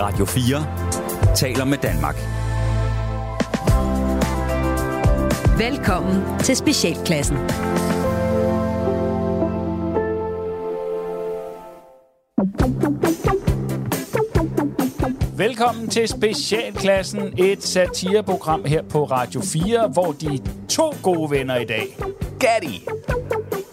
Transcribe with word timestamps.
Radio 0.00 0.24
4 0.24 1.34
taler 1.34 1.64
med 1.64 1.78
Danmark. 1.78 2.14
Velkommen 5.58 6.38
til 6.38 6.56
Specialklassen. 6.56 7.36
Velkommen 15.38 15.88
til 15.88 16.08
Specialklassen, 16.08 17.34
et 17.38 17.62
satireprogram 17.62 18.64
her 18.64 18.82
på 18.82 19.04
Radio 19.04 19.40
4, 19.40 19.88
hvor 19.88 20.12
de 20.12 20.40
to 20.68 20.94
gode 21.02 21.30
venner 21.30 21.56
i 21.56 21.64
dag, 21.64 21.96
Gatti 22.40 22.86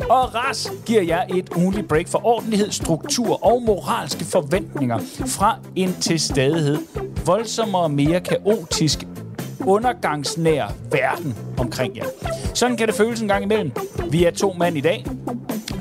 og 0.10 0.36
Ras, 0.36 0.72
giver 0.86 1.02
jer 1.02 1.24
et 1.30 1.50
ugenligt 1.56 1.88
break 1.88 2.08
for 2.08 2.26
ordentlighed, 2.26 2.72
struktur 2.72 3.46
og 3.46 3.62
moralske 3.62 4.26
forventninger 4.26 5.00
fra 5.28 5.58
en 5.76 5.94
til 6.02 6.20
stadighed 6.20 6.78
voldsommere 7.26 7.82
og 7.82 7.92
mere 7.92 8.22
kaotisk 8.22 9.08
undergangsnær 9.60 10.68
verden 10.92 11.36
omkring 11.58 11.98
jer. 11.98 12.06
Sådan 12.54 12.78
kan 12.78 12.88
det 12.88 12.96
føles 12.96 13.22
en 13.22 13.28
gang 13.28 13.44
imellem. 13.44 13.72
Vi 14.10 14.24
er 14.24 14.32
to 14.32 14.54
mand 14.54 14.78
i 14.78 14.82
dag. 14.82 15.06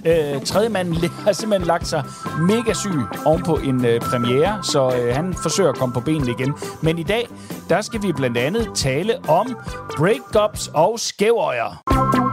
Øh, 0.06 0.42
tredje 0.42 0.68
mand 0.68 0.94
har 1.24 1.32
simpelthen 1.32 1.66
lagt 1.66 1.86
sig 1.86 2.04
mega 2.40 2.72
syg 2.72 3.00
ovenpå 3.24 3.56
en 3.56 3.84
øh, 3.84 4.00
premiere, 4.00 4.62
så 4.62 4.96
øh, 4.96 5.14
han 5.14 5.34
forsøger 5.34 5.70
at 5.70 5.78
komme 5.78 5.92
på 5.92 6.00
benene 6.00 6.30
igen. 6.30 6.54
Men 6.82 6.98
i 6.98 7.02
dag, 7.02 7.28
der 7.68 7.80
skal 7.80 8.02
vi 8.02 8.12
blandt 8.12 8.38
andet 8.38 8.70
tale 8.74 9.14
om 9.28 9.56
breakups 9.96 10.70
og 10.74 11.00
skævøjer. 11.00 12.23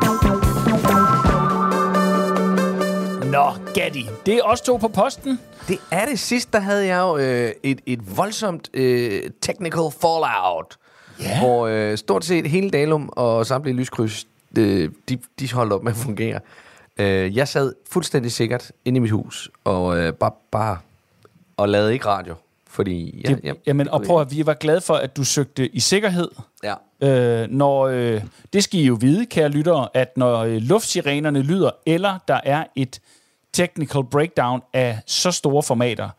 Nå, 3.31 3.51
Gatti, 3.73 4.05
det 4.25 4.33
er 4.33 4.43
os 4.43 4.61
to 4.61 4.77
på 4.77 4.87
posten. 4.87 5.39
Det 5.67 5.77
er 5.91 6.05
det. 6.05 6.19
Sidst, 6.19 6.53
der 6.53 6.59
havde 6.59 6.85
jeg 6.85 6.99
jo 6.99 7.17
øh, 7.17 7.51
et, 7.63 7.81
et 7.85 8.17
voldsomt 8.17 8.69
øh, 8.73 9.21
technical 9.41 9.91
fallout. 10.01 10.77
Ja. 11.21 11.39
Hvor 11.39 11.67
øh, 11.67 11.97
stort 11.97 12.25
set 12.25 12.47
hele 12.47 12.69
Dalum 12.69 13.09
og 13.11 13.45
samtlige 13.45 13.75
lyskryds, 13.75 14.27
øh, 14.57 14.89
de, 15.09 15.17
de 15.39 15.53
holdt 15.53 15.73
op 15.73 15.83
med 15.83 15.91
at 15.91 15.97
fungere. 15.97 16.39
Øh, 16.97 17.37
jeg 17.37 17.47
sad 17.47 17.73
fuldstændig 17.91 18.31
sikkert 18.31 18.71
inde 18.85 18.97
i 18.97 18.99
mit 18.99 19.11
hus 19.11 19.49
og 19.63 19.97
øh, 19.97 20.13
bare, 20.13 20.31
bare 20.51 20.77
og 21.57 21.69
lavede 21.69 21.93
ikke 21.93 22.05
radio. 22.05 22.35
Fordi 22.67 23.21
jeg, 23.23 23.35
Det, 23.35 23.43
jeg, 23.43 23.55
jamen, 23.67 23.89
og 23.89 24.03
prøv 24.03 24.21
at 24.21 24.31
vi 24.31 24.45
var 24.45 24.53
glade 24.53 24.81
for, 24.81 24.93
at 24.93 25.17
du 25.17 25.23
søgte 25.23 25.75
i 25.75 25.79
sikkerhed. 25.79 26.29
Ja. 26.63 26.73
Øh, 27.01 27.47
når, 27.49 27.87
øh, 27.87 28.21
det 28.53 28.63
skal 28.63 28.79
I 28.79 28.83
jo 28.85 28.97
vide, 29.01 29.25
kære 29.25 29.49
lyttere, 29.49 29.87
at 29.93 30.17
når 30.17 30.37
øh, 30.39 30.57
luftsirenerne 30.57 31.41
lyder, 31.41 31.71
eller 31.85 32.19
der 32.27 32.39
er 32.43 32.63
et 32.75 32.99
technical 33.53 34.03
breakdown 34.03 34.61
af 34.73 34.99
så 35.05 35.31
store 35.31 35.63
formater, 35.63 36.09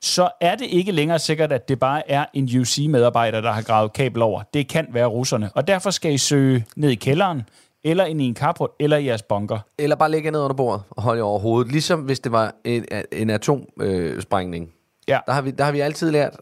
så 0.00 0.28
er 0.40 0.54
det 0.54 0.66
ikke 0.66 0.92
længere 0.92 1.18
sikkert, 1.18 1.52
at 1.52 1.68
det 1.68 1.80
bare 1.80 2.10
er 2.10 2.24
en 2.34 2.60
UC-medarbejder, 2.60 3.40
der 3.40 3.52
har 3.52 3.62
gravet 3.62 3.92
kabel 3.92 4.22
over. 4.22 4.42
Det 4.54 4.68
kan 4.68 4.86
være 4.92 5.06
russerne. 5.06 5.50
Og 5.54 5.66
derfor 5.66 5.90
skal 5.90 6.12
I 6.12 6.18
søge 6.18 6.66
ned 6.76 6.90
i 6.90 6.94
kælderen, 6.94 7.42
eller 7.84 8.04
ind 8.04 8.22
i 8.22 8.24
en 8.24 8.36
carport, 8.36 8.70
eller 8.80 8.96
i 8.96 9.06
jeres 9.06 9.22
bunker. 9.22 9.58
Eller 9.78 9.96
bare 9.96 10.10
lægge 10.10 10.30
ned 10.30 10.40
under 10.40 10.56
bordet 10.56 10.82
og 10.90 11.02
holde 11.02 11.18
jer 11.18 11.24
over 11.24 11.38
hovedet. 11.38 11.72
Ligesom 11.72 12.00
hvis 12.00 12.20
det 12.20 12.32
var 12.32 12.54
en, 12.64 12.86
en 13.12 13.30
atomsprængning. 13.30 14.72
Ja. 15.08 15.18
Der 15.26 15.32
har, 15.32 15.42
vi, 15.42 15.50
der 15.50 15.64
har 15.64 15.72
vi 15.72 15.80
altid 15.80 16.10
lært, 16.10 16.36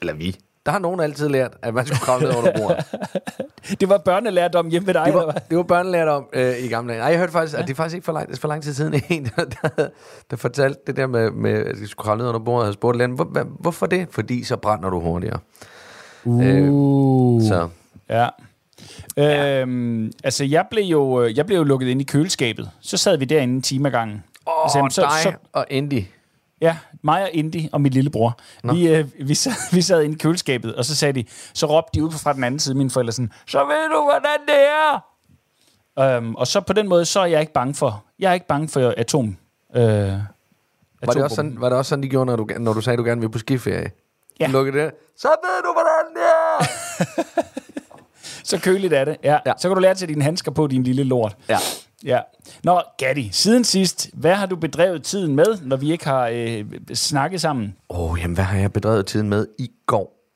eller 0.00 0.14
vi, 0.14 0.36
der 0.68 0.72
har 0.72 0.78
nogen 0.80 1.00
altid 1.00 1.28
lært, 1.28 1.52
at 1.62 1.74
man 1.74 1.86
skulle 1.86 2.00
kravle 2.00 2.26
ned 2.28 2.36
under 2.36 2.52
bordet. 2.60 2.84
Det 3.80 3.88
var 3.88 3.98
børnelærdom 3.98 4.68
hjemme 4.68 4.86
ved 4.86 4.94
dig, 4.94 5.02
Det 5.02 5.08
eller 5.08 5.24
var, 5.24 5.32
hvad? 5.32 5.42
det 5.48 5.56
var 5.56 5.62
børnelært 5.62 6.08
om 6.08 6.26
øh, 6.32 6.58
i 6.64 6.68
gamle 6.68 6.92
dage. 6.92 7.00
Nej, 7.00 7.08
jeg 7.10 7.18
hørte 7.18 7.32
faktisk, 7.32 7.54
ja. 7.54 7.60
at 7.62 7.68
det 7.68 7.72
er 7.72 7.76
faktisk 7.76 7.94
ikke 7.94 8.04
for 8.04 8.12
lang, 8.12 8.38
for 8.38 8.48
lang 8.48 8.62
tid 8.62 8.74
siden, 8.74 8.94
en, 9.08 9.30
der, 9.36 9.44
der, 9.44 9.88
der 10.30 10.36
fortalte 10.36 10.80
det 10.86 10.96
der 10.96 11.06
med, 11.06 11.30
med 11.30 11.50
at 11.52 11.76
skulle 11.88 12.04
kravle 12.04 12.18
ned 12.22 12.28
under 12.28 12.40
bordet 12.40 12.58
og 12.60 12.64
havde 12.66 12.74
spurgt 12.74 12.96
læreren, 12.98 13.14
hvor, 13.14 13.46
hvorfor 13.60 13.86
det? 13.86 14.06
Fordi 14.10 14.44
så 14.44 14.56
brænder 14.56 14.90
du 14.90 15.00
hurtigere. 15.00 15.38
Uh. 16.24 17.42
Så 17.42 17.68
Ja. 18.10 18.28
Øhm, 19.18 20.12
altså, 20.24 20.44
jeg 20.44 20.64
blev, 20.70 20.84
jo, 20.84 21.22
øh, 21.22 21.36
jeg 21.36 21.46
blev 21.46 21.58
jo 21.58 21.64
lukket 21.64 21.86
ind 21.88 22.00
i 22.00 22.04
køleskabet. 22.04 22.70
Så 22.80 22.96
sad 22.96 23.16
vi 23.18 23.24
derinde 23.24 23.54
en 23.54 23.62
time 23.62 23.88
ad 23.88 23.92
gangen. 23.92 24.24
Åh, 24.46 24.52
Altså, 24.64 24.78
oh, 24.80 24.88
så- 24.90 25.02
dig 25.02 25.10
så- 25.22 25.32
og 25.52 25.66
Indy. 25.70 26.02
Ja, 26.60 26.76
mig 27.02 27.22
og 27.22 27.30
Indy 27.32 27.68
og 27.72 27.80
min 27.80 27.92
lillebror. 27.92 28.38
Vi, 28.72 28.88
øh, 28.88 29.04
vi, 29.28 29.34
sad, 29.34 29.52
vi 29.76 29.82
sad 29.82 30.02
inde 30.02 30.14
i 30.14 30.18
køleskabet, 30.18 30.74
og 30.74 30.84
så 30.84 30.96
sagde 30.96 31.12
de, 31.12 31.24
så 31.54 31.66
råbte 31.66 31.98
de 32.00 32.04
ud 32.04 32.10
fra 32.10 32.32
den 32.32 32.44
anden 32.44 32.60
side, 32.60 32.74
mine 32.74 32.90
forældre 32.90 33.12
sådan, 33.12 33.32
så 33.46 33.58
ved 33.58 33.90
du, 33.94 34.02
hvordan 34.02 34.40
det 34.46 34.66
er. 34.68 35.04
Øhm, 36.16 36.34
og 36.34 36.46
så 36.46 36.60
på 36.60 36.72
den 36.72 36.88
måde, 36.88 37.04
så 37.04 37.20
er 37.20 37.26
jeg 37.26 37.40
ikke 37.40 37.52
bange 37.52 37.74
for, 37.74 38.04
jeg 38.18 38.30
er 38.30 38.34
ikke 38.34 38.46
bange 38.46 38.68
for 38.68 38.94
atom. 38.96 39.36
Øh, 39.76 39.82
Var 39.82 41.12
det, 41.12 41.22
også 41.22 41.36
sådan, 41.36 41.60
var 41.60 41.68
det 41.68 41.78
også 41.78 41.88
sådan, 41.88 42.02
de 42.02 42.08
gjorde, 42.08 42.26
når 42.26 42.36
du, 42.36 42.46
når 42.58 42.72
du 42.72 42.80
sagde, 42.80 42.94
at 42.94 42.98
du 42.98 43.04
gerne 43.04 43.20
ville 43.20 43.32
på 43.32 43.38
skiferie? 43.38 43.90
Ja. 44.40 44.46
Lukkede 44.46 44.78
det. 44.78 44.90
Så 45.16 45.28
ved 45.28 45.62
du, 45.64 45.72
hvordan 45.72 46.14
det 46.14 46.22
er! 46.22 47.42
Så 48.48 48.58
køligt 48.58 48.92
er 48.92 49.04
det. 49.04 49.16
Ja. 49.24 49.38
ja. 49.46 49.52
Så 49.58 49.68
kan 49.68 49.74
du 49.76 49.80
lære 49.80 49.94
til 49.94 50.08
dine 50.08 50.24
handsker 50.24 50.52
på, 50.52 50.66
din 50.66 50.82
lille 50.82 51.02
lort. 51.04 51.36
ja. 51.48 51.58
Ja. 52.04 52.20
Nå, 52.64 52.82
Gatti, 52.98 53.28
siden 53.32 53.64
sidst, 53.64 54.10
hvad 54.12 54.34
har 54.34 54.46
du 54.46 54.56
bedrevet 54.56 55.02
tiden 55.02 55.36
med, 55.36 55.44
når 55.62 55.76
vi 55.76 55.92
ikke 55.92 56.04
har 56.04 56.28
øh, 56.32 56.64
snakket 56.94 57.40
sammen? 57.40 57.74
Åh, 57.90 58.12
oh, 58.12 58.18
jamen, 58.22 58.34
hvad 58.34 58.44
har 58.44 58.58
jeg 58.58 58.72
bedrevet 58.72 59.06
tiden 59.06 59.28
med? 59.28 59.46
I 59.58 59.70
går, 59.86 60.30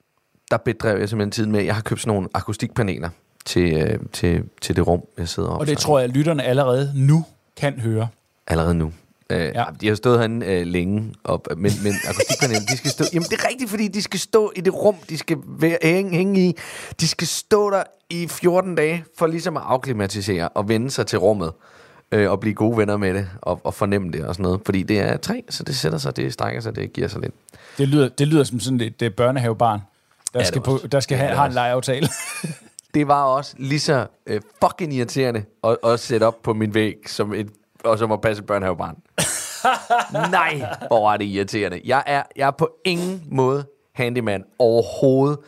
der 0.50 0.56
bedrev 0.56 0.98
jeg 0.98 1.08
simpelthen 1.08 1.30
tiden 1.30 1.52
med, 1.52 1.62
jeg 1.64 1.74
har 1.74 1.82
købt 1.82 2.00
sådan 2.00 2.14
nogle 2.14 2.28
akustikpaneler 2.34 3.08
til, 3.44 3.72
øh, 3.76 3.98
til, 4.12 4.42
til 4.60 4.76
det 4.76 4.86
rum, 4.86 5.02
jeg 5.18 5.28
sidder 5.28 5.48
Og 5.48 5.66
det 5.66 5.78
tror 5.78 5.98
jeg, 5.98 6.08
at 6.08 6.16
lytterne 6.16 6.42
allerede 6.42 6.92
nu 6.94 7.24
kan 7.56 7.80
høre. 7.80 8.08
Allerede 8.46 8.74
nu. 8.74 8.86
Øh, 8.86 8.92
Ja. 9.40 9.46
ja. 9.46 9.64
De 9.80 9.88
har 9.88 9.94
stået 9.94 10.18
herinde 10.18 10.46
øh, 10.46 10.66
længe, 10.66 11.14
op, 11.24 11.48
men, 11.56 11.72
men 11.82 11.92
akustikpaneler, 12.08 12.60
de 12.60 12.76
skal 12.76 12.90
stå... 12.90 13.04
Jamen, 13.12 13.26
det 13.30 13.38
er 13.40 13.48
rigtigt, 13.48 13.70
fordi 13.70 13.88
de 13.88 14.02
skal 14.02 14.20
stå 14.20 14.52
i 14.56 14.60
det 14.60 14.74
rum, 14.74 14.96
de 15.08 15.18
skal 15.18 15.36
være, 15.46 15.78
hænge, 15.82 16.16
hænge 16.16 16.48
i. 16.48 16.56
De 17.00 17.08
skal 17.08 17.26
stå 17.26 17.70
der 17.70 17.82
i 18.12 18.28
14 18.28 18.74
dage, 18.74 19.04
for 19.18 19.26
ligesom 19.26 19.56
at 19.56 19.62
afklimatisere 19.66 20.48
og 20.48 20.68
vende 20.68 20.90
sig 20.90 21.06
til 21.06 21.18
rummet. 21.18 21.52
Øh, 22.12 22.30
og 22.30 22.40
blive 22.40 22.54
gode 22.54 22.76
venner 22.76 22.96
med 22.96 23.14
det, 23.14 23.28
og, 23.42 23.60
og 23.64 23.74
fornemme 23.74 24.12
det 24.12 24.24
og 24.24 24.34
sådan 24.34 24.42
noget. 24.42 24.60
Fordi 24.64 24.82
det 24.82 25.00
er 25.00 25.16
træ, 25.16 25.40
så 25.50 25.62
det 25.62 25.76
sætter 25.76 25.98
sig, 25.98 26.16
det 26.16 26.32
strækker 26.32 26.60
sig, 26.60 26.76
det 26.76 26.92
giver 26.92 27.08
sig 27.08 27.20
lidt. 27.20 27.34
Det 27.78 27.88
lyder, 27.88 28.08
det 28.08 28.28
lyder 28.28 28.44
som 28.44 28.60
sådan 28.60 28.80
et, 28.80 29.02
et 29.02 29.14
børnehavebarn, 29.16 29.80
der 30.32 30.38
det 30.38 30.48
skal, 30.48 30.62
på, 30.62 30.78
der 30.92 31.00
skal 31.00 31.14
Ja, 31.14 31.22
have, 31.24 31.36
have 31.36 31.46
en 31.46 31.52
legeaftale. 31.52 32.08
Det 32.94 33.08
var 33.08 33.22
også 33.22 33.54
lige 33.58 33.80
så 33.80 34.06
øh, 34.26 34.40
fucking 34.64 34.94
irriterende 34.94 35.44
at, 35.64 35.76
at 35.84 36.00
sætte 36.00 36.24
op 36.24 36.42
på 36.42 36.54
min 36.54 36.74
væg, 36.74 36.94
som 37.06 37.34
et, 37.34 37.48
og 37.84 37.98
som 37.98 38.12
at 38.12 38.20
passe 38.20 38.42
børnehavebarn. 38.42 38.96
Nej, 40.30 40.76
hvor 40.86 41.12
er 41.12 41.16
det 41.16 41.24
irriterende. 41.24 41.80
Jeg 41.84 42.02
er, 42.06 42.22
jeg 42.36 42.46
er 42.46 42.50
på 42.50 42.70
ingen 42.84 43.22
måde 43.30 43.64
handyman 43.92 44.44
overhovedet. 44.58 45.38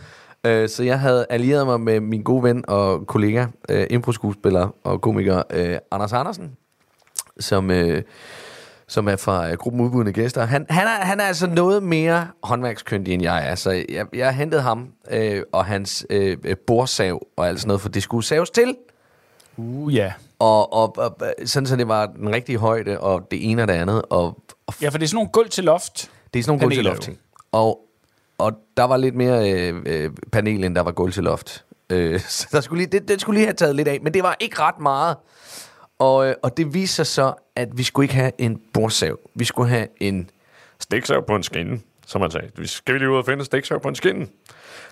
Øh, 0.46 0.68
så 0.68 0.82
jeg 0.82 1.00
havde 1.00 1.26
allieret 1.30 1.66
mig 1.66 1.80
med 1.80 2.00
min 2.00 2.22
gode 2.22 2.42
ven 2.42 2.64
og 2.68 3.06
kollega, 3.06 3.46
øh, 3.68 3.86
impro-skuespiller 3.90 4.74
og 4.84 5.00
komiker 5.00 5.42
øh, 5.50 5.78
Anders 5.90 6.12
Andersen, 6.12 6.56
som, 7.40 7.70
øh, 7.70 8.02
som 8.86 9.08
er 9.08 9.16
fra 9.16 9.50
øh, 9.50 9.56
gruppen 9.56 9.82
Udbudende 9.82 10.12
Gæster. 10.12 10.44
Han, 10.44 10.66
han, 10.70 10.86
er, 10.86 11.04
han 11.04 11.20
er 11.20 11.24
altså 11.24 11.46
noget 11.46 11.82
mere 11.82 12.28
håndværkskyndig, 12.42 13.14
end 13.14 13.22
jeg 13.22 13.48
er. 13.50 13.54
Så 13.54 13.70
jeg, 13.70 14.06
jeg 14.14 14.34
hentede 14.34 14.62
ham 14.62 14.88
øh, 15.10 15.42
og 15.52 15.64
hans 15.64 16.06
øh, 16.10 16.36
øh, 16.44 16.56
bordsav 16.66 17.26
og 17.36 17.48
alt 17.48 17.60
sådan 17.60 17.68
noget, 17.68 17.80
for 17.80 17.88
det 17.88 18.02
skulle 18.02 18.26
saves 18.26 18.50
til. 18.50 18.76
Uh, 19.56 19.94
ja. 19.94 20.12
Og, 20.38 20.72
og, 20.72 20.98
og 20.98 21.16
sådan, 21.44 21.66
så 21.66 21.76
det 21.76 21.88
var 21.88 22.06
den 22.06 22.34
rigtige 22.34 22.58
højde, 22.58 23.00
og 23.00 23.30
det 23.30 23.50
ene 23.50 23.62
og 23.62 23.68
det 23.68 23.74
andet. 23.74 24.02
Og, 24.10 24.38
og 24.66 24.74
Ja, 24.82 24.88
for 24.88 24.98
det 24.98 25.04
er 25.04 25.08
sådan 25.08 25.16
nogle 25.16 25.30
gulv 25.32 25.48
til 25.48 25.64
loft. 25.64 26.10
det 26.34 26.40
er 26.40 26.44
sådan 26.44 26.50
nogle 26.50 26.62
gulv 26.62 26.74
til 26.74 26.84
loft 26.84 27.02
ting. 27.02 27.18
Og, 27.52 27.80
og 28.38 28.52
der 28.76 28.84
var 28.84 28.96
lidt 28.96 29.14
mere 29.14 29.52
øh, 29.52 29.82
øh, 29.86 30.10
panel, 30.32 30.64
end 30.64 30.74
der 30.74 30.80
var 30.80 30.92
gulv 30.92 31.12
til 31.12 31.24
loft. 31.24 31.64
Øh, 31.90 32.20
så 32.28 32.48
der 32.52 32.60
skulle 32.60 32.84
lige, 32.84 32.98
det, 32.98 33.08
det 33.08 33.20
skulle 33.20 33.36
lige 33.38 33.46
have 33.46 33.54
taget 33.54 33.76
lidt 33.76 33.88
af, 33.88 33.98
men 34.02 34.14
det 34.14 34.22
var 34.22 34.36
ikke 34.40 34.60
ret 34.60 34.80
meget. 34.80 35.16
Og, 35.98 36.28
øh, 36.28 36.34
og 36.42 36.56
det 36.56 36.74
viste 36.74 36.96
sig 36.96 37.06
så, 37.06 37.34
at 37.56 37.68
vi 37.78 37.82
skulle 37.82 38.04
ikke 38.04 38.14
have 38.14 38.32
en 38.38 38.60
bordsav. 38.72 39.18
Vi 39.34 39.44
skulle 39.44 39.68
have 39.68 39.86
en... 40.00 40.30
Stiksav 40.80 41.26
på 41.26 41.36
en 41.36 41.42
skinne, 41.42 41.80
som 42.06 42.20
man 42.20 42.30
sagde. 42.30 42.50
Vi 42.56 42.66
skal 42.66 42.94
vi 42.94 42.98
lige 42.98 43.10
ud 43.10 43.16
og 43.16 43.24
finde 43.24 43.38
en 43.38 43.44
stiksav 43.44 43.80
på 43.80 43.88
en 43.88 43.94
skinne? 43.94 44.20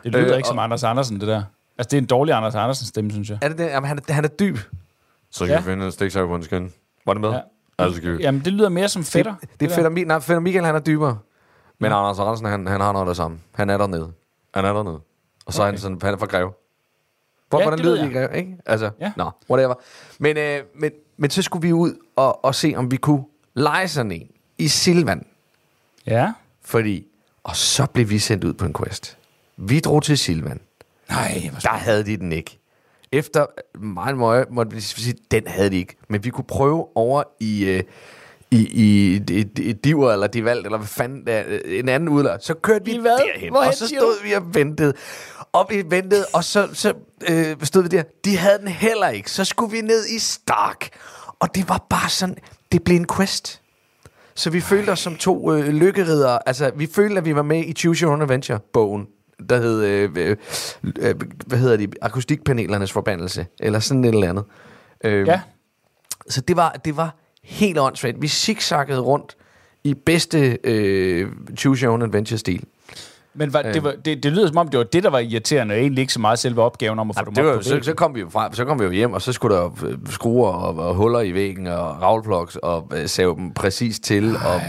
Det 0.05 0.13
lyder 0.13 0.31
Øh, 0.31 0.37
ikke 0.37 0.49
som 0.49 0.59
Anders 0.59 0.85
Andersen, 0.85 1.21
det 1.21 1.29
der. 1.29 1.43
Altså, 1.79 1.89
det 1.91 1.93
er 1.97 1.99
en 2.01 2.07
dårlig 2.07 2.35
Anders 2.35 2.55
Andersen 2.55 2.87
stemme, 2.87 3.11
synes 3.11 3.31
jeg. 3.31 3.39
Er 3.43 3.49
det 3.49 3.59
det? 3.59 3.65
Jamen, 3.67 3.89
han, 3.89 3.99
er, 4.09 4.13
han 4.13 4.25
er 4.25 4.29
dyb. 4.29 4.57
Så 4.57 5.45
skal 5.45 5.49
Ja. 5.49 5.57
vi 5.59 5.65
finde 5.65 5.87
en 5.87 5.93
stiksav 5.93 6.27
på 6.27 6.35
en 6.35 6.43
skinne. 6.43 6.71
Var 7.07 7.13
det 7.15 7.21
med? 7.21 7.31
Ja. 7.31 7.37
Ja. 7.79 7.85
Altså, 7.85 8.01
vi... 8.03 8.17
Jamen, 8.23 8.41
det 8.45 8.53
lyder 8.53 8.69
mere 8.69 8.89
som 8.89 9.05
fætter. 9.05 9.35
Det, 9.41 9.49
det 9.61 9.65
er 9.65 9.69
der. 9.69 9.75
Fætter, 9.91 10.07
nej, 10.07 10.21
Fætter 10.21 10.41
Michael, 10.41 10.65
han 10.65 10.75
er 10.75 10.81
dybere. 10.81 11.19
Men 11.83 11.93
Anders 11.93 12.19
Andersen, 12.19 12.47
han, 12.47 12.67
han 12.67 12.81
har 12.81 12.93
noget 12.93 13.07
af 13.07 13.11
det 13.11 13.17
samme. 13.17 13.41
Han 13.55 13.71
er 13.71 13.79
dernede. 13.79 14.13
Han 14.55 14.65
er 14.65 14.73
dernede. 14.73 15.01
Og 15.47 15.53
så 15.53 15.63
okay. 15.63 15.67
er 15.69 15.71
han 15.73 15.79
sådan, 15.81 15.99
han 16.03 16.15
er 16.15 16.19
fra 16.19 16.27
Greve. 16.27 16.53
Hvor, 17.49 17.59
Ja, 17.59 17.65
hvordan 17.65 17.79
lyder 17.79 18.03
det 18.03 18.11
i 18.11 18.15
Greve, 18.15 18.37
ikke? 18.37 18.57
Altså, 18.67 18.91
Ja. 19.01 19.13
nå, 19.17 19.31
whatever. 19.51 19.75
Men, 20.19 20.37
øh, 20.37 20.63
men, 20.75 20.93
men 21.17 21.31
så 21.31 21.43
skulle 21.43 21.67
vi 21.67 21.73
ud 21.73 21.95
og, 22.17 22.45
og 22.45 22.55
se, 22.55 22.75
om 22.77 22.91
vi 22.91 22.97
kunne 22.97 23.25
lege 23.55 23.89
sådan 23.89 24.13
en 24.13 24.29
i 24.59 24.69
Silvan. 24.69 25.27
Ja. 26.07 26.33
Fordi, 26.65 27.07
og 27.45 27.57
så 27.57 27.87
blev 27.87 28.11
vi 28.11 28.19
sendt 28.19 28.45
ud 28.45 28.53
på 28.53 28.65
en 28.65 28.75
quest. 28.75 29.19
Vi 29.57 29.81
drog 29.81 30.03
til 30.03 30.19
Silvan. 30.19 30.61
Nej, 31.09 31.51
Der 31.63 31.69
havde 31.71 32.05
de 32.05 32.17
den 32.17 32.33
ikke. 32.33 32.59
Efter 33.13 33.47
meget 33.79 34.17
møje 34.19 34.45
måtte 34.51 34.73
vi 34.73 34.81
sige, 34.81 35.15
den 35.31 35.47
havde 35.47 35.71
de 35.71 35.77
ikke. 35.77 35.97
Men 36.09 36.25
vi 36.25 36.31
kunne 36.31 36.45
prøve 36.45 36.97
over 36.97 37.23
i, 37.41 37.65
øh, 37.65 37.83
i, 38.53 38.69
i, 38.73 39.15
i, 39.31 39.47
i 39.63 39.73
Diver 39.73 40.13
eller 40.13 40.27
De 40.27 40.45
Valg, 40.45 40.65
eller 40.65 40.79
hvad 40.79 40.89
fanden 40.89 41.27
det 41.27 41.35
er, 41.35 41.43
en 41.67 41.89
anden 41.89 42.09
udlejr. 42.09 42.39
Så 42.41 42.55
kørte 42.55 42.85
vi 42.85 42.93
I 42.93 42.99
hvad? 42.99 43.11
derhen, 43.11 43.51
Hvorhen, 43.51 43.69
og 43.69 43.75
så 43.75 43.87
stod 43.87 44.23
vi 44.25 44.33
og 44.33 44.55
ventede. 44.55 44.93
Og 45.53 45.67
vi 45.71 45.85
ventede, 45.89 46.25
og 46.33 46.45
så, 46.45 46.69
så 46.73 46.93
øh, 47.31 47.57
stod 47.63 47.83
vi 47.83 47.89
der. 47.89 48.03
De 48.25 48.37
havde 48.37 48.59
den 48.59 48.69
heller 48.69 49.09
ikke. 49.09 49.31
Så 49.31 49.45
skulle 49.45 49.73
vi 49.73 49.81
ned 49.81 50.07
i 50.07 50.19
Stark. 50.19 50.89
Og 51.41 51.55
det 51.55 51.69
var 51.69 51.87
bare 51.91 52.09
sådan, 52.11 52.37
det 52.73 52.85
blev 52.85 52.97
en 52.97 53.07
quest. 53.17 53.61
Så 54.35 54.51
vi 54.51 54.61
følte 54.61 54.91
os 54.91 54.99
som 55.01 55.17
to 55.17 55.53
øh, 55.55 55.69
lykkeridere. 55.69 56.49
Altså, 56.49 56.71
vi 56.77 56.87
følte, 56.95 57.17
at 57.19 57.25
vi 57.25 57.35
var 57.35 57.43
med 57.43 57.65
i 57.65 57.73
Choose 57.73 58.03
Your 58.05 58.13
Own 58.13 58.23
Adventure-bogen, 58.23 59.07
der 59.49 59.57
hed, 59.61 59.85
øh, 59.85 60.11
øh, 60.17 60.37
øh, 60.99 61.15
hvad 61.47 61.59
hedder 61.59 61.77
de, 61.77 61.89
akustikpanelernes 62.03 62.93
forbandelse, 62.93 63.47
eller 63.61 63.79
sådan 63.81 64.05
et 64.05 64.15
eller 64.15 64.29
andet. 64.29 64.45
Øh, 65.05 65.27
Ja. 65.27 65.41
Så 66.29 66.41
det 66.41 66.57
var, 66.57 66.73
det 66.85 66.97
var 66.97 67.17
helt 67.45 67.79
åndssvagt. 67.79 68.23
Vi 68.23 68.29
zigzaggede 68.29 69.01
rundt 69.01 69.37
i 69.85 69.95
bedste 69.95 70.59
øh, 70.65 71.29
Choose 71.57 71.85
Your 71.85 71.93
Own 71.93 72.03
Adventure-stil. 72.03 72.65
Men 73.35 73.53
var, 73.53 73.63
det, 73.63 73.85
var, 73.85 73.95
det, 74.05 74.23
det 74.23 74.33
lyder 74.33 74.47
som 74.47 74.57
om, 74.57 74.69
det 74.69 74.79
var 74.79 74.85
det, 74.85 75.03
der 75.03 75.11
var 75.11 75.19
irriterende, 75.19 75.73
og 75.75 75.81
egentlig 75.81 76.03
ikke 76.03 76.13
så 76.13 76.21
meget 76.21 76.39
selve 76.39 76.63
opgaven 76.63 76.99
om 76.99 77.11
at 77.11 77.17
få 77.17 77.21
Jamen, 77.21 77.37
dem 77.37 77.45
det 77.45 77.53
op 77.53 77.59
på 77.59 77.63
så, 77.63 77.79
så, 77.83 77.95
kom 77.95 78.15
vi 78.15 78.21
jo 78.21 78.29
fra, 78.29 78.53
så 78.53 78.65
kom 78.65 78.81
vi 78.81 78.85
jo 78.85 78.91
hjem, 78.91 79.13
og 79.13 79.23
så 79.23 79.33
skulle 79.33 79.57
der 79.57 79.85
øh, 79.87 79.99
skruer 80.11 80.49
og, 80.49 80.89
og 80.89 80.95
huller 80.95 81.21
i 81.21 81.35
væggen, 81.35 81.67
og 81.67 82.03
ravlplugs, 82.03 82.57
og 82.57 82.91
øh, 82.95 83.09
save 83.09 83.37
dem 83.37 83.55
præcis 83.55 84.01
til. 84.01 84.37
Og, 84.37 84.61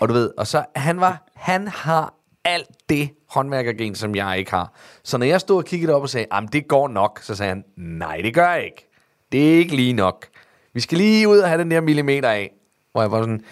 og 0.00 0.08
du 0.08 0.14
ved, 0.14 0.30
og 0.38 0.46
så 0.46 0.64
han 0.76 1.00
var, 1.00 1.30
han 1.36 1.68
har 1.68 2.14
alt 2.44 2.70
det 2.88 3.10
håndværkergen, 3.30 3.94
som 3.94 4.14
jeg 4.14 4.38
ikke 4.38 4.50
har. 4.50 4.72
Så 5.04 5.18
når 5.18 5.26
jeg 5.26 5.40
stod 5.40 5.56
og 5.56 5.64
kiggede 5.64 5.94
op 5.94 6.02
og 6.02 6.08
sagde, 6.08 6.26
jamen 6.32 6.48
det 6.52 6.68
går 6.68 6.88
nok, 6.88 7.20
så 7.22 7.34
sagde 7.34 7.48
han, 7.48 7.64
nej 7.76 8.20
det 8.24 8.34
gør 8.34 8.50
jeg 8.50 8.64
ikke. 8.64 8.90
Det 9.32 9.54
er 9.54 9.58
ikke 9.58 9.76
lige 9.76 9.92
nok. 9.92 10.26
Vi 10.74 10.80
skal 10.80 10.98
lige 10.98 11.28
ud 11.28 11.38
og 11.38 11.48
have 11.48 11.60
den 11.60 11.70
der 11.70 11.80
millimeter 11.80 12.30
af. 12.30 12.52
Hvor 12.92 13.00
jeg 13.02 13.10
var 13.10 13.22
sådan, 13.22 13.44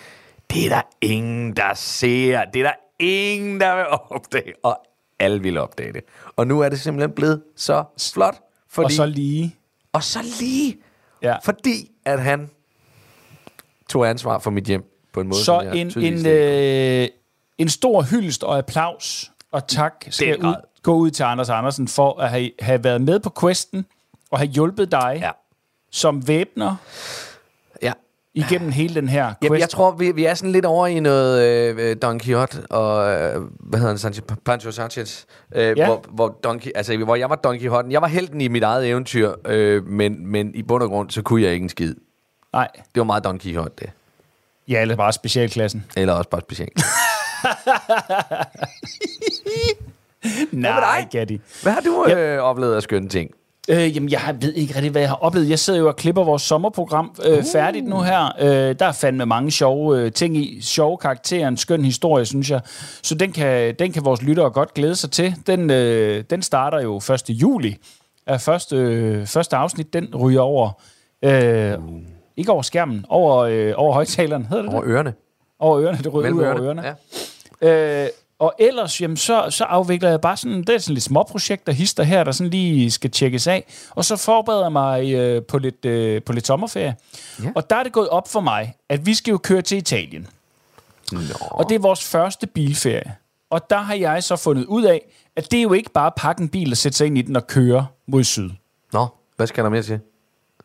det 0.51 0.65
er 0.65 0.69
der 0.69 0.83
ingen, 1.01 1.57
der 1.57 1.75
ser. 1.75 2.45
Det 2.45 2.61
er 2.61 2.65
der 2.65 2.75
ingen, 2.99 3.61
der 3.61 3.77
vil 3.77 3.85
opdage. 4.11 4.53
Og 4.63 4.79
alle 5.19 5.43
ville 5.43 5.61
opdage 5.61 5.93
det. 5.93 6.03
Og 6.37 6.47
nu 6.47 6.61
er 6.61 6.69
det 6.69 6.81
simpelthen 6.81 7.13
blevet 7.13 7.43
så 7.57 7.85
flot. 8.15 8.37
Fordi, 8.69 8.85
Og 8.85 8.91
så 8.93 9.07
lige... 9.07 9.57
og 9.93 10.03
så 10.03 10.19
lige, 10.41 10.77
Ja. 11.23 11.37
fordi 11.45 11.91
at 12.05 12.23
han 12.23 12.51
tog 13.89 14.09
ansvar 14.11 14.39
for 14.39 14.51
mit 14.51 14.65
hjem 14.65 14.85
på 15.13 15.21
en 15.21 15.27
måde, 15.29 15.45
Så 15.45 15.61
en, 15.61 15.93
en, 15.99 16.27
øh, 16.27 17.09
en 17.59 17.69
stor 17.69 18.03
hyldest 18.03 18.45
og 18.45 18.59
applaus 18.59 19.33
og 19.53 19.67
tak 19.69 20.05
skal 20.11 20.47
ud, 20.47 20.55
gå 20.83 20.95
ud 20.95 21.11
til 21.11 21.23
Anders 21.23 21.49
Andersen 21.49 21.89
for 21.89 22.21
at 22.21 22.31
have, 22.31 22.51
have 22.61 22.85
været 22.85 23.01
med 23.01 23.21
på 23.21 23.33
questen 23.41 23.87
og 24.31 24.39
have 24.39 24.49
hjulpet 24.49 24.91
dig 24.93 25.19
Ja. 25.21 25.31
Som 25.93 26.29
væbner 26.29 26.77
ja. 27.83 27.93
igennem 28.35 28.71
hele 28.73 28.95
den 28.95 29.09
her 29.09 29.27
quest. 29.27 29.37
Jamen, 29.43 29.61
jeg 29.61 29.69
tror, 29.69 29.91
vi, 29.91 30.13
vi 30.13 30.25
er 30.25 30.35
sådan 30.35 30.53
lidt 30.53 30.65
over 30.65 30.87
i 30.87 31.01
noget 31.01 31.43
øh, 31.79 31.97
Don 32.03 32.21
Quixote 32.21 32.59
og, 32.71 33.11
øh, 33.13 33.43
hvad 33.61 33.79
hedder 33.79 33.93
han, 33.93 33.99
Sanchez, 33.99 34.25
Pancho 34.45 34.71
Sanchez, 34.71 35.25
øh, 35.55 35.79
Ja. 35.79 35.87
hvor, 35.87 36.05
hvor, 36.11 36.39
Don, 36.45 36.61
altså, 36.75 36.97
hvor 36.97 37.17
jeg 37.17 37.31
var 37.31 37.37
Don 37.37 37.59
Quixote. 37.59 37.89
Jeg 37.91 38.03
var 38.03 38.09
helten 38.09 38.41
i 38.41 38.49
mit 38.49 38.63
eget 38.63 38.89
eventyr, 38.89 39.33
øh, 39.47 39.87
men, 39.87 40.27
men 40.27 40.55
i 40.55 40.63
bund 40.63 40.83
og 40.83 40.89
grund, 40.89 41.11
så 41.11 41.23
kunne 41.23 41.43
jeg 41.43 41.53
ikke 41.53 41.65
en 41.65 41.69
skid. 41.69 41.95
Nej, 42.53 42.69
Det 42.75 43.01
var 43.01 43.05
meget 43.05 43.25
Don 43.25 43.39
Quixote, 43.39 43.71
det. 43.79 43.91
ja, 44.69 44.81
eller 44.83 44.97
bare 44.97 45.13
specialklassen. 45.13 45.85
Eller 45.97 46.13
også 46.15 46.31
bare 46.31 46.41
specielt. 46.41 46.81
Nej? 50.53 51.07
Gatti. 51.11 51.41
Hvad 51.63 51.73
har 51.73 51.81
du 51.81 52.05
øh, 52.07 52.39
oplevet 52.39 52.75
af 52.77 52.83
skønne 52.83 53.09
ting? 53.09 53.31
Øh, 53.69 53.97
jamen, 53.97 54.11
jeg 54.11 54.37
ved 54.41 54.55
ikke 54.55 54.75
rigtig, 54.75 54.91
hvad 54.91 55.03
jeg 55.03 55.09
har 55.09 55.17
oplevet. 55.17 55.51
Jeg 55.51 55.59
sidder 55.59 55.79
jo 55.81 55.89
og 55.89 55.97
klipper 55.97 56.25
vores 56.25 56.43
sommerprogram 56.43 57.15
øh, 57.27 57.39
uh. 57.39 57.45
færdigt 57.53 57.87
nu 57.87 58.01
her. 58.01 58.33
Øh, 58.41 58.79
der 58.79 58.87
er 58.87 58.93
fandme 58.93 59.27
mange 59.27 59.51
sjove 59.51 59.99
øh, 59.99 60.13
ting 60.13 60.37
i. 60.37 60.61
Sjove 60.61 60.97
karakterer, 60.99 61.49
en 61.49 61.57
skøn 61.57 61.85
historie, 61.85 62.25
synes 62.25 62.51
jeg. 62.51 62.61
Så 63.03 63.15
den 63.15 63.33
kan, 63.33 63.75
den 63.79 63.93
kan 63.93 64.05
vores 64.05 64.23
lyttere 64.23 64.51
godt 64.51 64.75
glæde 64.75 64.97
sig 64.97 65.11
til. 65.11 65.35
Den, 65.47 65.71
øh, 65.71 66.25
den 66.31 66.43
starter 66.43 66.81
jo 66.81 66.97
1. 66.97 67.23
juli. 67.29 67.77
Er 68.27 68.39
første, 68.39 68.77
øh, 68.77 69.27
første 69.27 69.57
afsnit, 69.57 69.93
den 69.93 70.17
ryger 70.17 70.41
over... 70.41 70.71
Øh, 71.23 71.79
ikke 72.37 72.53
over 72.53 72.63
skærmen, 72.63 73.05
over, 73.09 73.37
øh, 73.39 73.73
over 73.77 73.95
højtaleren, 73.95 74.47
hedder 74.47 74.63
det 74.63 74.73
Over 74.73 74.83
det? 74.83 74.91
ørerne. 74.91 75.15
Over 75.59 75.81
ørerne, 75.81 75.99
det 75.99 76.15
ryger 76.15 76.23
Mellem 76.31 76.39
ud 76.39 76.45
over 76.45 76.63
ørerne. 76.63 76.83
ørerne. 76.83 76.97
Ja. 77.63 78.03
Øh, 78.05 78.09
og 78.43 78.55
ellers, 78.59 79.01
jamen, 79.01 79.17
så, 79.17 79.47
så 79.51 79.65
afvikler 79.65 80.11
jeg 80.11 80.21
bare 80.21 80.37
sådan, 80.37 80.59
det 80.59 80.69
er 80.69 80.79
sådan 80.79 80.95
lidt 80.95 81.05
småprojekter, 81.05 81.73
hister 81.73 82.03
her, 82.03 82.25
der 82.25 82.33
sådan 82.33 82.51
lige 82.51 82.91
skal 82.91 83.11
tjekkes 83.11 83.47
af. 83.47 83.65
Og 83.91 84.05
så 84.05 84.17
forbereder 84.17 84.63
jeg 84.63 84.73
mig 84.73 85.13
øh, 85.13 85.43
på, 85.43 85.59
lidt, 85.59 85.85
øh, 85.85 86.23
på 86.23 86.33
lidt 86.33 86.47
sommerferie. 86.47 86.95
Ja. 87.39 87.45
Ja. 87.45 87.51
Og 87.55 87.71
der 87.71 87.77
er 87.77 87.83
det 87.83 87.93
gået 87.93 88.09
op 88.09 88.29
for 88.29 88.41
mig, 88.41 88.75
at 88.89 89.07
vi 89.07 89.15
skal 89.15 89.31
jo 89.31 89.39
køre 89.39 89.63
til 89.63 89.79
Italien. 89.79 90.27
Nå. 91.13 91.19
Og 91.41 91.69
det 91.69 91.75
er 91.75 91.79
vores 91.79 92.05
første 92.05 92.47
bilferie. 92.47 93.15
Og 93.51 93.71
der 93.71 93.79
har 93.79 93.95
jeg 93.95 94.23
så 94.23 94.37
fundet 94.37 94.65
ud 94.65 94.83
af, 94.83 95.03
at 95.37 95.51
det 95.51 95.59
er 95.59 95.63
jo 95.63 95.73
ikke 95.73 95.91
bare 95.91 96.07
at 96.07 96.15
pakke 96.17 96.43
en 96.43 96.49
bil 96.49 96.71
og 96.71 96.77
sætte 96.77 96.99
sig 96.99 97.07
ind 97.07 97.19
i 97.19 97.23
den 97.23 97.37
og 97.37 97.47
køre 97.47 97.87
mod 98.07 98.25
syd. 98.25 98.51
Nå, 98.93 99.07
hvad 99.37 99.47
skal 99.47 99.65
der 99.65 99.71
mere 99.71 99.83
til? 99.83 100.01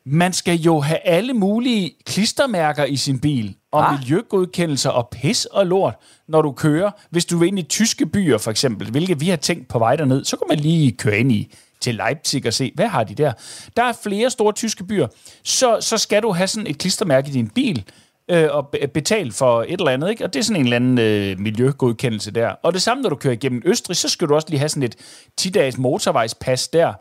Man 0.05 0.33
skal 0.33 0.55
jo 0.55 0.79
have 0.79 0.99
alle 0.99 1.33
mulige 1.33 1.95
klistermærker 2.05 2.85
i 2.85 2.95
sin 2.95 3.19
bil, 3.19 3.55
og 3.77 3.91
Ah. 3.93 3.99
miljøgodkendelser 3.99 4.89
og 4.89 5.07
pis 5.11 5.45
og 5.45 5.65
lort, 5.67 5.93
når 6.27 6.41
du 6.41 6.51
kører. 6.51 6.91
Hvis 7.09 7.25
du 7.25 7.37
vil 7.37 7.47
ind 7.47 7.59
i 7.59 7.63
tyske 7.63 8.05
byer, 8.05 8.37
for 8.37 8.51
eksempel, 8.51 8.91
hvilket 8.91 9.21
vi 9.21 9.29
har 9.29 9.35
tænkt 9.37 9.67
på 9.67 9.79
vej 9.79 9.95
derned, 9.95 10.25
så 10.25 10.37
kan 10.37 10.47
man 10.49 10.59
lige 10.59 10.91
køre 10.91 11.17
ind 11.19 11.31
i 11.31 11.53
til 11.81 11.95
Leipzig 11.95 12.47
og 12.47 12.53
se, 12.53 12.71
hvad 12.75 12.87
har 12.87 13.03
de 13.03 13.15
der? 13.15 13.33
Der 13.77 13.83
er 13.83 13.93
flere 14.03 14.29
store 14.29 14.53
tyske 14.53 14.83
byer. 14.83 15.07
Så, 15.43 15.77
så 15.81 15.97
skal 15.97 16.23
du 16.23 16.31
have 16.31 16.47
sådan 16.47 16.67
et 16.67 16.77
klistermærke 16.77 17.29
i 17.29 17.31
din 17.31 17.49
bil, 17.49 17.83
øh, 18.31 18.47
og 18.51 18.67
be- 18.67 18.87
betale 18.93 19.31
for 19.31 19.61
et 19.61 19.71
eller 19.79 19.91
andet, 19.91 20.09
ikke? 20.09 20.23
Og 20.23 20.33
det 20.33 20.39
er 20.39 20.43
sådan 20.43 20.59
en 20.61 20.63
eller 20.65 20.75
anden 20.75 20.97
øh, 20.99 21.39
miljøgodkendelse 21.39 22.31
der. 22.31 22.49
Og 22.49 22.73
det 22.73 22.81
samme, 22.81 23.01
når 23.03 23.09
du 23.09 23.15
kører 23.15 23.33
igennem 23.33 23.61
Østrig, 23.65 23.97
så 23.97 24.09
skal 24.09 24.27
du 24.27 24.35
også 24.35 24.47
lige 24.49 24.59
have 24.59 24.69
sådan 24.69 24.83
et 24.83 24.95
10-dages 25.41 25.77
motorvejspas 25.77 26.67
der. 26.67 26.93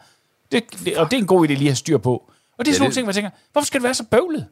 Det, 0.53 0.65
det, 0.85 0.97
og 0.97 1.11
det 1.11 1.17
er 1.17 1.21
en 1.21 1.27
god 1.27 1.45
idé 1.49 1.49
lige 1.49 1.59
at 1.59 1.65
have 1.69 1.75
styr 1.77 1.99
på. 1.99 2.31
Og 2.59 2.65
det 2.65 2.71
er 2.71 2.75
sådan 2.75 2.81
nogle 2.83 2.91
det- 2.91 2.95
ting, 2.95 3.05
hvor 3.05 3.11
jeg 3.11 3.15
tænker, 3.15 3.31
hvorfor 3.53 3.67
skal 3.67 3.81
det 3.81 3.85
være 3.85 3.95
så 3.95 4.05
bøvlet? 4.11 4.47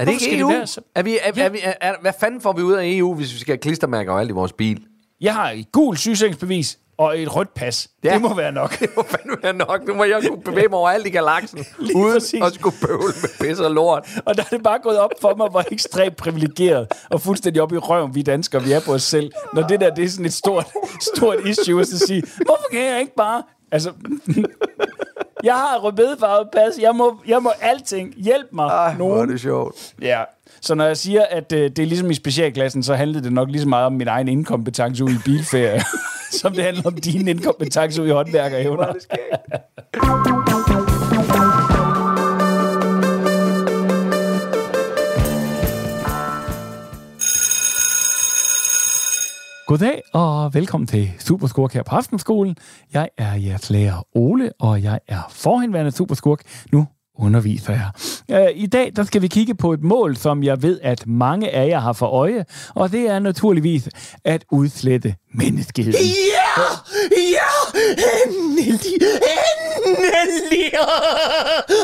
Er 0.00 0.04
det 0.04 0.14
Hvorfor 0.14 0.24
ikke 0.24 0.24
skal 0.24 0.32
det 0.32 0.40
EU? 0.40 0.48
være 0.58 0.66
så- 0.66 0.80
Er 0.94 1.02
vi, 1.02 1.18
er, 1.22 1.30
Ja. 1.36 1.44
er 1.44 1.48
vi, 1.48 1.58
er, 1.62 1.72
er, 1.80 1.94
hvad 2.00 2.12
fanden 2.20 2.40
får 2.40 2.52
vi 2.52 2.62
ud 2.62 2.72
af 2.72 2.82
EU, 2.84 3.14
hvis 3.14 3.34
vi 3.34 3.38
skal 3.38 3.52
have 3.52 3.58
klistermærker 3.58 4.12
og 4.12 4.20
alt 4.20 4.30
i 4.30 4.32
vores 4.32 4.52
bil? 4.52 4.82
Jeg 5.20 5.34
har 5.34 5.50
et 5.50 5.72
gul 5.72 5.96
sygesikringsbevis 5.96 6.78
og 6.98 7.20
et 7.20 7.36
rødt 7.36 7.54
pas. 7.54 7.88
Ja. 8.04 8.14
Det 8.14 8.22
må 8.22 8.34
være 8.34 8.52
nok. 8.52 8.78
Det 8.80 8.90
må 8.96 9.02
fandme 9.08 9.36
være 9.42 9.52
nok. 9.52 9.86
Nu 9.86 9.94
må 9.94 10.04
jeg 10.04 10.22
kunne 10.28 10.42
bevæge 10.42 10.68
mig 10.68 10.78
over 10.78 10.88
alt 10.90 11.06
i 11.06 11.10
galaksen, 11.10 11.58
uden 11.94 12.12
præcis. 12.12 12.42
at 12.42 12.52
skulle 12.54 12.76
bøvle 12.86 13.02
med 13.22 13.48
pis 13.48 13.58
og 13.60 13.70
lort. 13.70 14.08
og 14.24 14.36
der 14.36 14.42
er 14.42 14.48
det 14.56 14.62
bare 14.62 14.78
gået 14.82 14.98
op 14.98 15.10
for 15.20 15.34
mig, 15.34 15.48
hvor 15.50 15.64
ekstremt 15.72 16.16
privilegeret 16.16 16.86
og 17.10 17.20
fuldstændig 17.20 17.62
op 17.62 17.72
i 17.72 17.76
røven, 17.76 18.14
vi 18.14 18.22
danskere, 18.22 18.62
vi 18.62 18.72
er 18.72 18.80
på 18.80 18.92
os 18.92 19.02
selv. 19.02 19.30
Når 19.54 19.66
det 19.66 19.80
der, 19.80 19.94
det 19.94 20.04
er 20.04 20.08
sådan 20.08 20.26
et 20.26 20.32
stort, 20.32 20.66
stort 21.16 21.36
issue, 21.46 21.80
at 21.80 21.86
sige, 21.88 22.22
hvorfor 22.36 22.66
kan 22.72 22.80
jeg 22.84 23.00
ikke 23.00 23.14
bare... 23.14 23.42
Altså, 23.72 23.92
jeg 25.44 25.54
har 25.54 25.78
rødbedefarvet 25.78 26.48
pas, 26.52 26.78
jeg 26.80 26.94
må, 26.94 27.20
jeg 27.26 27.42
må 27.42 27.50
alting. 27.60 28.14
Hjælp 28.16 28.46
mig, 28.52 28.64
Ej, 28.66 28.94
hvor 28.94 29.06
er 29.06 29.14
nogen. 29.16 29.30
det 29.30 29.40
sjovt. 29.40 29.94
Ja, 30.02 30.22
så 30.60 30.74
når 30.74 30.84
jeg 30.84 30.96
siger, 30.96 31.22
at 31.30 31.52
øh, 31.52 31.70
det 31.70 31.78
er 31.78 31.86
ligesom 31.86 32.10
i 32.10 32.14
specialklassen, 32.14 32.82
så 32.82 32.94
handlede 32.94 33.24
det 33.24 33.32
nok 33.32 33.48
lige 33.50 33.62
så 33.62 33.68
meget 33.68 33.86
om 33.86 33.92
min 33.92 34.08
egen 34.08 34.28
inkompetence 34.28 35.04
ud 35.04 35.10
i 35.10 35.18
bilferie, 35.24 35.82
som 36.40 36.52
det 36.52 36.64
handler 36.64 36.82
om 36.86 36.94
din 36.94 37.28
inkompetence 37.28 38.02
ud 38.02 38.06
i 38.06 38.10
håndværkerevner. 38.10 38.92
Goddag 49.70 50.02
og 50.12 50.54
velkommen 50.54 50.86
til 50.86 51.10
Superskurk 51.18 51.74
her 51.74 51.82
på 51.82 51.94
Aftenskolen. 51.94 52.56
Jeg 52.92 53.08
er 53.18 53.34
jeres 53.34 53.70
lærer 53.70 54.06
Ole, 54.14 54.52
og 54.60 54.82
jeg 54.82 55.00
er 55.08 55.28
forhenværende 55.30 55.90
Superskurk. 55.90 56.40
Nu 56.72 56.86
underviser 57.14 57.72
jeg. 57.72 57.90
Øh, 58.30 58.62
I 58.62 58.66
dag 58.66 58.92
der 58.96 59.02
skal 59.02 59.22
vi 59.22 59.28
kigge 59.28 59.54
på 59.54 59.72
et 59.72 59.82
mål, 59.82 60.16
som 60.16 60.42
jeg 60.42 60.62
ved, 60.62 60.80
at 60.82 61.06
mange 61.06 61.50
af 61.50 61.68
jer 61.68 61.78
har 61.78 61.92
for 61.92 62.06
øje, 62.06 62.44
og 62.74 62.92
det 62.92 63.10
er 63.10 63.18
naturligvis 63.18 63.88
at 64.24 64.44
udslette 64.52 65.14
menneskeheden. 65.34 66.04
Ja! 66.04 66.62
Ja! 67.30 67.80
Endelig! 68.26 68.80
Endelig! 70.22 70.72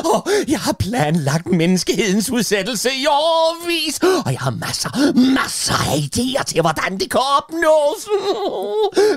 Og 0.04 0.28
jeg 0.48 0.60
har 0.60 0.72
planlagt 0.72 1.46
menneskehedens 1.46 2.30
udsættelse 2.30 2.88
i 2.94 3.06
årvis, 3.06 4.00
og 4.24 4.32
jeg 4.32 4.40
har 4.40 4.50
masser, 4.50 4.90
masser 5.34 5.74
af 5.74 5.96
idéer 5.96 6.42
til, 6.44 6.60
hvordan 6.60 6.98
det 6.98 7.10
kan 7.10 7.20
opnås. 7.38 8.02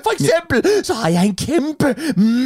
For 0.04 0.12
eksempel, 0.14 0.86
så 0.86 0.94
har 0.94 1.10
jeg 1.10 1.26
en 1.26 1.36
kæmpe 1.36 1.96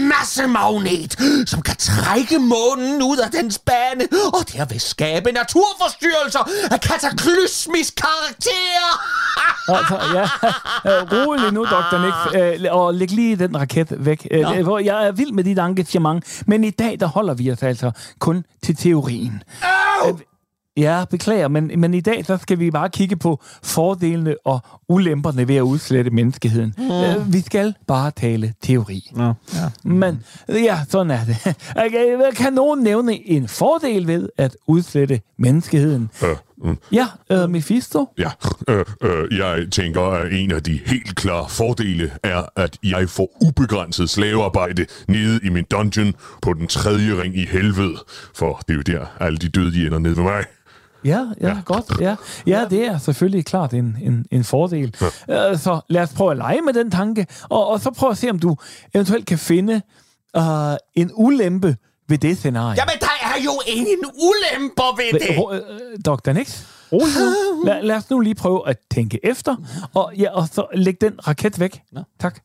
massemagnet, 0.10 1.16
som 1.50 1.62
kan 1.62 1.76
trække 1.76 2.40
månen 2.40 3.02
ud 3.02 3.18
af 3.18 3.32
dens 3.32 3.60
bane, 3.60 4.08
og 4.34 4.54
derved 4.54 4.80
skabe 4.80 5.32
naturforstyrrelser 5.32 6.50
af 6.72 6.82
kataklysmisk 6.82 7.96
karakter. 7.96 8.84
Altså, 9.68 9.96
ja, 10.18 10.26
rolig 11.14 11.52
nu, 11.54 11.66
Dr. 11.74 11.98
Nick, 12.06 12.64
øh, 12.64 12.76
og 12.76 12.94
læg 12.94 13.12
lige 13.12 13.36
den 13.36 13.60
raket 13.60 14.06
væk. 14.06 14.28
Øh, 14.32 14.64
hvor 14.64 14.80
jeg 14.80 15.08
er 15.08 15.12
vild 15.12 15.32
med 15.32 15.44
dit 15.44 15.60
engagement, 15.60 16.44
men 16.48 16.64
i 16.64 16.70
dag, 16.70 17.00
der 17.00 17.08
holder 17.08 17.34
vi 17.34 17.52
os 17.52 17.64
altså 17.64 17.92
kun 18.20 18.46
til 18.64 18.76
teorien. 18.76 19.44
Au! 20.04 20.18
Ja, 20.78 21.06
beklager, 21.10 21.48
men, 21.48 21.72
men 21.78 21.94
i 21.94 22.02
dag 22.02 22.26
så 22.26 22.38
skal 22.38 22.60
vi 22.60 22.72
bare 22.72 22.90
kigge 22.90 23.16
på 23.16 23.40
fordelene 23.64 24.36
og 24.46 24.60
ulemperne 24.90 25.48
ved 25.48 25.56
at 25.56 25.62
udslette 25.62 26.12
menneskeheden. 26.12 26.74
Mm. 26.78 27.34
Vi 27.34 27.42
skal 27.42 27.74
bare 27.88 28.12
tale 28.12 28.54
teori. 28.62 29.12
Nå, 29.16 29.24
ja. 29.54 29.70
Men 29.84 30.24
ja, 30.50 30.80
sådan 30.90 31.12
er 31.12 31.26
det. 31.26 31.38
Okay, 31.86 32.32
Kan 32.36 32.54
nogen 32.54 32.84
nævne 32.84 33.28
en 33.30 33.48
fordel 33.48 34.08
ved 34.08 34.30
at 34.38 34.58
udslette 34.68 35.22
menneskeheden? 35.38 36.10
Øh, 36.24 36.30
mm, 36.30 36.36
Ja, 36.92 37.08
uh, 37.34 37.50
Mephisto? 37.50 38.10
ja, 38.18 38.32
øh, 38.68 38.86
øh, 39.02 39.38
jeg 39.38 39.68
tænker, 39.72 40.02
at 40.02 40.34
en 40.34 40.52
af 40.52 40.64
de 40.64 40.80
helt 40.86 41.16
klare 41.16 41.50
fordele 41.50 42.12
er, 42.24 42.44
at 42.56 42.78
jeg 42.84 43.10
får 43.10 43.38
ubegrænset 43.42 44.10
slavearbejde 44.10 44.86
nede 45.08 45.40
i 45.44 45.50
min 45.50 45.66
dungeon 45.72 46.14
på 46.42 46.54
den 46.54 46.68
tredje 46.68 47.22
ring 47.22 47.38
i 47.38 47.46
helvede. 47.46 47.96
For 48.36 48.62
det 48.68 48.74
er 48.74 48.78
jo 48.78 48.82
der, 48.82 49.06
alle 49.20 49.38
de 49.38 49.50
døde 49.50 49.74
de 49.74 49.86
ender 49.86 50.00
nede 50.00 50.18
ved 50.18 50.24
mig. 50.24 50.44
Ja, 51.06 51.20
ja, 51.42 51.48
ja, 51.48 51.58
godt. 51.66 52.02
Ja. 52.02 52.16
ja, 52.48 52.66
det 52.70 52.86
er 52.88 52.98
selvfølgelig 52.98 53.46
klart 53.46 53.74
en, 53.74 53.98
en, 54.02 54.26
en 54.32 54.44
fordel. 54.44 54.96
Ja. 55.28 55.52
Uh, 55.52 55.60
så 55.60 55.82
lad 55.90 56.02
os 56.02 56.14
prøve 56.14 56.32
at 56.32 56.38
lege 56.38 56.62
med 56.62 56.74
den 56.74 56.92
tanke, 56.92 57.28
og, 57.50 57.68
og 57.68 57.80
så 57.80 57.92
prøv 57.92 58.10
at 58.10 58.18
se, 58.18 58.30
om 58.30 58.40
du 58.40 58.58
eventuelt 58.96 59.26
kan 59.26 59.38
finde 59.38 59.82
uh, 60.38 60.44
en 60.96 61.12
ulempe 61.14 61.76
ved 62.10 62.18
det 62.18 62.38
scenarie. 62.38 62.76
Jamen, 62.80 62.94
der 63.00 63.08
er 63.38 63.44
jo 63.44 63.62
ingen 63.68 64.06
ulemper 64.06 64.96
ved 64.98 65.20
det. 65.20 65.30
Øh, 65.54 66.00
Dr. 66.06 66.32
Nix, 66.32 66.62
rolig 66.92 67.14
nu. 67.20 67.30
Lad, 67.68 67.84
lad 67.84 67.96
os 67.96 68.10
nu 68.10 68.20
lige 68.20 68.36
prøve 68.36 68.68
at 68.68 68.78
tænke 68.92 69.20
efter, 69.24 69.56
og, 69.94 70.14
ja, 70.18 70.32
og 70.32 70.48
så 70.52 70.68
læg 70.74 71.02
den 71.02 71.28
raket 71.28 71.60
væk. 71.60 71.82
Tak. 72.20 72.40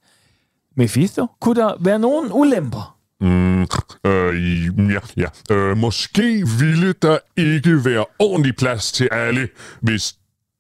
Mephisto, 0.77 1.27
kunne 1.41 1.61
der 1.61 1.73
være 1.81 1.99
nogen 1.99 2.29
ulemper? 2.33 2.99
Mm, 3.21 3.63
øh, 4.05 4.91
ja, 4.93 4.99
ja. 5.17 5.55
Øh, 5.55 5.77
måske 5.77 6.49
ville 6.61 6.93
der 6.93 7.19
ikke 7.37 7.85
være 7.85 8.05
ordentlig 8.19 8.57
plads 8.57 8.93
til 8.93 9.09
alle, 9.13 9.49
hvis 9.81 10.15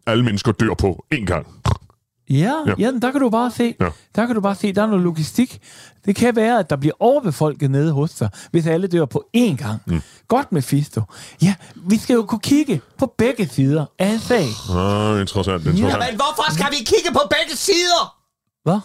alle 0.07 0.25
mennesker 0.25 0.53
dør 0.53 0.75
på 0.75 1.05
én 1.15 1.25
gang. 1.25 1.47
Ja, 2.31 2.37
ja. 2.37 2.53
Ja. 2.67 2.75
ja 2.79 2.93
der 3.03 3.11
kan 3.13 3.21
du 3.21 3.31
bare 3.31 3.51
se. 3.51 3.75
Ja. 3.81 3.89
Der 4.17 4.27
kan 4.27 4.35
du 4.35 4.41
bare 4.41 4.55
se, 4.55 4.73
der 4.73 4.83
er 4.83 4.87
noget 4.87 5.03
logistik. 5.05 5.61
Det 6.05 6.17
kan 6.17 6.37
være, 6.37 6.59
at 6.59 6.71
der 6.71 6.77
bliver 6.77 6.95
overbefolket 7.01 7.71
nede 7.71 7.93
hos 7.93 8.11
dig, 8.11 8.31
hvis 8.51 8.67
alle 8.67 8.87
dør 8.87 9.05
på 9.05 9.25
én 9.37 9.57
gang. 9.57 9.81
Mm. 9.87 10.03
Godt, 10.29 10.53
Mephisto. 10.53 11.03
Ja, 11.43 11.55
vi 11.77 11.99
skal 11.99 12.15
jo 12.15 12.23
kunne 12.23 12.41
kigge 12.41 12.81
på 12.99 13.15
begge 13.19 13.49
sider 13.49 13.87
af 13.99 14.09
en 14.09 14.19
sag. 14.19 14.47
Ah, 14.71 15.21
interessant, 15.21 15.67
interessant. 15.67 16.05
Jamen, 16.05 16.17
hvorfor 16.17 16.53
skal 16.55 16.67
vi 16.71 16.77
kigge 16.77 17.11
på 17.13 17.21
begge 17.31 17.57
sider? 17.57 18.17
Hvad? 18.65 18.81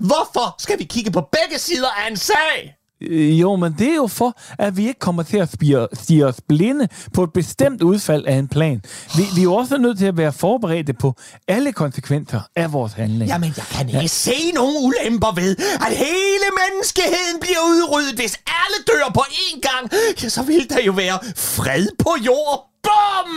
Hvorfor 0.00 0.54
skal 0.58 0.78
vi 0.78 0.84
kigge 0.84 1.10
på 1.10 1.20
begge 1.20 1.58
sider 1.58 1.88
af 2.04 2.10
en 2.10 2.16
sag? 2.16 2.76
Øh, 3.00 3.40
Jo, 3.40 3.56
men 3.56 3.74
det 3.78 3.88
er 3.88 3.94
jo 3.94 4.06
for, 4.06 4.40
at 4.58 4.76
vi 4.76 4.88
ikke 4.88 5.00
kommer 5.00 5.22
til 5.22 5.36
at 5.36 5.48
stige 5.92 6.26
os 6.26 6.40
blinde 6.48 6.88
på 7.14 7.22
et 7.22 7.32
bestemt 7.32 7.82
udfald 7.82 8.24
af 8.26 8.34
en 8.34 8.48
plan. 8.48 8.82
Vi, 9.16 9.22
vi 9.34 9.40
er 9.40 9.42
jo 9.42 9.54
også 9.54 9.78
nødt 9.78 9.98
til 9.98 10.06
at 10.06 10.16
være 10.16 10.32
forberedte 10.32 10.92
på 10.92 11.14
alle 11.48 11.72
konsekvenser 11.72 12.40
af 12.56 12.72
vores 12.72 12.92
handling. 12.92 13.30
Jamen, 13.30 13.52
jeg 13.56 13.64
kan 13.70 13.88
ikke 13.88 14.00
ja. 14.00 14.06
se 14.06 14.52
nogen 14.54 14.76
ulemper 14.86 15.34
ved, 15.34 15.56
at 15.86 15.96
hele 15.96 16.46
menneskeheden 16.62 17.40
bliver 17.40 17.58
udryddet. 17.68 18.14
Hvis 18.14 18.36
alle 18.46 18.76
dør 18.86 19.10
på 19.14 19.20
én 19.20 19.60
gang, 19.60 19.90
ja, 20.22 20.28
så 20.28 20.42
vil 20.42 20.70
der 20.70 20.82
jo 20.86 20.92
være 20.92 21.18
fred 21.36 21.86
på 21.98 22.10
jord. 22.26 22.70
Bum! 22.82 23.30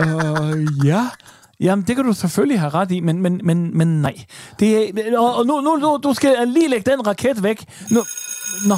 Øh, 0.00 0.86
ja. 0.86 1.06
Jamen, 1.60 1.84
det 1.86 1.96
kan 1.96 2.04
du 2.04 2.12
selvfølgelig 2.12 2.60
have 2.60 2.70
ret 2.70 2.90
i, 2.90 3.00
men, 3.00 3.22
men, 3.22 3.40
men, 3.44 3.78
men 3.78 3.88
nej. 4.02 4.14
Det 4.60 4.98
er, 4.98 5.18
og 5.18 5.34
og 5.36 5.46
nu, 5.46 5.60
nu, 5.60 5.76
nu, 5.76 6.00
du 6.02 6.14
skal 6.14 6.48
lige 6.48 6.68
lægge 6.68 6.90
den 6.90 7.06
raket 7.06 7.42
væk. 7.42 7.64
Nu, 7.90 8.00
nå. 8.66 8.76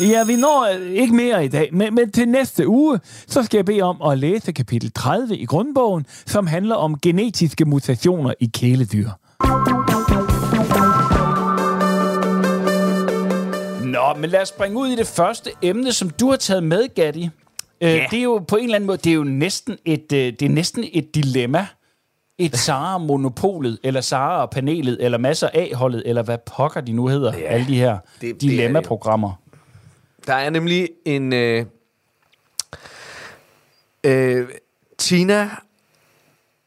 Ja, 0.00 0.24
vi 0.24 0.36
når 0.36 0.68
øh, 0.80 0.90
ikke 0.92 1.14
mere 1.14 1.44
i 1.44 1.48
dag, 1.48 1.68
men, 1.72 1.94
men 1.94 2.12
til 2.12 2.28
næste 2.28 2.68
uge, 2.68 3.00
så 3.26 3.42
skal 3.42 3.58
jeg 3.58 3.64
bede 3.64 3.82
om 3.82 4.02
at 4.10 4.18
læse 4.18 4.52
kapitel 4.52 4.92
30 4.92 5.36
i 5.36 5.44
grundbogen, 5.44 6.06
som 6.26 6.46
handler 6.46 6.74
om 6.74 6.98
genetiske 7.02 7.64
mutationer 7.64 8.34
i 8.40 8.50
kæledyr. 8.54 9.08
Nå, 13.84 14.14
men 14.20 14.30
lad 14.30 14.42
os 14.42 14.48
springe 14.48 14.78
ud 14.78 14.88
i 14.88 14.96
det 14.96 15.06
første 15.06 15.50
emne, 15.62 15.92
som 15.92 16.10
du 16.10 16.30
har 16.30 16.36
taget 16.36 16.62
med, 16.62 16.94
Gatti. 16.94 17.28
Øh, 17.80 17.90
Det 18.10 18.18
er 18.18 18.22
jo 18.22 18.38
på 18.48 18.56
en 18.56 18.64
eller 18.64 18.74
anden 18.76 18.86
måde, 18.86 18.98
det 18.98 19.10
er 19.10 19.14
jo 19.14 19.24
næsten 19.24 19.76
et, 19.84 20.12
øh, 20.12 20.18
det 20.18 20.42
er 20.42 20.48
næsten 20.48 20.84
et 20.92 21.14
dilemma. 21.14 21.66
Et 22.38 22.56
Sara-monopolet, 22.56 23.78
eller 23.82 24.00
Sara-panelet, 24.00 24.96
eller 25.00 25.18
masser 25.18 25.48
af 25.54 25.70
holdet 25.74 26.02
eller 26.06 26.22
hvad 26.22 26.38
pokker 26.38 26.80
de 26.80 26.92
nu 26.92 27.06
hedder, 27.06 27.38
ja, 27.38 27.42
alle 27.42 27.66
de 27.66 27.76
her 27.76 27.98
det 28.20 28.28
er 28.28 28.32
det 28.32 28.40
dilemma-programmer. 28.40 29.32
Der 30.26 30.34
er 30.34 30.50
nemlig 30.50 30.88
en... 31.04 31.32
Øh, 31.32 31.66
øh, 34.04 34.48
Tina 34.98 35.50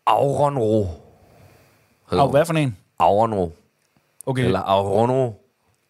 Auronro. 0.06 0.88
hun. 2.06 2.32
hvad 2.32 2.46
for 2.46 2.54
en? 2.54 2.78
Auronro. 3.00 3.52
Okay. 4.26 4.46
Eller 4.46 4.60
Auronro. 4.60 5.42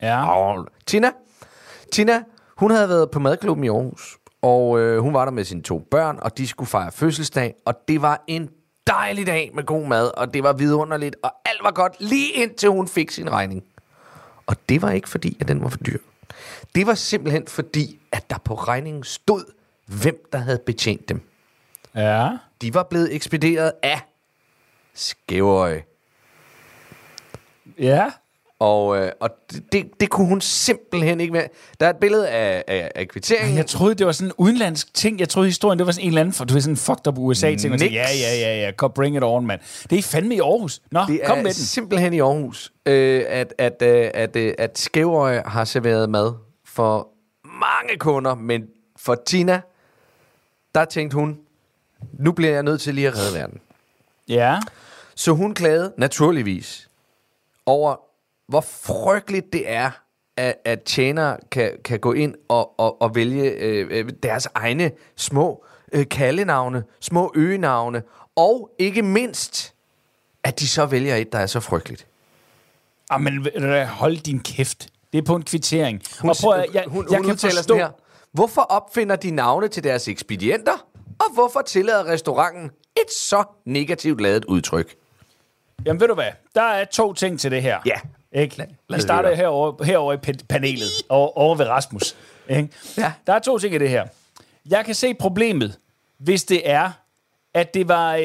ja. 0.02 0.26
Auronro. 0.32 0.66
Tina. 0.86 1.12
Tina, 1.92 2.24
hun 2.58 2.72
havde 2.72 2.90
været 2.90 3.12
på 3.12 3.20
madklubben 3.20 3.64
i 3.64 3.68
Aarhus. 3.68 4.18
Og 4.42 4.80
øh, 4.80 5.00
hun 5.00 5.14
var 5.14 5.26
der 5.26 5.32
med 5.32 5.44
sine 5.44 5.62
to 5.62 5.80
børn, 5.92 6.20
og 6.22 6.38
de 6.38 6.48
skulle 6.48 6.70
fejre 6.70 6.92
fødselsdag. 6.92 7.54
Og 7.66 7.74
det 7.88 8.02
var 8.02 8.24
en 8.28 8.50
dejlig 8.88 9.28
dag 9.28 9.52
med 9.54 9.64
god 9.64 9.88
mad, 9.88 10.12
og 10.18 10.34
det 10.34 10.44
var 10.44 10.54
vidunderligt, 10.54 11.16
og 11.24 11.34
alt 11.46 11.64
var 11.64 11.72
godt, 11.72 11.96
lige 12.00 12.32
indtil 12.32 12.70
hun 12.70 12.88
fik 12.88 13.12
sin 13.12 13.32
regning. 13.32 13.64
Og 14.46 14.56
det 14.70 14.82
var 14.82 14.92
ikke 14.92 15.10
fordi, 15.10 15.38
at 15.42 15.48
den 15.48 15.64
var 15.64 15.70
for 15.70 15.78
dyr. 15.78 16.00
Det 16.76 16.88
var 16.88 16.94
simpelthen 16.94 17.48
fordi, 17.48 18.00
at 18.12 18.30
der 18.30 18.38
på 18.38 18.54
regningen 18.56 19.04
stod, 19.04 19.46
hvem 19.86 20.26
der 20.32 20.38
havde 20.38 20.60
betjent 20.66 21.10
dem. 21.10 21.22
Ja. 21.96 22.38
De 22.62 22.74
var 22.74 22.84
blevet 22.84 23.16
ekspederet 23.16 23.72
af 23.84 24.02
Skæverøj. 24.94 25.82
Ja. 27.80 28.12
Og, 28.60 28.98
øh, 28.98 29.12
og 29.20 29.30
det, 29.52 29.64
det, 29.72 29.86
det 30.00 30.10
kunne 30.10 30.28
hun 30.28 30.42
simpelthen 30.42 31.20
ikke 31.20 31.34
være. 31.34 31.48
Der 31.80 31.86
er 31.86 31.90
et 31.90 31.96
billede 31.98 32.30
af, 32.30 32.64
af, 32.68 32.92
af 32.96 33.08
kvitteringen. 33.08 33.58
Jeg 33.58 33.66
troede, 33.66 33.96
det 33.96 34.06
var 34.06 34.12
sådan 34.12 34.28
en 34.28 34.34
udenlandsk 34.38 34.94
ting. 34.94 35.20
Jeg 35.20 35.30
troede, 35.30 35.48
historien 35.48 35.80
det 35.80 35.86
var 35.86 35.92
sådan 35.92 36.04
en 36.04 36.08
eller 36.08 36.22
anden, 36.22 36.34
for 36.34 36.46
du 36.46 36.54
ved, 36.54 36.62
sådan 36.62 36.74
en 36.74 36.78
fucked 36.78 37.08
up 37.08 37.18
USA-ting. 37.18 37.74
Og 37.74 37.80
Niks. 37.80 37.94
Ja, 37.94 38.06
ja, 38.22 38.36
ja, 38.40 38.66
ja, 38.66 38.72
kom, 38.72 38.92
bring 38.96 39.16
it 39.18 39.24
on, 39.24 39.46
mand. 39.46 39.60
Det 39.90 39.98
er 39.98 40.04
fandme 40.04 40.36
i 40.36 40.40
Aarhus. 40.40 40.82
Nå, 40.92 41.00
Det 41.08 41.22
kom 41.26 41.38
er 41.38 41.42
med 41.44 41.54
den. 41.54 41.54
simpelthen 41.54 42.14
i 42.14 42.20
Aarhus, 42.20 42.74
øh, 42.86 43.24
at, 43.28 43.54
at, 43.58 43.82
øh, 43.82 44.12
at, 44.14 44.36
øh, 44.36 44.54
at 44.58 44.78
Skæverøj 44.80 45.42
har 45.46 45.66
serveret 45.66 46.10
mad 46.10 46.34
for 46.66 47.08
mange 47.44 47.98
kunder, 48.00 48.36
men 48.36 48.64
for 48.98 49.16
Tina, 49.26 49.62
der 50.76 50.86
tænkte 50.86 51.16
hun, 51.16 51.38
nu 52.20 52.32
bliver 52.32 52.52
jeg 52.54 52.64
nødt 52.64 52.82
til 52.82 52.96
lige 52.96 53.08
at 53.08 53.18
redde 53.18 53.40
verden. 53.40 53.60
Ja. 54.28 54.60
Så 55.16 55.32
hun 55.32 55.54
klagede 55.54 55.94
naturligvis 55.98 56.90
over, 57.66 57.96
hvor 58.48 58.62
frygteligt 58.62 59.54
det 59.54 59.70
er, 59.72 59.92
at, 60.38 60.56
at 60.66 60.82
tjenere 60.84 61.38
kan, 61.52 61.72
kan 61.84 62.00
gå 62.00 62.14
ind 62.14 62.36
og, 62.48 62.80
og, 62.80 63.02
og 63.02 63.16
vælge 63.16 63.50
øh, 63.50 63.88
øh, 63.92 64.10
deres 64.24 64.48
egne 64.56 64.92
små 65.16 65.66
øh, 65.94 66.06
kaldenavne, 66.10 66.84
små 67.00 67.32
øgenavne, 67.36 68.04
og 68.36 68.70
ikke 68.80 69.02
mindst, 69.02 69.74
at 70.44 70.60
de 70.60 70.68
så 70.68 70.86
vælger 70.86 71.16
et, 71.16 71.32
der 71.32 71.40
er 71.40 71.46
så 71.46 71.60
frygteligt. 71.60 72.08
Ah, 73.10 73.22
men 73.22 73.46
ved 73.46 73.52
du 73.52 73.68
hvad, 73.68 73.86
hold 73.86 74.18
din 74.18 74.40
kæft. 74.40 74.88
Det 75.14 75.18
er 75.18 75.26
på 75.26 75.36
en 75.36 75.44
kvittering. 75.44 76.02
Hun, 76.22 76.30
og 76.30 76.36
prøv, 76.42 76.54
at- 76.60 76.66
jeg, 76.74 76.84
hun, 76.88 77.08
jeg 77.12 77.18
hun 77.18 77.26
kan 77.26 77.38
forstå... 77.38 77.76
her. 77.76 77.90
Hvorfor 78.32 78.62
opfinder 78.62 79.16
de 79.16 79.32
navne 79.32 79.68
til 79.68 79.84
deres 79.84 80.08
ekspedienter? 80.08 80.88
Og 81.20 81.34
hvorfor 81.34 81.62
tillader 81.62 82.06
restauranten 82.06 82.66
et 82.98 83.12
så 83.14 83.44
negativt 83.66 84.22
ladet 84.22 84.46
udtryk? 84.46 84.96
Jamen 85.86 86.00
ved 86.00 86.08
du 86.08 86.14
hvad, 86.14 86.32
der 86.56 86.62
er 86.62 86.86
to 86.86 87.14
ting 87.14 87.40
til 87.40 87.52
det 87.52 87.62
her. 87.62 87.80
Ja. 87.86 87.96
Ikke? 88.36 88.58
lad 88.58 88.66
Vi 88.90 88.96
os 88.96 89.02
starter 89.02 89.30
høre. 89.30 89.36
herovre, 89.38 89.86
herovre 89.86 90.14
i 90.16 90.18
pa- 90.28 90.46
panelet, 90.50 90.90
over, 91.10 91.38
over 91.38 91.56
ved 91.56 91.66
Rasmus. 91.68 92.16
Ikke? 92.50 92.70
Ja. 92.98 93.12
Der 93.28 93.34
er 93.34 93.40
to 93.40 93.58
ting 93.60 93.76
i 93.76 93.78
det 93.78 93.90
her. 93.90 94.06
Jeg 94.70 94.86
kan 94.86 94.96
se 94.96 95.14
problemet, 95.14 95.78
hvis 96.18 96.44
det 96.44 96.70
er, 96.70 96.92
at 97.54 97.74
det 97.74 97.88
var, 97.88 98.16
øh, 98.16 98.22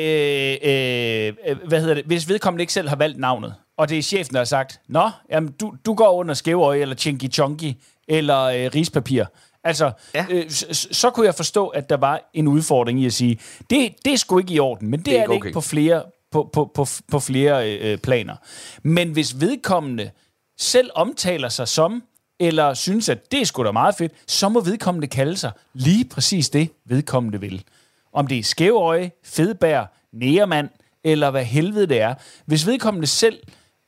øh, 0.62 1.56
hvad 1.68 1.80
hedder 1.80 1.94
det, 1.94 2.04
hvis 2.04 2.28
vedkommende 2.28 2.62
ikke 2.62 2.72
selv 2.72 2.88
har 2.88 2.96
valgt 2.96 3.18
navnet, 3.18 3.54
og 3.76 3.88
det 3.88 3.98
er 3.98 4.02
chefen, 4.02 4.32
der 4.34 4.40
har 4.40 4.44
sagt, 4.44 4.80
Nå, 4.88 5.10
jamen, 5.30 5.52
du, 5.60 5.74
du 5.86 5.94
går 5.94 6.10
under 6.12 6.34
skæveøje, 6.34 6.80
eller 6.80 6.96
chinky 6.96 7.32
chonky, 7.32 7.72
eller 8.08 8.40
øh, 8.42 8.70
rispapir. 8.74 9.24
Altså, 9.64 9.90
Ja. 10.14 10.26
øh, 10.30 10.50
så, 10.50 10.88
så 10.92 11.10
kunne 11.10 11.26
jeg 11.26 11.34
forstå, 11.34 11.66
at 11.68 11.90
der 11.90 11.96
var 11.96 12.30
en 12.34 12.48
udfordring 12.48 13.02
i 13.02 13.06
at 13.06 13.12
sige, 13.12 13.38
det, 13.70 13.94
det 14.04 14.12
er 14.12 14.16
sgu 14.16 14.38
ikke 14.38 14.54
i 14.54 14.58
orden, 14.58 14.88
men 14.88 14.98
det, 14.98 15.06
det 15.06 15.12
er, 15.12 15.22
ikke 15.22 15.30
det 15.32 15.36
okay. 15.36 15.46
ikke 15.48 15.54
på 15.54 15.60
flere, 15.60 16.02
på, 16.30 16.50
på, 16.52 16.70
på, 16.74 16.86
på 17.08 17.18
flere 17.18 17.78
øh, 17.78 17.98
planer. 17.98 18.36
Men 18.82 19.12
hvis 19.12 19.40
vedkommende 19.40 20.10
selv 20.58 20.90
omtaler 20.94 21.48
sig 21.48 21.68
som, 21.68 22.02
eller 22.40 22.74
synes, 22.74 23.08
at 23.08 23.32
det 23.32 23.40
er 23.40 23.44
sgu 23.44 23.64
da 23.64 23.70
meget 23.70 23.94
fedt, 23.94 24.12
så 24.26 24.48
må 24.48 24.60
vedkommende 24.60 25.06
kalde 25.06 25.36
sig 25.36 25.52
lige 25.72 26.04
præcis 26.04 26.50
det, 26.50 26.70
vedkommende 26.84 27.40
vil. 27.40 27.64
Om 28.12 28.26
det 28.26 28.38
er 28.38 28.42
skæveøje, 28.42 29.10
fedbær, 29.24 29.84
nærmand, 30.12 30.68
eller 31.04 31.30
hvad 31.30 31.44
helvede 31.44 31.86
det 31.86 32.00
er. 32.00 32.14
Hvis 32.46 32.66
vedkommende 32.66 33.06
selv 33.06 33.38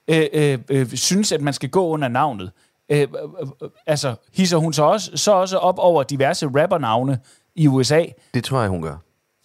øh, 0.08 0.26
øh, 0.32 0.58
øh, 0.68 0.88
synes, 0.88 1.32
at 1.32 1.40
man 1.40 1.52
skal 1.52 1.70
gå 1.70 1.86
under 1.86 2.08
navnet, 2.08 2.50
øh, 2.88 3.00
øh, 3.00 3.08
øh, 3.62 3.70
altså 3.86 4.14
hisser 4.32 4.56
hun 4.56 4.72
så 4.72 4.82
også, 4.82 5.10
så 5.14 5.32
også 5.32 5.58
op 5.58 5.78
over 5.78 6.02
diverse 6.02 6.46
rappernavne 6.46 7.18
i 7.54 7.68
USA. 7.68 8.04
Det 8.34 8.44
tror 8.44 8.60
jeg, 8.60 8.68
hun 8.70 8.82
gør. 8.82 8.96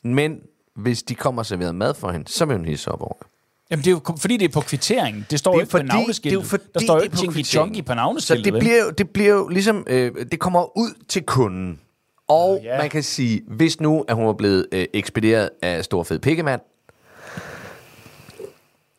Men 0.04 0.42
hvis 0.78 1.04
de 1.04 1.16
kommer 1.16 1.42
og 1.42 1.46
serverer 1.46 1.72
mad 1.72 1.94
for 1.94 2.12
hende, 2.12 2.28
så 2.32 2.46
vil 2.46 2.58
hun 2.58 2.66
hisse 2.66 2.92
op 2.92 3.02
over 3.02 3.14
det. 3.20 3.28
Jamen, 3.72 3.86
det 3.86 3.92
er 3.92 3.92
jo 4.10 4.16
fordi, 4.20 4.38
det 4.38 4.46
er 4.46 4.50
på 4.54 4.62
kvitteringen. 4.62 5.26
Det 5.30 5.40
står 5.40 5.52
Det 5.52 5.56
jo 5.58 5.62
ikke 5.62 5.72
på 5.72 5.78
fordi- 5.78 5.84
det 5.88 5.92
er 5.94 5.96
jo 5.96 6.00
navneskiltet. 6.00 6.46
fordi, 6.46 6.64
der 6.74 6.80
står 6.80 6.94
jo 6.94 7.00
det 7.00 7.04
ikke 7.06 7.16
på 7.16 7.18
Chinky. 7.22 7.46
Chonky 7.46 7.86
på 7.86 7.92
Så 7.92 7.96
navneskiltet. 7.96 8.46
det 8.46 8.54
vel? 8.54 8.60
bliver, 8.60 8.84
jo- 8.84 8.90
det 8.90 9.10
bliver 9.10 9.34
jo 9.34 9.48
ligesom, 9.48 9.84
øh, 9.88 10.12
det 10.32 10.40
kommer 10.40 10.78
ud 10.78 10.92
til 11.08 11.24
kunden. 11.24 11.80
Og 12.28 12.60
Ja. 12.64 12.78
man 12.78 12.90
kan 12.90 13.04
sige, 13.04 13.42
hvis 13.48 13.80
nu, 13.80 14.06
at 14.08 14.16
hun 14.16 14.26
var 14.26 14.34
blevet 14.34 14.68
øh, 14.72 14.86
ekspederet 14.94 15.50
af 15.62 15.84
Stor 15.86 16.04
Fed 16.04 16.20
Pikkemand, 16.20 16.62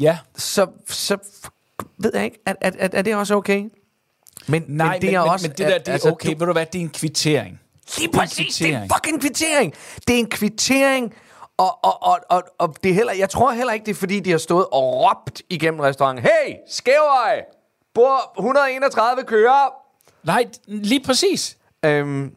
Ja. 0.00 0.18
så, 0.36 0.66
så 0.88 1.16
ved 1.98 2.10
jeg 2.14 2.24
ikke, 2.24 2.38
er, 2.46 2.54
er, 2.60 2.70
er, 2.78 2.88
er 2.92 3.02
det 3.02 3.16
også 3.16 3.34
okay? 3.34 3.64
Men, 4.46 4.64
Nej, 4.68 4.92
men 4.92 5.02
det 5.02 5.14
er 5.14 5.20
men, 5.22 5.30
også... 5.30 5.44
men 5.48 5.50
det 5.50 5.58
der, 5.58 5.78
det 5.78 5.88
er 5.88 5.92
altså, 5.92 6.10
okay. 6.10 6.32
Du, 6.34 6.38
Ved 6.38 6.46
du 6.46 6.52
hvad, 6.52 6.66
det 6.66 6.78
er 6.78 6.82
en 6.82 6.88
kvittering. 6.90 7.60
lige 7.98 8.08
det 8.08 8.14
er 8.14 8.18
præcis, 8.20 8.56
det 8.56 8.72
er 8.74 8.82
en 8.82 8.90
fucking 8.94 9.20
kvittering. 9.20 9.74
Det 10.08 10.14
er 10.14 10.18
en 10.18 10.30
kvittering, 10.30 11.14
og, 11.58 11.84
og, 11.84 12.02
og, 12.02 12.20
og, 12.28 12.42
og 12.58 12.74
det 12.82 12.90
er 12.90 12.94
heller, 12.94 13.12
jeg 13.12 13.30
tror 13.30 13.52
heller 13.52 13.72
ikke, 13.72 13.86
det 13.86 13.90
er 13.90 13.96
fordi, 13.96 14.20
de 14.20 14.30
har 14.30 14.38
stået 14.38 14.66
og 14.66 14.82
råbt 14.82 15.42
igennem 15.50 15.80
restauranten. 15.80 16.24
Hey, 16.24 16.54
Skævøj! 16.68 17.42
Bor 17.94 18.32
131 18.38 19.24
kører! 19.24 19.72
Nej, 20.22 20.44
lige 20.66 21.04
præcis. 21.04 21.58
Øhm, 21.84 22.36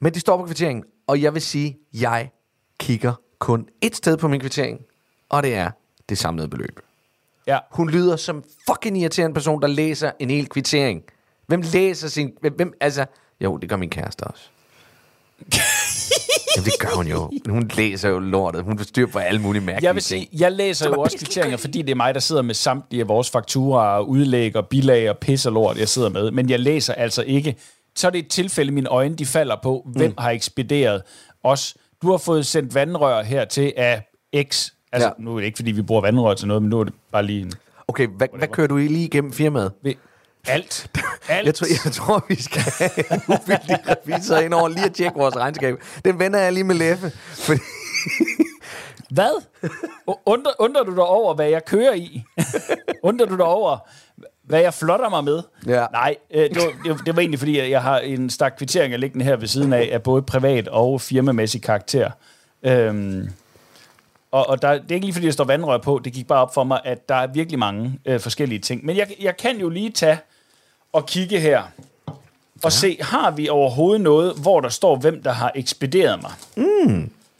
men 0.00 0.14
det 0.14 0.20
står 0.20 0.36
på 0.36 0.46
kvitteringen, 0.46 0.84
og 1.06 1.22
jeg 1.22 1.34
vil 1.34 1.42
sige, 1.42 1.78
jeg 1.94 2.30
kigger 2.80 3.14
kun 3.38 3.68
et 3.80 3.96
sted 3.96 4.16
på 4.16 4.28
min 4.28 4.40
kvittering, 4.40 4.80
og 5.28 5.42
det 5.42 5.54
er 5.54 5.70
det 6.08 6.18
samlede 6.18 6.48
beløb. 6.48 6.80
Ja. 7.46 7.58
Hun 7.70 7.90
lyder 7.90 8.16
som 8.16 8.44
fucking 8.70 8.98
irriterende 8.98 9.34
person, 9.34 9.62
der 9.62 9.68
læser 9.68 10.12
en 10.18 10.30
hel 10.30 10.48
kvittering. 10.48 11.02
Hvem 11.46 11.62
læser 11.72 12.08
sin... 12.08 12.32
Hvem, 12.40 12.54
hvem 12.54 12.72
altså... 12.80 13.06
Jo, 13.40 13.56
det 13.56 13.68
gør 13.68 13.76
min 13.76 13.90
kæreste 13.90 14.24
også. 14.24 14.48
Jamen, 16.56 16.64
det 16.64 16.78
gør 16.80 16.88
hun 16.96 17.06
jo. 17.06 17.30
Hun 17.48 17.70
læser 17.76 18.08
jo 18.08 18.18
lortet. 18.18 18.62
Hun 18.64 18.78
styr 18.84 19.06
på 19.06 19.18
alle 19.18 19.40
mulige 19.40 19.62
mærkelige 19.62 19.86
Jeg 19.88 19.94
vil 19.94 20.02
ting. 20.02 20.22
sige, 20.30 20.40
jeg 20.42 20.52
læser 20.52 20.88
jo 20.88 21.00
også 21.00 21.18
kvitteringer, 21.18 21.56
fordi 21.56 21.82
det 21.82 21.90
er 21.90 21.94
mig, 21.94 22.14
der 22.14 22.20
sidder 22.20 22.42
med 22.42 22.54
samtlige 22.54 23.00
af 23.00 23.08
vores 23.08 23.30
fakturer 23.30 24.00
udlæg 24.00 24.56
og 24.56 24.66
bilag 24.66 25.10
og 25.10 25.18
pis 25.18 25.46
og 25.46 25.52
lort, 25.52 25.78
jeg 25.78 25.88
sidder 25.88 26.08
med. 26.08 26.30
Men 26.30 26.50
jeg 26.50 26.60
læser 26.60 26.94
altså 26.94 27.22
ikke. 27.22 27.56
Så 27.96 28.06
er 28.06 28.10
det 28.10 28.18
et 28.18 28.28
tilfælde, 28.28 28.72
mine 28.72 28.88
øjne 28.88 29.14
de 29.14 29.26
falder 29.26 29.56
på, 29.62 29.86
hvem 29.96 30.14
har 30.18 30.30
ekspederet 30.30 31.02
os. 31.44 31.76
Du 32.02 32.10
har 32.10 32.18
fået 32.18 32.46
sendt 32.46 32.74
vandrør 32.74 33.22
hertil 33.22 33.72
af 33.76 34.02
X. 34.42 34.70
Altså, 34.92 35.08
Ja. 35.18 35.24
nu 35.24 35.34
er 35.34 35.38
det 35.38 35.46
ikke, 35.46 35.56
fordi 35.56 35.70
vi 35.70 35.82
bruger 35.82 36.00
vandrør 36.02 36.34
til 36.34 36.48
noget, 36.48 36.62
men 36.62 36.70
nu 36.70 36.80
er 36.80 36.84
det 36.84 36.92
bare 37.12 37.22
lige 37.26 37.40
en... 37.42 37.52
Okay, 37.88 38.06
hvad, 38.16 38.28
hvad 38.38 38.48
kører 38.48 38.66
du 38.66 38.76
lige 38.76 39.04
igennem 39.04 39.32
firmaet? 39.32 39.72
Alt. 40.46 40.90
Alt. 41.28 41.46
Jeg 41.46 41.54
tror, 41.54 41.66
jeg 41.84 41.92
tror, 41.92 42.24
vi 42.28 42.42
skal 42.42 42.62
have 42.62 43.12
en 43.14 43.22
uvildig 43.28 43.78
revisor 43.88 44.36
ind 44.36 44.54
over 44.54 44.68
lige 44.68 44.84
at 44.84 44.94
tjekke 44.94 45.18
vores 45.18 45.36
regnskab. 45.36 45.82
Den 46.04 46.18
vender 46.18 46.38
jeg 46.38 46.52
lige 46.52 46.64
med 46.64 46.74
Leffe. 46.74 47.12
Fordi, 47.34 47.60
Hvad? 49.10 49.42
Undrer, 50.26 50.52
undrer 50.58 50.82
du 50.82 50.94
dig 50.94 51.04
over, 51.04 51.34
hvad 51.34 51.48
jeg 51.48 51.64
kører 51.64 51.94
i? 51.94 52.24
undrer 53.02 53.26
du 53.26 53.36
dig 53.36 53.44
over, 53.44 53.78
hvad 54.42 54.60
jeg 54.60 54.74
flotter 54.74 55.08
mig 55.08 55.24
med? 55.24 55.42
Ja. 55.66 55.86
Nej, 55.92 56.16
øh, 56.30 56.50
det, 56.50 56.56
var, 56.56 56.96
det, 57.06 57.16
var, 57.16 57.20
egentlig, 57.20 57.38
fordi 57.38 57.70
jeg 57.70 57.82
har 57.82 57.98
en 57.98 58.30
stak 58.30 58.54
kvitteringer 58.58 58.98
liggende 58.98 59.24
her 59.24 59.36
ved 59.36 59.48
siden 59.48 59.72
af, 59.72 59.88
af 59.92 60.02
både 60.02 60.22
privat 60.22 60.68
og 60.68 61.00
firmamæssig 61.00 61.62
karakter. 61.62 62.10
Øhm, 62.62 63.30
og, 64.30 64.48
og 64.48 64.62
der, 64.62 64.72
det 64.72 64.90
er 64.90 64.94
ikke 64.94 65.06
lige, 65.06 65.14
fordi 65.14 65.26
der 65.26 65.32
står 65.32 65.44
vandrør 65.44 65.78
på. 65.78 66.00
Det 66.04 66.12
gik 66.12 66.26
bare 66.26 66.42
op 66.42 66.54
for 66.54 66.64
mig, 66.64 66.80
at 66.84 67.08
der 67.08 67.14
er 67.14 67.26
virkelig 67.26 67.58
mange 67.58 67.98
øh, 68.06 68.20
forskellige 68.20 68.58
ting. 68.58 68.86
Men 68.86 68.96
jeg, 68.96 69.08
jeg 69.20 69.36
kan 69.36 69.60
jo 69.60 69.68
lige 69.68 69.90
tage 69.90 70.18
og 70.92 71.06
kigge 71.06 71.40
her 71.40 71.62
og 72.62 72.72
se, 72.72 72.98
har 73.00 73.30
vi 73.30 73.48
overhovedet 73.48 74.00
noget, 74.00 74.34
hvor 74.42 74.60
der 74.60 74.68
står, 74.68 74.96
hvem 74.96 75.22
der 75.22 75.32
har 75.32 75.52
ekspederet 75.54 76.22
mig? 76.22 76.32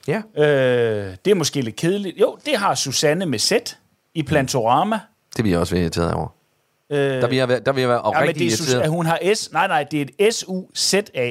ja. 0.08 0.22
Øh, 0.42 1.16
det 1.24 1.30
er 1.30 1.34
måske 1.34 1.60
lidt 1.60 1.76
kedeligt. 1.76 2.20
Jo, 2.20 2.38
det 2.46 2.56
har 2.56 2.74
Susanne 2.74 3.26
med 3.26 3.38
Z 3.38 3.52
i 4.14 4.22
Plantorama. 4.22 5.00
Det 5.36 5.44
vil 5.44 5.50
jeg 5.50 5.60
også 5.60 5.74
være 5.74 5.82
irriteret 5.82 6.12
over. 6.14 6.28
Øh, 6.90 6.98
Der 6.98 7.26
vil 7.28 7.36
jeg 7.36 7.48
være, 7.48 7.60
der 7.60 7.72
vil 7.72 7.80
jeg 7.80 7.88
være 7.88 8.18
ja, 8.18 8.24
men 8.26 8.34
det 8.34 8.40
er 8.42 8.44
irriteret. 8.46 8.84
Sus- 8.84 8.88
hun 8.88 9.06
har 9.06 9.34
S. 9.34 9.52
Nej, 9.52 9.66
nej, 9.66 9.84
det 9.90 10.00
er 10.00 10.04
et 10.18 10.34
S-U-Z-A. 10.34 11.30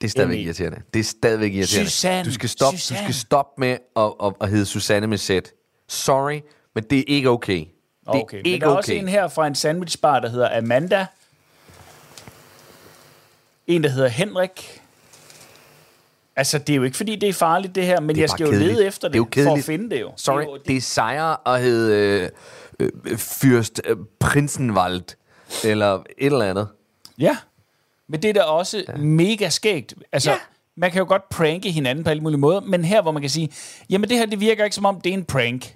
Det 0.00 0.08
er 0.08 0.10
stadigvæk 0.10 0.34
Emil. 0.36 0.46
irriterende. 0.46 0.78
Det 0.94 1.00
er 1.00 1.04
stadigvæk 1.04 1.54
irriterende. 1.54 1.90
Susanne, 1.90 2.24
Du 2.24 2.32
skal 2.34 2.48
stoppe, 2.48 2.76
du 2.76 2.80
Susanne. 2.80 3.02
skal 3.04 3.14
stoppe 3.14 3.60
med 3.60 3.76
at, 3.96 4.12
at, 4.24 4.32
at 4.40 4.48
hedde 4.50 4.66
Susanne 4.66 5.06
med 5.06 5.18
Z. 5.18 5.30
Sorry, 5.88 6.40
men 6.74 6.84
det 6.90 6.98
er 6.98 7.04
ikke 7.06 7.30
okay. 7.30 7.58
Det 7.58 7.66
er 8.06 8.10
Okay, 8.10 8.36
men 8.36 8.46
ikke 8.46 8.60
der 8.60 8.66
er 8.66 8.70
okay. 8.70 8.78
også 8.78 8.92
en 8.92 9.08
her 9.08 9.28
fra 9.28 9.46
en 9.46 9.54
sandwichbar, 9.54 10.20
der 10.20 10.28
hedder 10.28 10.58
Amanda. 10.58 11.06
En, 13.66 13.82
der 13.84 13.88
hedder 13.90 14.08
Henrik. 14.08 14.80
Altså, 16.36 16.58
det 16.58 16.70
er 16.72 16.76
jo 16.76 16.82
ikke, 16.82 16.96
fordi 16.96 17.16
det 17.16 17.28
er 17.28 17.32
farligt, 17.32 17.74
det 17.74 17.86
her, 17.86 18.00
men 18.00 18.16
Det 18.16 18.20
jeg 18.22 18.30
skal 18.30 18.44
jo 18.44 18.50
kedeligt. 18.50 18.72
lede 18.74 18.86
efter 18.86 19.08
det, 19.08 19.12
Det 19.34 19.38
er 19.40 19.42
jo 19.44 19.48
for 19.50 19.56
at 19.56 19.64
finde 19.64 19.90
det 19.90 20.00
jo. 20.00 20.12
Sorry, 20.16 20.40
Det 20.40 20.46
er 20.48 20.52
jo, 20.52 20.58
det 20.66 20.76
er 20.76 20.80
sejere 20.80 21.36
at 21.46 21.60
hedde 21.62 22.30
øh, 22.80 22.90
øh, 23.06 23.18
Fyrst 23.18 23.80
øh, 23.84 23.96
Prinsenwald, 24.20 25.02
eller 25.64 25.94
et 25.94 26.02
eller 26.18 26.44
andet. 26.44 26.68
Ja, 27.18 27.36
men 28.08 28.22
det 28.22 28.28
er 28.28 28.34
da 28.34 28.40
også 28.42 28.84
ja. 28.88 28.96
mega 28.96 29.48
skægt. 29.48 29.94
Altså, 30.12 30.30
ja. 30.30 30.36
man 30.76 30.90
kan 30.90 30.98
jo 30.98 31.04
godt 31.08 31.28
pranke 31.28 31.70
hinanden 31.70 32.04
på 32.04 32.10
alle 32.10 32.22
mulige 32.22 32.40
måder, 32.40 32.60
men 32.60 32.84
her, 32.84 33.02
hvor 33.02 33.12
man 33.12 33.22
kan 33.22 33.30
sige, 33.30 33.48
jamen 33.90 34.08
det 34.10 34.18
her, 34.18 34.26
det 34.26 34.40
virker 34.40 34.64
ikke 34.64 34.76
som 34.76 34.84
om, 34.86 35.00
det 35.00 35.10
er 35.10 35.14
en 35.14 35.24
prank. 35.24 35.74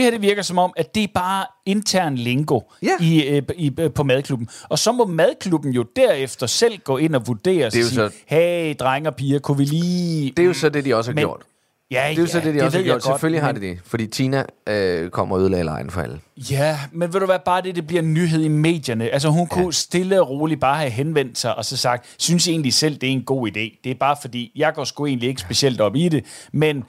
Det 0.00 0.04
her, 0.06 0.10
det 0.10 0.22
virker 0.22 0.42
som 0.42 0.58
om, 0.58 0.72
at 0.76 0.94
det 0.94 1.02
er 1.02 1.08
bare 1.14 1.44
intern 1.66 2.14
lingo 2.14 2.60
Ja. 2.82 2.88
i, 3.00 3.22
øh, 3.28 3.42
i, 3.56 3.72
øh, 3.80 3.92
på 3.92 4.02
madklubben. 4.02 4.48
Og 4.68 4.78
så 4.78 4.92
må 4.92 5.04
madklubben 5.06 5.72
jo 5.72 5.84
derefter 5.96 6.46
selv 6.46 6.78
gå 6.78 6.96
ind 6.96 7.14
og 7.14 7.26
vurdere 7.26 7.66
og 7.66 7.72
Det 7.72 7.84
sige, 7.86 7.94
så- 7.94 8.10
hey, 8.26 8.74
drenge 8.78 9.08
og 9.08 9.16
piger, 9.16 9.38
kunne 9.38 9.58
vi 9.58 9.64
lige... 9.64 10.32
Det 10.36 10.42
er 10.42 10.46
jo 10.46 10.54
så 10.54 10.68
det, 10.68 10.84
de 10.84 10.94
også 10.94 11.10
har 11.10 11.14
Men- 11.14 11.22
gjort. 11.22 11.42
Ja, 11.90 12.06
Det 12.10 12.18
er 12.18 12.22
jo 12.22 12.26
så 12.26 12.40
det, 12.40 12.54
de 12.54 12.62
også 12.62 12.78
har 12.78 12.84
gjort. 12.84 13.02
Selvfølgelig 13.04 13.42
har 13.42 13.52
men- 13.52 13.62
de 13.62 13.66
det. 13.68 13.78
Fordi 13.84 14.06
Tina 14.06 14.44
øh, 14.66 15.10
kommer 15.10 15.36
og 15.36 15.42
ødelægger 15.42 15.64
lejen 15.64 15.90
for 15.90 16.00
alle. 16.00 16.20
Ja, 16.50 16.78
men 16.92 17.12
ved 17.12 17.20
du 17.20 17.26
hvad, 17.26 17.38
bare 17.44 17.62
det, 17.62 17.76
det 17.76 17.86
bliver 17.86 18.02
en 18.02 18.14
nyhed 18.14 18.42
i 18.44 18.48
medierne. 18.48 19.08
Altså 19.08 19.28
hun 19.28 19.46
kunne 19.46 19.64
ja. 19.64 19.70
stille 19.70 20.20
og 20.20 20.30
roligt 20.30 20.60
bare 20.60 20.76
have 20.78 20.90
henvendt 20.90 21.38
sig 21.38 21.56
og 21.56 21.64
så 21.64 21.76
sagt, 21.76 22.14
synes 22.18 22.46
I 22.46 22.50
egentlig 22.50 22.74
selv, 22.74 22.94
det 22.96 23.06
er 23.08 23.12
en 23.12 23.22
god 23.22 23.48
idé. 23.48 23.80
Det 23.84 23.90
er 23.90 23.94
bare 24.00 24.16
fordi, 24.20 24.52
jeg 24.56 24.74
går 24.74 24.84
sgu 24.84 25.06
egentlig 25.06 25.28
ikke 25.28 25.40
specielt 25.40 25.80
op 25.80 25.96
i 25.96 26.08
det, 26.08 26.24
men 26.52 26.84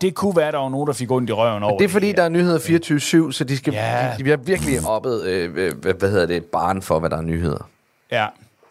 det 0.00 0.14
kunne 0.14 0.36
være, 0.36 0.52
der 0.52 0.58
var 0.58 0.68
nogen, 0.68 0.86
der 0.86 0.92
fik 0.92 1.10
ondt 1.10 1.30
i 1.30 1.32
røven 1.32 1.62
over 1.62 1.78
Det 1.78 1.84
er 1.84 1.88
fordi, 1.88 2.06
her. 2.06 2.14
der 2.14 2.22
er 2.22 2.28
nyheder 2.28 2.58
24-7, 3.28 3.32
så 3.32 3.44
de, 3.44 3.56
skal, 3.56 3.72
Ja. 3.72 4.10
de, 4.12 4.18
de 4.18 4.22
bliver 4.22 4.36
virkelig 4.36 4.86
oppet, 4.86 5.22
øh, 5.24 5.50
øh, 5.56 5.74
hvad, 5.78 5.94
hvad 5.94 6.10
hedder 6.10 6.26
det, 6.26 6.44
barn 6.44 6.82
for, 6.82 6.98
hvad 6.98 7.10
der 7.10 7.16
er 7.16 7.22
nyheder. 7.22 7.68
Ja, 8.10 8.26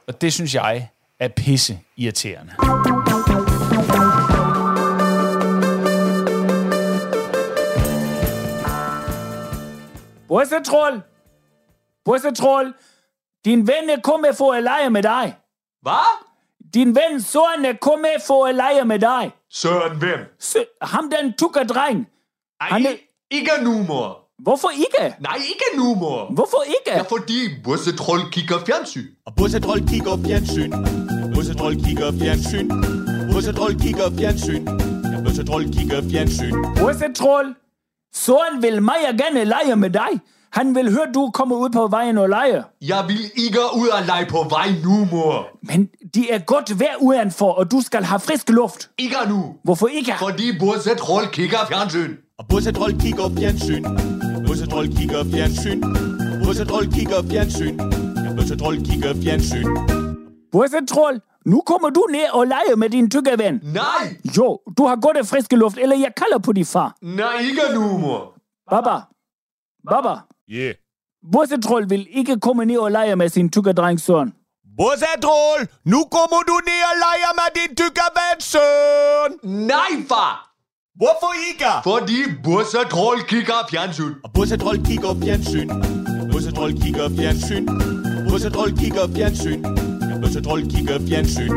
og 0.07 0.21
det 0.21 0.33
synes 0.33 0.55
jeg 0.55 0.89
er 1.19 1.27
pisse 1.27 1.79
irriterende. 1.97 2.51
Bryssetroll! 10.27 11.01
Bryssetroll! 12.05 12.73
Din 13.45 13.67
ven 13.67 13.89
er 13.89 13.99
kommet 14.03 14.35
for 14.37 14.53
at 14.53 14.63
lege 14.63 14.89
med 14.89 15.03
dig. 15.03 15.35
Hvad? 15.81 16.32
Din 16.73 16.95
ven 16.95 17.21
Søren 17.21 17.65
er 17.65 17.73
kommet 17.81 18.11
for 18.27 18.45
at 18.45 18.55
lege 18.55 18.85
med 18.85 18.99
dig. 18.99 19.31
Søren 19.51 19.97
hvem? 19.97 20.19
Sø, 20.39 20.59
ham 20.81 21.11
den 21.17 21.33
tukker 21.39 21.63
dreng. 21.63 22.07
Ej, 22.61 22.67
Han 22.69 22.85
er- 22.85 22.89
ikke 23.31 23.51
nu, 23.61 23.83
mor. 23.83 24.19
Hvorfor 24.43 24.69
ikke? 24.69 25.15
Nej, 25.21 25.35
ikke 25.35 25.65
nu, 25.77 25.95
mor. 25.95 26.33
Hvorfor 26.33 26.63
ikke? 26.67 26.97
Ja, 26.97 27.01
fordi 27.01 27.39
Bussetroll 27.63 28.21
kigger 28.31 28.59
fjernsyn. 28.65 29.05
Og 29.25 29.33
Bussetroll 29.37 29.87
kigger 29.87 30.17
fjernsyn. 30.25 30.71
Bussetroll 31.35 31.75
kigger 31.85 32.11
fjernsyn. 32.19 32.69
Bussetroll 33.33 33.79
kigger 33.81 34.09
fjernsyn. 34.17 34.65
Bussetroll 35.25 35.73
kigger 35.73 36.01
fjernsyn. 36.11 36.53
Bryssetroll! 36.79 37.55
Søren 38.13 38.61
vil 38.61 38.81
meget 38.81 39.17
gerne 39.21 39.43
lege 39.43 39.75
med 39.75 39.89
dig. 39.89 40.11
Han 40.53 40.75
vil 40.75 40.91
høre, 40.91 41.07
du 41.13 41.31
kommer 41.33 41.55
ud 41.55 41.69
på 41.69 41.87
vejen 41.87 42.17
og 42.17 42.29
lege. 42.29 42.63
Jeg 42.81 43.05
vil 43.07 43.19
ikke 43.45 43.59
ud 43.75 43.87
og 43.87 44.05
lege 44.05 44.25
på 44.25 44.45
vej 44.49 44.67
nu, 44.83 45.05
mor. 45.11 45.47
Men 45.61 45.89
de 46.15 46.31
er 46.31 46.39
godt 46.39 46.79
vejr 46.79 46.95
udenfor, 47.01 47.51
og 47.51 47.71
du 47.71 47.81
skal 47.81 48.03
have 48.03 48.19
frisk 48.19 48.49
luft. 48.49 48.89
Ikke 48.97 49.15
nu. 49.29 49.55
Hvorfor 49.63 49.87
ikke? 49.87 50.13
Fordi 50.19 50.59
Bussetroll 50.59 51.27
kigger 51.31 51.57
fjernsyn. 51.69 52.15
Og 52.39 52.45
Bussetroll 52.49 52.99
kigger 53.01 53.29
fjernsyn. 53.37 53.83
Bussetroll 54.47 54.87
kigger 54.97 55.23
fjernsyn. 55.31 55.81
Bussetroll 56.45 56.93
kigger 56.93 57.21
fjernsyn. 57.31 57.77
Bussetroll 58.37 58.85
kigger 58.85 59.13
fjernsyn. 59.23 59.67
Bryssetroll, 60.51 61.21
nu 61.45 61.61
kommer 61.65 61.89
du 61.89 62.07
ned 62.11 62.27
og 62.33 62.47
lege 62.47 62.75
med 62.77 62.89
din 62.89 63.09
tykke 63.09 63.31
ven. 63.37 63.59
Nej. 63.63 64.15
Jo, 64.37 64.59
du 64.77 64.85
har 64.85 64.95
godt 64.95 65.17
af 65.17 65.25
friske 65.25 65.55
luft, 65.55 65.77
eller 65.77 65.95
jeg 65.95 66.11
kalder 66.17 66.37
på 66.37 66.51
din 66.53 66.65
far. 66.65 66.95
Nej, 67.01 67.37
ikke 67.41 67.61
nu, 67.73 67.97
mor. 67.97 68.33
Baba. 68.69 68.95
Baba. 69.89 70.15
Yeah. 70.49 70.73
Bryssetroll 71.31 71.89
vil 71.89 72.07
ikke 72.09 72.39
komme 72.39 72.65
ned 72.65 72.77
og 72.77 72.91
lege 72.91 73.15
med 73.15 73.29
sin 73.29 73.49
tykke 73.49 73.73
dreng 73.73 73.99
Søren. 73.99 74.33
Bussetroll, 74.77 75.67
nu 75.85 75.99
kommer 76.11 76.41
du 76.49 76.55
ned 76.69 76.81
og 76.89 76.95
leger 77.03 77.33
med 77.39 77.49
din 77.57 77.75
tykke 77.75 78.07
ven, 78.17 78.41
søn. 78.41 79.31
Nej, 79.67 79.91
far. 80.09 80.49
Hvorfor 80.95 81.31
ikke? 81.49 81.71
Fordi 81.83 82.19
Bussetroll 82.43 83.21
kigger 83.27 83.67
fjernsyn. 83.69 84.13
Og 84.23 84.33
Bussetroll 84.33 84.85
kigger 84.85 85.13
fjernsyn. 85.23 85.69
Bussetroll 86.31 86.81
kigger 86.81 87.09
fjernsyn. 87.17 87.65
Bussetroll 88.29 88.77
kigger 88.79 89.07
fjernsyn. 89.15 89.61
Bussetroll 90.21 90.61
kigger 90.71 90.99
fjernsyn. 91.07 91.53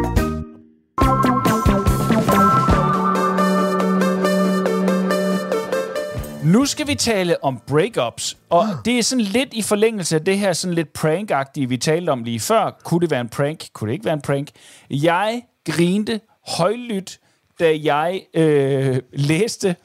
Nu 6.47 6.67
skal 6.67 6.87
vi 6.87 6.95
tale 6.95 7.45
om 7.45 7.61
breakups, 7.67 8.37
og 8.51 8.67
det 8.85 8.99
er 8.99 9.03
sådan 9.03 9.25
lidt 9.25 9.49
i 9.53 9.63
forlængelse 9.63 10.17
af 10.17 10.25
det 10.25 10.39
her 10.39 10.53
sådan 10.53 10.75
lidt 10.75 10.93
prank 10.93 11.31
vi 11.57 11.77
talte 11.77 12.11
om 12.11 12.25
lige 12.25 12.41
før. 12.41 12.81
Kunne 12.85 13.01
det 13.01 13.11
være 13.11 13.21
en 13.21 13.29
prank? 13.29 13.67
Kunne 13.73 13.89
det 13.89 13.93
ikke 13.93 14.05
være 14.05 14.15
en 14.15 14.21
prank? 14.21 14.49
Jeg 14.91 15.43
grinte 15.65 16.21
højlydt, 16.47 17.19
da 17.61 17.79
jeg 17.83 18.23
øh, 18.35 19.01
læste 19.13 19.77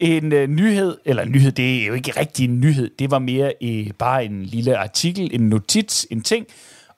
en 0.00 0.32
øh, 0.32 0.48
nyhed, 0.48 0.98
eller 1.04 1.22
en 1.22 1.32
nyhed, 1.32 1.52
det 1.52 1.82
er 1.82 1.86
jo 1.86 1.94
ikke 1.94 2.20
rigtig 2.20 2.44
en 2.44 2.60
nyhed, 2.60 2.90
det 2.98 3.10
var 3.10 3.18
mere 3.18 3.52
øh, 3.62 3.90
bare 3.98 4.24
en 4.24 4.44
lille 4.44 4.76
artikel, 4.76 5.30
en 5.34 5.48
notits, 5.48 6.06
en 6.10 6.22
ting, 6.22 6.46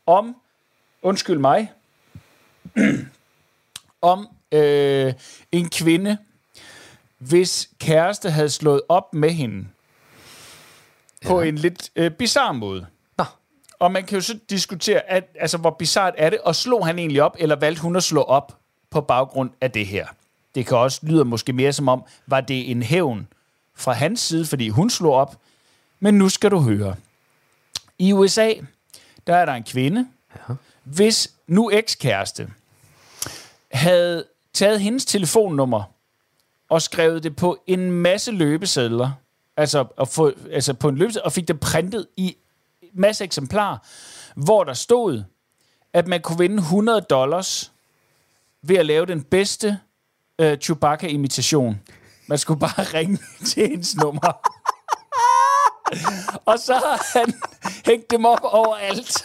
om, 0.06 0.36
undskyld 1.02 1.38
mig, 1.38 1.72
om 4.02 4.28
øh, 4.52 5.12
en 5.52 5.68
kvinde, 5.68 6.16
hvis 7.20 7.70
kæreste 7.78 8.30
havde 8.30 8.50
slået 8.50 8.82
op 8.88 9.14
med 9.14 9.30
hende 9.30 9.68
på 11.26 11.40
en 11.40 11.56
lidt 11.56 11.90
øh, 11.96 12.10
bizarre 12.10 12.54
måde. 12.54 12.86
Nå. 13.18 13.24
Og 13.78 13.92
man 13.92 14.04
kan 14.04 14.14
jo 14.14 14.22
så 14.22 14.38
diskutere, 14.50 15.10
at, 15.10 15.24
altså, 15.40 15.58
hvor 15.58 15.70
bizart 15.78 16.14
er 16.18 16.30
det, 16.30 16.38
og 16.38 16.56
slog 16.56 16.86
han 16.86 16.98
egentlig 16.98 17.22
op, 17.22 17.36
eller 17.38 17.56
valgte 17.56 17.82
hun 17.82 17.96
at 17.96 18.02
slå 18.02 18.22
op 18.22 18.58
på 18.90 19.00
baggrund 19.00 19.50
af 19.60 19.70
det 19.70 19.86
her? 19.86 20.06
Det 20.54 20.66
kan 20.66 20.76
også 20.76 21.00
lyde 21.02 21.24
måske 21.24 21.52
mere 21.52 21.72
som 21.72 21.88
om, 21.88 22.04
var 22.26 22.40
det 22.40 22.70
en 22.70 22.82
hævn 22.82 23.28
fra 23.74 23.92
hans 23.92 24.20
side, 24.20 24.46
fordi 24.46 24.68
hun 24.68 24.90
slog 24.90 25.14
op. 25.14 25.36
Men 26.00 26.14
nu 26.14 26.28
skal 26.28 26.50
du 26.50 26.58
høre. 26.58 26.94
I 27.98 28.12
USA, 28.12 28.52
der 29.26 29.36
er 29.36 29.44
der 29.44 29.52
en 29.52 29.64
kvinde, 29.64 30.08
ja. 30.36 30.54
hvis 30.84 31.30
nu 31.46 31.70
ekskæreste 31.70 32.50
havde 33.72 34.24
taget 34.52 34.80
hendes 34.80 35.04
telefonnummer 35.04 35.82
og 36.70 36.82
skrevet 36.82 37.22
det 37.22 37.36
på 37.36 37.58
en 37.66 37.90
masse 37.90 38.32
løbesedler, 38.32 39.10
altså, 39.56 39.84
og 39.96 40.08
få, 40.08 40.32
altså 40.52 40.74
på 40.74 40.88
en 40.88 40.96
løbeseddel, 40.96 41.24
og 41.24 41.32
fik 41.32 41.48
det 41.48 41.60
printet 41.60 42.06
i 42.16 42.36
masse 42.92 43.24
eksemplarer, 43.24 43.78
hvor 44.36 44.64
der 44.64 44.74
stod, 44.74 45.22
at 45.92 46.06
man 46.06 46.20
kunne 46.20 46.38
vinde 46.38 46.56
100 46.56 47.00
dollars 47.00 47.72
ved 48.62 48.76
at 48.76 48.86
lave 48.86 49.06
den 49.06 49.22
bedste 49.22 49.78
øh, 50.38 50.58
Chewbacca-imitation. 50.58 51.80
Man 52.26 52.38
skulle 52.38 52.60
bare 52.60 52.82
ringe 52.98 53.18
til 53.44 53.68
hendes 53.68 53.96
nummer. 53.96 54.32
og 56.44 56.58
så 56.58 56.74
har 56.74 57.18
han 57.18 57.34
hængt 57.86 58.10
dem 58.10 58.24
op 58.24 58.40
overalt. 58.42 59.24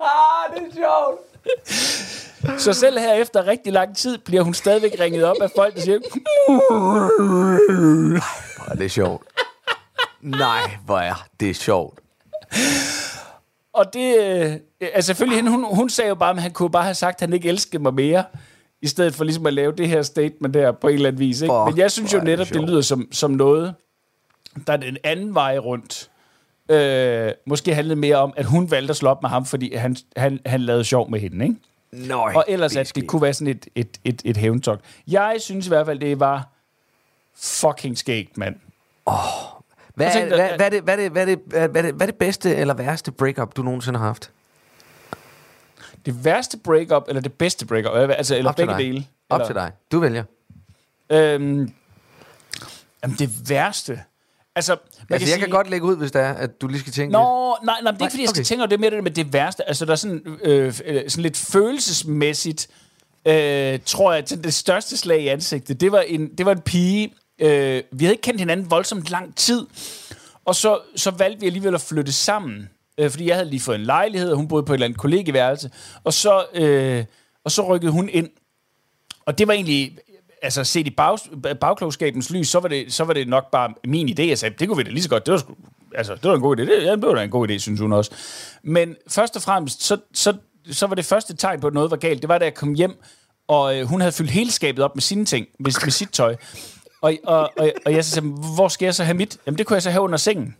Ah, 0.00 0.54
det 0.54 0.62
er 0.62 0.74
sjovt. 0.74 2.25
Så 2.58 2.72
selv 2.72 2.98
her 2.98 3.12
efter 3.12 3.46
rigtig 3.46 3.72
lang 3.72 3.96
tid 3.96 4.18
bliver 4.18 4.42
hun 4.42 4.54
stadigvæk 4.54 5.00
ringet 5.00 5.24
op 5.24 5.36
af 5.42 5.50
folk, 5.56 5.74
der 5.74 5.80
siger, 5.80 5.98
Hvor 8.56 8.70
er 8.72 8.74
det 8.76 8.90
sjovt. 8.90 9.22
Nej, 10.20 10.60
hvor 10.86 10.98
er 10.98 11.26
det 11.40 11.56
sjovt. 11.56 11.98
og 13.72 13.92
det, 13.92 14.16
øh, 14.20 14.56
altså 14.94 15.06
selvfølgelig, 15.06 15.50
hun, 15.50 15.66
hun 15.74 15.90
sagde 15.90 16.08
jo 16.08 16.14
bare, 16.14 16.30
at 16.30 16.42
han 16.42 16.52
kunne 16.52 16.70
bare 16.70 16.82
have 16.84 16.94
sagt, 16.94 17.14
at 17.22 17.28
han 17.28 17.32
ikke 17.32 17.48
elskede 17.48 17.82
mig 17.82 17.94
mere, 17.94 18.24
i 18.82 18.86
stedet 18.86 19.14
for 19.14 19.24
ligesom 19.24 19.46
at 19.46 19.52
lave 19.54 19.72
det 19.72 19.88
her 19.88 20.02
statement 20.02 20.54
der 20.54 20.72
på 20.72 20.88
en 20.88 20.94
eller 20.94 21.08
anden 21.08 21.20
vis. 21.20 21.40
Ikke? 21.42 21.54
Fuck, 21.54 21.74
Men 21.74 21.78
jeg 21.78 21.90
synes 21.90 22.12
jo 22.12 22.18
det 22.18 22.24
netop, 22.26 22.46
det, 22.46 22.54
sjovt. 22.54 22.68
lyder 22.70 22.80
som, 22.80 23.08
som 23.12 23.30
noget, 23.30 23.74
der 24.66 24.72
er 24.72 24.76
den 24.76 24.96
anden 25.04 25.34
vej 25.34 25.58
rundt. 25.58 26.10
Øh, 26.70 27.32
måske 27.46 27.74
handlede 27.74 27.96
mere 28.00 28.16
om, 28.16 28.32
at 28.36 28.44
hun 28.44 28.70
valgte 28.70 28.90
at 28.90 28.96
slå 28.96 29.10
op 29.10 29.22
med 29.22 29.30
ham, 29.30 29.44
fordi 29.46 29.74
han, 29.74 29.96
han, 30.16 30.40
han 30.46 30.60
lavede 30.60 30.84
sjov 30.84 31.10
med 31.10 31.20
hende, 31.20 31.44
ikke? 31.44 31.56
Nøj, 31.92 32.32
Og 32.34 32.44
ellers, 32.48 32.76
er 32.76 32.80
at 32.80 32.92
det 32.94 33.06
kunne 33.08 33.22
være 33.22 33.34
sådan 33.34 33.46
et, 33.46 33.66
et, 33.74 33.98
et, 34.04 34.22
et 34.24 34.36
hævntok. 34.36 34.80
Jeg 35.08 35.36
synes 35.40 35.66
i 35.66 35.68
hvert 35.68 35.86
fald, 35.86 35.98
det 35.98 36.20
var 36.20 36.48
fucking 37.36 37.98
skægt, 37.98 38.38
mand. 38.38 38.56
Hvad, 39.94 40.06
Jeg 40.06 40.12
tænkte, 40.14 40.34
hvad, 40.36 40.44
at- 40.48 40.56
hvad, 40.56 40.66
er 40.66 40.70
det, 40.70 40.82
hvad, 40.82 40.92
er 40.94 40.96
det, 40.96 41.10
hvad, 41.12 41.22
er 41.22 41.26
det, 41.26 41.38
hvad, 41.46 41.60
er 41.76 41.82
det, 41.82 41.94
hvad 41.94 42.06
er 42.06 42.10
det 42.10 42.18
bedste 42.18 42.54
eller 42.56 42.74
værste 42.74 43.12
breakup, 43.12 43.56
du 43.56 43.62
nogensinde 43.62 43.98
har 43.98 44.06
haft? 44.06 44.30
Det 46.06 46.24
værste 46.24 46.58
breakup, 46.58 47.04
eller 47.08 47.22
det 47.22 47.32
bedste 47.32 47.66
breakup, 47.66 47.92
altså, 48.10 48.36
eller 48.36 48.50
Op 48.50 48.56
begge 48.56 48.74
dele. 48.78 49.06
Op 49.30 49.40
eller, 49.40 49.46
til 49.46 49.54
dig. 49.54 49.72
Du 49.92 49.98
vælger. 50.00 50.24
Øhm, 51.10 51.72
jamen, 53.02 53.16
det 53.18 53.50
værste. 53.50 54.00
Altså, 54.56 54.72
man 54.72 54.80
Altså, 55.10 55.28
jeg 55.28 55.34
sige, 55.34 55.38
kan 55.40 55.50
godt 55.50 55.70
lægge 55.70 55.86
ud, 55.86 55.96
hvis 55.96 56.12
det 56.12 56.22
er, 56.22 56.34
at 56.34 56.60
du 56.60 56.66
lige 56.66 56.80
skal 56.80 56.92
tænke 56.92 57.08
lidt. 57.08 57.12
Nå, 57.12 57.56
nej, 57.64 57.80
nej, 57.82 57.92
det 57.92 58.00
er 58.00 58.04
ikke, 58.04 58.12
fordi 58.12 58.22
jeg 58.22 58.28
skal 58.28 58.40
okay. 58.40 58.46
tænke 58.46 58.62
over 58.62 58.68
det 58.68 58.80
mere 58.80 58.90
det 58.90 59.02
med 59.02 59.10
det 59.10 59.32
værste. 59.32 59.68
Altså, 59.68 59.84
der 59.84 59.92
er 59.92 59.96
sådan, 59.96 60.38
øh, 60.42 60.74
øh, 60.84 61.10
sådan 61.10 61.22
lidt 61.22 61.36
følelsesmæssigt, 61.36 62.68
øh, 63.26 63.78
tror 63.86 64.12
jeg, 64.12 64.22
at 64.22 64.44
det 64.44 64.54
største 64.54 64.96
slag 64.96 65.20
i 65.20 65.28
ansigtet, 65.28 65.80
det 65.80 65.92
var 65.92 66.00
en, 66.00 66.28
det 66.38 66.46
var 66.46 66.52
en 66.52 66.60
pige, 66.60 67.14
øh, 67.38 67.82
vi 67.92 68.04
havde 68.04 68.14
ikke 68.14 68.22
kendt 68.22 68.40
hinanden 68.40 68.70
voldsomt 68.70 69.10
lang 69.10 69.36
tid, 69.36 69.66
og 70.44 70.54
så, 70.54 70.78
så 70.96 71.10
valgte 71.10 71.40
vi 71.40 71.46
alligevel 71.46 71.74
at 71.74 71.80
flytte 71.80 72.12
sammen, 72.12 72.68
øh, 72.98 73.10
fordi 73.10 73.26
jeg 73.26 73.36
havde 73.36 73.50
lige 73.50 73.60
fået 73.60 73.78
en 73.78 73.84
lejlighed, 73.84 74.30
og 74.30 74.36
hun 74.36 74.48
boede 74.48 74.64
på 74.64 74.72
et 74.72 74.76
eller 74.76 74.86
andet 74.86 75.00
kollegeværelse, 75.00 75.70
og 76.04 76.12
så, 76.12 76.44
øh, 76.54 77.04
og 77.44 77.50
så 77.50 77.62
rykkede 77.62 77.92
hun 77.92 78.08
ind, 78.08 78.28
og 79.26 79.38
det 79.38 79.48
var 79.48 79.54
egentlig, 79.54 79.98
altså 80.42 80.64
set 80.64 80.86
i 80.86 80.90
bag, 80.90 81.18
bagklogskabens 81.60 82.30
lys, 82.30 82.48
så 82.48 82.60
var, 82.60 82.68
det, 82.68 82.92
så 82.92 83.04
var 83.04 83.12
det 83.12 83.28
nok 83.28 83.50
bare 83.50 83.74
min 83.84 84.08
idé. 84.08 84.22
Jeg 84.22 84.38
sagde, 84.38 84.54
det 84.58 84.68
kunne 84.68 84.76
vi 84.76 84.82
da 84.82 84.90
lige 84.90 85.02
så 85.02 85.08
godt. 85.08 85.26
Det 85.26 85.32
var, 85.32 85.38
sgu, 85.38 85.54
altså, 85.94 86.14
det 86.14 86.24
var 86.24 86.34
en 86.34 86.40
god 86.40 86.56
idé. 86.56 86.60
Det, 86.60 86.82
ja, 86.82 86.92
det 86.92 87.02
var 87.02 87.14
da 87.14 87.22
en 87.22 87.30
god 87.30 87.48
idé, 87.50 87.58
synes 87.58 87.80
hun 87.80 87.92
også. 87.92 88.10
Men 88.62 88.96
først 89.08 89.36
og 89.36 89.42
fremmest, 89.42 89.82
så, 89.82 89.96
så, 90.14 90.36
så 90.70 90.86
var 90.86 90.94
det 90.94 91.04
første 91.04 91.36
tegn 91.36 91.60
på, 91.60 91.66
at 91.66 91.74
noget 91.74 91.90
var 91.90 91.96
galt. 91.96 92.22
Det 92.22 92.28
var, 92.28 92.38
da 92.38 92.44
jeg 92.44 92.54
kom 92.54 92.74
hjem, 92.74 92.96
og 93.48 93.78
øh, 93.78 93.86
hun 93.86 94.00
havde 94.00 94.12
fyldt 94.12 94.30
hele 94.30 94.52
skabet 94.52 94.84
op 94.84 94.96
med 94.96 95.02
sine 95.02 95.24
ting, 95.24 95.46
med, 95.58 95.72
med 95.84 95.90
sit 95.90 96.10
tøj. 96.10 96.36
Og, 97.02 97.14
og, 97.24 97.52
og, 97.58 97.72
og 97.86 97.92
jeg 97.92 98.04
så 98.04 98.10
sagde, 98.10 98.28
hvor 98.54 98.68
skal 98.68 98.86
jeg 98.86 98.94
så 98.94 99.04
have 99.04 99.16
mit? 99.16 99.38
Jamen, 99.46 99.58
det 99.58 99.66
kunne 99.66 99.74
jeg 99.74 99.82
så 99.82 99.90
have 99.90 100.02
under 100.02 100.18
sengen. 100.18 100.56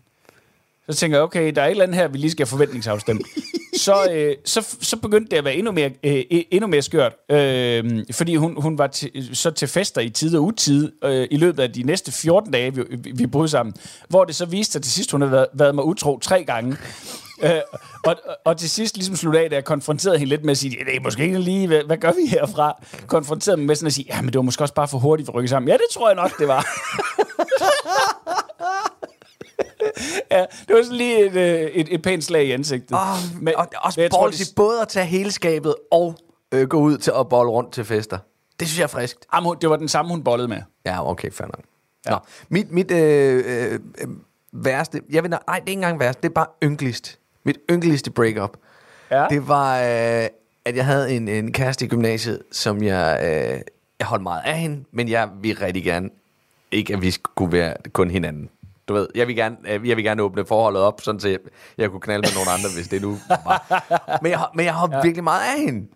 Så 0.90 0.96
tænker 0.96 1.16
jeg, 1.16 1.24
okay, 1.24 1.52
der 1.54 1.62
er 1.62 1.66
et 1.66 1.70
eller 1.70 1.84
andet 1.84 1.96
her, 1.96 2.08
vi 2.08 2.18
lige 2.18 2.30
skal 2.30 2.46
have 2.46 2.50
forventningsafstemt. 2.50 3.26
så, 3.86 4.08
øh, 4.12 4.34
så, 4.44 4.76
så 4.80 4.96
begyndte 4.96 5.30
det 5.30 5.36
at 5.36 5.44
være 5.44 5.54
endnu 5.54 5.72
mere, 5.72 5.90
øh, 6.04 6.22
endnu 6.30 6.66
mere 6.66 6.82
skørt. 6.82 7.12
Øh, 7.30 8.04
fordi 8.12 8.36
hun, 8.36 8.62
hun 8.62 8.78
var 8.78 8.86
til, 8.86 9.30
så 9.32 9.50
til 9.50 9.68
fester 9.68 10.00
i 10.00 10.10
tid 10.10 10.36
og 10.36 10.44
utid 10.44 10.92
øh, 11.04 11.28
i 11.30 11.36
løbet 11.36 11.62
af 11.62 11.72
de 11.72 11.82
næste 11.82 12.12
14 12.12 12.52
dage, 12.52 12.74
vi, 12.74 12.82
vi, 12.90 13.10
vi 13.10 13.26
boede 13.26 13.48
sammen. 13.48 13.74
Hvor 14.08 14.24
det 14.24 14.34
så 14.34 14.46
viste 14.46 14.72
sig 14.72 14.82
til 14.82 14.92
sidst, 14.92 15.10
hun 15.10 15.20
havde 15.20 15.32
været, 15.32 15.46
været 15.54 15.74
mig 15.74 15.84
utro 15.84 16.18
tre 16.18 16.44
gange. 16.44 16.76
Øh, 17.42 17.50
og, 18.04 18.16
og, 18.26 18.36
og 18.44 18.56
til 18.56 18.70
sidst 18.70 18.96
ligesom 18.96 19.16
slutte 19.16 19.40
af, 19.40 19.50
da 19.50 19.56
jeg 19.56 19.64
konfronterede 19.64 20.18
hende 20.18 20.28
lidt 20.28 20.44
med 20.44 20.50
at 20.50 20.58
sige, 20.58 20.70
det 20.70 20.96
er 20.96 21.00
måske 21.00 21.22
ikke 21.22 21.38
lige, 21.38 21.66
hvad, 21.66 21.82
hvad 21.86 21.96
gør 21.96 22.12
vi 22.12 22.26
herfra? 22.26 22.82
Konfronterede 23.06 23.56
mig 23.56 23.66
med 23.66 23.74
sådan 23.74 23.86
at 23.86 23.92
sige, 23.92 24.06
ja, 24.14 24.20
men 24.20 24.26
det 24.26 24.36
var 24.36 24.42
måske 24.42 24.64
også 24.64 24.74
bare 24.74 24.88
for 24.88 24.98
hurtigt 24.98 25.26
for 25.26 25.32
at 25.32 25.36
rykke 25.36 25.48
sammen. 25.48 25.68
Ja, 25.68 25.74
det 25.74 25.86
tror 25.92 26.08
jeg 26.08 26.16
nok, 26.16 26.38
det 26.38 26.48
var. 26.48 26.66
ja, 30.30 30.44
det 30.68 30.76
var 30.76 30.82
sådan 30.82 30.96
lige 30.96 31.26
et, 31.26 31.36
øh, 31.36 31.70
et, 31.70 31.94
et 31.94 32.02
pænt 32.02 32.24
slag 32.24 32.44
i 32.44 32.50
ansigtet. 32.50 32.96
Oh, 32.96 33.42
men, 33.42 33.56
og 33.56 33.68
også 33.76 34.00
jeg 34.00 34.10
tror, 34.10 34.28
i 34.28 34.54
både 34.56 34.82
at 34.82 34.88
tage 34.88 35.06
hele 35.06 35.30
skabet 35.30 35.74
og 35.90 36.14
øh, 36.52 36.68
gå 36.68 36.76
ud 36.78 36.98
til 36.98 37.12
at 37.20 37.28
bolle 37.28 37.50
rundt 37.50 37.72
til 37.72 37.84
fester. 37.84 38.18
Det 38.60 38.68
synes 38.68 38.78
jeg 38.78 38.84
er 38.84 38.88
friskt. 38.88 39.26
Jamen, 39.34 39.56
det 39.60 39.70
var 39.70 39.76
den 39.76 39.88
samme, 39.88 40.10
hun 40.10 40.24
bollede 40.24 40.48
med. 40.48 40.62
Ja, 40.86 41.10
okay, 41.10 41.30
fair 41.30 41.46
nok. 41.46 41.60
Ja. 42.06 42.10
Nå, 42.10 42.18
mit, 42.48 42.70
mit 42.70 42.90
øh, 42.90 43.44
øh, 43.46 43.72
øh, 43.72 44.08
værste... 44.52 45.00
Jeg 45.10 45.22
ved, 45.22 45.30
nej, 45.30 45.40
det 45.46 45.50
er 45.50 45.58
ikke 45.58 45.72
engang 45.72 46.00
værst. 46.00 46.22
Det 46.22 46.28
er 46.28 46.32
bare 46.32 46.46
ynkeligst. 46.62 47.18
Mit 47.44 47.58
ynkeligste 47.70 48.10
breakup. 48.10 48.56
Ja. 49.10 49.26
Det 49.30 49.48
var, 49.48 49.78
øh, 49.78 50.28
at 50.64 50.76
jeg 50.76 50.84
havde 50.84 51.12
en, 51.16 51.28
en 51.28 51.52
kæreste 51.52 51.84
i 51.84 51.88
gymnasiet, 51.88 52.42
som 52.52 52.82
jeg... 52.82 53.20
Øh, 53.22 53.60
jeg 53.98 54.06
holdt 54.06 54.22
meget 54.22 54.42
af 54.44 54.58
hende, 54.58 54.84
men 54.92 55.08
jeg 55.08 55.28
vil 55.40 55.56
rigtig 55.56 55.84
gerne... 55.84 56.10
Ikke, 56.70 56.92
at 56.92 57.02
vi 57.02 57.10
skulle 57.10 57.52
være 57.52 57.74
kun 57.92 58.10
hinanden. 58.10 58.50
Du 58.88 58.94
ved, 58.94 59.08
jeg 59.14 59.26
vil 59.26 59.36
gerne, 59.36 59.56
øh, 59.68 59.88
jeg 59.88 59.96
vil 59.96 60.04
gerne 60.04 60.22
åbne 60.22 60.46
forholdet 60.46 60.82
op, 60.82 61.00
sådan 61.00 61.20
så 61.20 61.38
jeg, 61.78 61.90
kunne 61.90 62.00
knalde 62.00 62.20
med 62.28 62.34
nogle 62.34 62.50
andre, 62.50 62.68
hvis 62.74 62.88
det 62.88 63.02
nu 63.02 63.18
var. 63.28 64.18
Men 64.22 64.30
jeg, 64.30 64.38
har- 64.38 64.50
men 64.54 64.64
jeg 64.66 64.74
har 64.74 64.88
ja. 64.92 65.00
virkelig 65.02 65.24
meget 65.24 65.54
af 65.56 65.60
hende. 65.62 65.86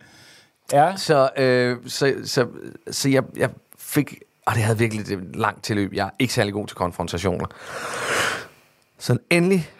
Ja. 0.72 0.96
Så, 0.96 1.30
øh, 1.36 1.76
så, 1.86 2.14
så, 2.24 2.46
så 2.90 3.08
jeg, 3.08 3.22
jeg 3.36 3.50
fik... 3.78 4.14
Og 4.46 4.54
det 4.54 4.62
havde 4.62 4.78
virkelig 4.78 5.12
et 5.12 5.36
langt 5.36 5.64
tilløb. 5.64 5.92
Jeg 5.94 6.06
er 6.06 6.10
ikke 6.18 6.34
særlig 6.34 6.52
god 6.52 6.66
til 6.66 6.76
konfrontationer. 6.76 7.46
Så 8.98 9.18
endelig 9.30 9.70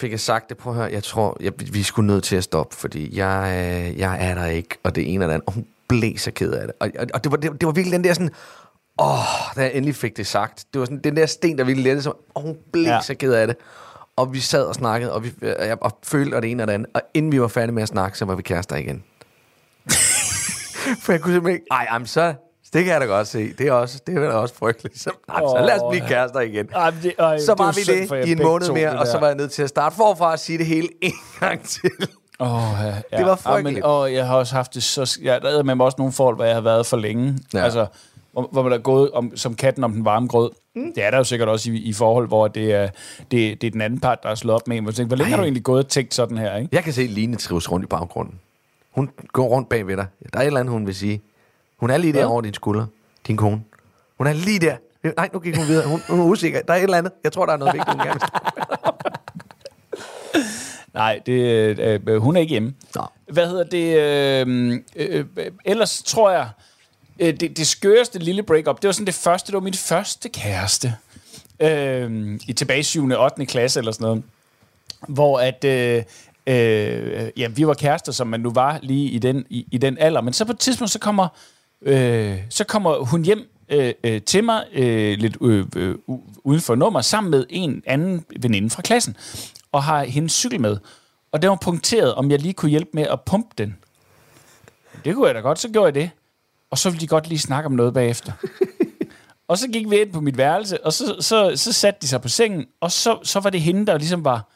fik 0.00 0.10
jeg 0.10 0.20
sagt 0.20 0.48
det. 0.48 0.56
Prøv 0.56 0.72
at 0.72 0.78
høre, 0.78 0.92
jeg 0.92 1.04
tror, 1.04 1.36
jeg, 1.40 1.52
vi 1.72 1.80
er 1.80 1.84
sgu 1.84 2.02
nødt 2.02 2.24
til 2.24 2.36
at 2.36 2.44
stoppe, 2.44 2.76
fordi 2.76 3.16
jeg, 3.18 3.42
øh, 3.90 3.98
jeg 3.98 4.28
er 4.30 4.34
der 4.34 4.46
ikke, 4.46 4.78
og 4.82 4.94
det 4.94 5.14
ene 5.14 5.24
og 5.24 5.28
det 5.28 5.34
andet. 5.34 5.46
Og 5.46 5.52
hun 5.52 5.66
blev 5.88 6.18
så 6.18 6.30
ked 6.30 6.52
af 6.52 6.66
det. 6.66 6.76
Og, 6.80 6.90
og, 6.98 7.06
og 7.14 7.24
det, 7.24 7.32
var, 7.32 7.36
det, 7.38 7.52
det 7.52 7.66
var 7.66 7.72
virkelig 7.72 7.92
den 7.96 8.04
der 8.04 8.14
sådan... 8.14 8.30
Åh, 8.98 9.18
da 9.56 9.60
jeg 9.62 9.70
endelig 9.74 9.94
fik 9.96 10.16
det 10.16 10.26
sagt. 10.26 10.64
Det 10.72 10.78
var 10.80 10.84
sådan 10.86 11.00
den 11.04 11.16
der 11.16 11.26
sten, 11.26 11.58
der 11.58 11.64
virkelig 11.64 11.84
lettede 11.84 12.02
sig. 12.02 12.12
Og 12.34 12.42
hun 12.42 12.56
blev 12.72 12.84
Ja. 12.84 13.00
så 13.02 13.14
ked 13.14 13.32
af 13.32 13.46
det. 13.46 13.56
Og 14.16 14.32
vi 14.32 14.40
sad 14.40 14.64
og 14.64 14.74
snakkede, 14.74 15.12
og, 15.12 15.24
vi, 15.24 15.32
og 15.58 15.66
jeg 15.66 15.76
og 15.80 15.98
følte 16.04 16.34
og 16.34 16.42
det 16.42 16.50
ene 16.50 16.62
og 16.62 16.66
det 16.66 16.72
andet. 16.74 16.88
Og 16.94 17.02
inden 17.14 17.32
vi 17.32 17.40
var 17.40 17.48
færdige 17.48 17.74
med 17.74 17.82
at 17.82 17.88
snakke, 17.88 18.18
så 18.18 18.24
var 18.24 18.34
vi 18.34 18.42
kærester 18.42 18.76
igen. 18.76 19.04
For 21.02 21.12
jeg 21.12 21.20
kunne 21.20 21.34
simpelthen 21.34 21.54
ikke... 21.54 21.66
Ej, 21.70 21.86
jamen 21.92 22.06
så... 22.06 22.34
Det 22.72 22.84
kan 22.84 22.92
jeg 22.92 23.00
da 23.00 23.06
godt 23.06 23.28
se. 23.28 23.52
Det 23.52 23.66
er, 23.68 23.72
også, 23.72 24.00
det 24.06 24.16
er 24.16 24.28
også 24.32 24.54
frygteligt. 24.54 25.00
Så, 25.00 25.10
nej, 25.28 25.40
så 25.40 25.64
lad 25.66 25.74
os 25.74 25.82
blive 25.90 26.08
kærester 26.08 26.40
igen. 26.40 26.68
Ej, 26.74 26.90
det, 27.02 27.14
ej, 27.18 27.38
Så 27.38 27.52
det 27.52 27.58
var 27.58 27.66
jo 27.66 27.72
vi 27.76 28.16
det 28.20 28.28
i 28.28 28.32
en 28.32 28.42
måned 28.42 28.72
mere, 28.72 28.90
det 28.90 28.98
og 29.00 29.06
så 29.06 29.18
var 29.18 29.26
jeg 29.26 29.36
nødt 29.36 29.52
til 29.52 29.62
at 29.62 29.68
starte 29.68 29.96
forfra 29.96 30.30
og 30.32 30.38
sige 30.38 30.58
det 30.58 30.66
hele 30.66 30.88
en 31.02 31.12
gang 31.40 31.64
til. 31.64 31.90
Åh, 32.40 32.48
ja, 32.80 32.94
ja. 33.12 33.18
Det 33.18 33.26
var 33.26 33.36
frygteligt. 33.36 33.76
Ja, 33.76 33.80
men, 33.80 33.82
og 33.82 34.12
jeg 34.14 34.26
har 34.26 34.36
også 34.36 34.54
haft 34.54 34.74
det 34.74 34.82
så... 34.82 35.18
Ja, 35.22 35.38
der 35.38 35.58
er 35.58 35.62
med 35.62 35.80
også 35.84 35.96
nogle 35.98 36.12
forhold, 36.12 36.36
hvor 36.36 36.44
jeg 36.44 36.54
har 36.54 36.60
været 36.60 36.86
for 36.86 36.96
længe. 36.96 37.38
Ja. 37.54 37.64
Altså, 37.64 37.86
hvor, 38.36 38.48
hvor 38.52 38.62
man 38.62 38.72
er 38.72 38.78
gået 38.78 39.10
om, 39.10 39.36
som 39.36 39.54
katten 39.54 39.84
om 39.84 39.92
den 39.92 40.04
varme 40.04 40.28
grød. 40.28 40.50
Mm. 40.74 40.92
Det 40.94 41.04
er 41.04 41.10
der 41.10 41.18
jo 41.18 41.24
sikkert 41.24 41.48
også 41.48 41.70
i, 41.70 41.76
i 41.76 41.92
forhold, 41.92 42.28
hvor 42.28 42.48
det 42.48 42.72
er, 42.74 42.88
det, 43.30 43.60
det 43.60 43.66
er 43.66 43.70
den 43.70 43.80
anden 43.80 44.00
part, 44.00 44.22
der 44.22 44.28
er 44.28 44.34
slået 44.34 44.54
op 44.54 44.68
med 44.68 44.76
en. 44.76 44.82
Hvor, 44.82 44.92
tænker, 44.92 45.08
hvor 45.08 45.16
længe 45.16 45.28
Ej. 45.28 45.30
har 45.30 45.36
du 45.36 45.42
egentlig 45.42 45.62
gået 45.62 45.84
og 45.84 45.90
tænkt 45.90 46.14
sådan 46.14 46.38
her, 46.38 46.56
ikke? 46.56 46.68
Jeg 46.72 46.84
kan 46.84 46.92
se 46.92 47.06
Line 47.06 47.36
trives 47.36 47.72
rundt 47.72 47.84
i 47.84 47.86
baggrunden. 47.86 48.34
Hun 48.90 49.10
går 49.32 49.48
rundt 49.48 49.68
bag 49.68 49.86
ved 49.86 49.96
dig. 49.96 50.06
Der 50.32 50.38
er 50.38 50.42
et 50.42 50.46
eller 50.46 50.60
andet, 50.60 50.72
hun 50.72 50.86
vil 50.86 50.94
sige. 50.94 51.22
Hun 51.76 51.90
er 51.90 51.96
lige 51.96 52.12
der 52.12 52.18
Hvad? 52.18 52.26
over 52.26 52.40
din 52.40 52.54
skulder. 52.54 52.86
Din 53.26 53.36
kone. 53.36 53.62
Hun 54.18 54.26
er 54.26 54.32
lige 54.32 54.58
der. 54.58 54.76
Nej, 55.16 55.28
nu 55.32 55.38
gik 55.38 55.56
hun 55.56 55.66
videre. 55.66 55.88
Hun, 55.88 56.00
hun 56.08 56.20
er 56.20 56.24
usikker. 56.24 56.62
Der 56.62 56.72
er 56.72 56.78
et 56.78 56.82
eller 56.82 56.98
andet. 56.98 57.12
Jeg 57.24 57.32
tror, 57.32 57.46
der 57.46 57.52
er 57.52 57.56
noget 57.56 57.74
vigtigt, 57.74 57.96
hun 57.96 58.06
gerne 58.08 58.20
Nej, 60.94 61.20
det, 61.26 61.32
øh, 61.78 62.00
øh, 62.06 62.22
hun 62.22 62.36
er 62.36 62.40
ikke 62.40 62.50
hjemme. 62.50 62.74
Nå. 62.94 63.02
Hvad 63.32 63.48
hedder 63.48 63.64
det? 63.64 63.98
Øh, 63.98 64.80
øh, 64.96 65.24
øh, 65.36 65.50
ellers 65.64 66.02
tror 66.02 66.30
jeg, 66.30 66.48
øh, 67.18 67.40
det, 67.40 67.56
det 67.56 67.66
skøreste 67.66 68.18
lille 68.18 68.42
breakup, 68.42 68.82
det 68.82 68.88
var 68.88 68.92
sådan 68.92 69.06
det 69.06 69.14
første, 69.14 69.46
det 69.46 69.54
var 69.54 69.60
min 69.60 69.74
første 69.74 70.28
kæreste. 70.28 70.94
Øh, 71.60 72.40
I 72.48 72.52
tilbage 72.52 72.80
i 72.80 72.82
7. 72.82 73.08
og 73.08 73.24
8. 73.24 73.46
klasse 73.46 73.80
eller 73.80 73.92
sådan 73.92 74.04
noget. 74.04 74.22
Hvor 75.08 75.38
at... 75.38 75.64
Øh, 75.64 76.02
øh, 76.46 77.30
ja, 77.36 77.48
vi 77.48 77.66
var 77.66 77.74
kærester, 77.74 78.12
som 78.12 78.26
man 78.26 78.40
nu 78.40 78.50
var 78.50 78.78
lige 78.82 79.10
i 79.10 79.18
den, 79.18 79.46
i, 79.50 79.66
i 79.72 79.78
den 79.78 79.98
alder. 79.98 80.20
Men 80.20 80.32
så 80.32 80.44
på 80.44 80.52
et 80.52 80.58
tidspunkt, 80.58 80.90
så 80.90 80.98
kommer, 80.98 81.28
øh, 81.82 82.38
så 82.50 82.64
kommer 82.64 83.04
hun 83.04 83.24
hjem 83.24 83.50
øh, 83.68 83.94
øh, 84.04 84.22
til 84.22 84.44
mig 84.44 84.64
øh, 84.72 85.18
lidt 85.18 85.36
øh, 85.40 85.66
øh, 85.76 85.94
uden 86.44 86.60
for 86.60 86.74
nummer, 86.74 87.00
sammen 87.00 87.30
med 87.30 87.46
en 87.48 87.82
anden 87.86 88.24
veninde 88.40 88.70
fra 88.70 88.82
klassen, 88.82 89.16
og 89.72 89.82
har 89.82 90.04
hendes 90.04 90.32
cykel 90.32 90.60
med. 90.60 90.76
Og 91.32 91.42
den 91.42 91.50
var 91.50 91.58
punkteret, 91.62 92.14
om 92.14 92.30
jeg 92.30 92.40
lige 92.40 92.54
kunne 92.54 92.70
hjælpe 92.70 92.90
med 92.92 93.02
at 93.02 93.20
pumpe 93.26 93.54
den. 93.58 93.76
Det 95.04 95.14
kunne 95.14 95.26
jeg 95.26 95.34
da 95.34 95.40
godt, 95.40 95.58
så 95.58 95.68
gjorde 95.68 95.86
jeg 95.86 95.94
det. 95.94 96.10
Og 96.70 96.78
så 96.78 96.90
ville 96.90 97.00
de 97.00 97.06
godt 97.06 97.28
lige 97.28 97.38
snakke 97.38 97.66
om 97.66 97.72
noget 97.72 97.94
bagefter. 97.94 98.32
og 99.48 99.58
så 99.58 99.68
gik 99.68 99.90
vi 99.90 99.96
ind 99.96 100.12
på 100.12 100.20
mit 100.20 100.36
værelse, 100.36 100.84
og 100.84 100.92
så, 100.92 101.16
så, 101.20 101.52
så 101.56 101.72
satte 101.72 102.00
de 102.02 102.08
sig 102.08 102.22
på 102.22 102.28
sengen, 102.28 102.66
og 102.80 102.92
så, 102.92 103.18
så 103.22 103.40
var 103.40 103.50
det 103.50 103.60
hende, 103.60 103.86
der 103.86 103.98
ligesom 103.98 104.24
var 104.24 104.52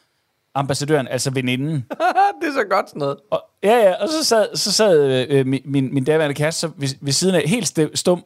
ambassadøren, 0.55 1.09
altså 1.09 1.31
veninden. 1.31 1.75
det 2.40 2.49
er 2.49 2.53
så 2.53 2.64
godt 2.70 2.88
sådan 2.88 3.01
noget. 3.01 3.16
Og, 3.31 3.44
ja, 3.62 3.77
ja, 3.77 3.94
og 3.94 4.09
så 4.09 4.25
sad, 4.25 4.57
så 4.57 4.73
sad 4.73 5.27
øh, 5.31 5.46
min, 5.46 5.62
min, 5.64 5.94
min 5.94 6.05
daværende 6.05 6.35
kæreste 6.35 6.61
så 6.61 6.70
ved, 6.77 6.88
ved 7.01 7.12
siden 7.12 7.35
af, 7.35 7.42
helt 7.46 7.99
stum, 7.99 8.25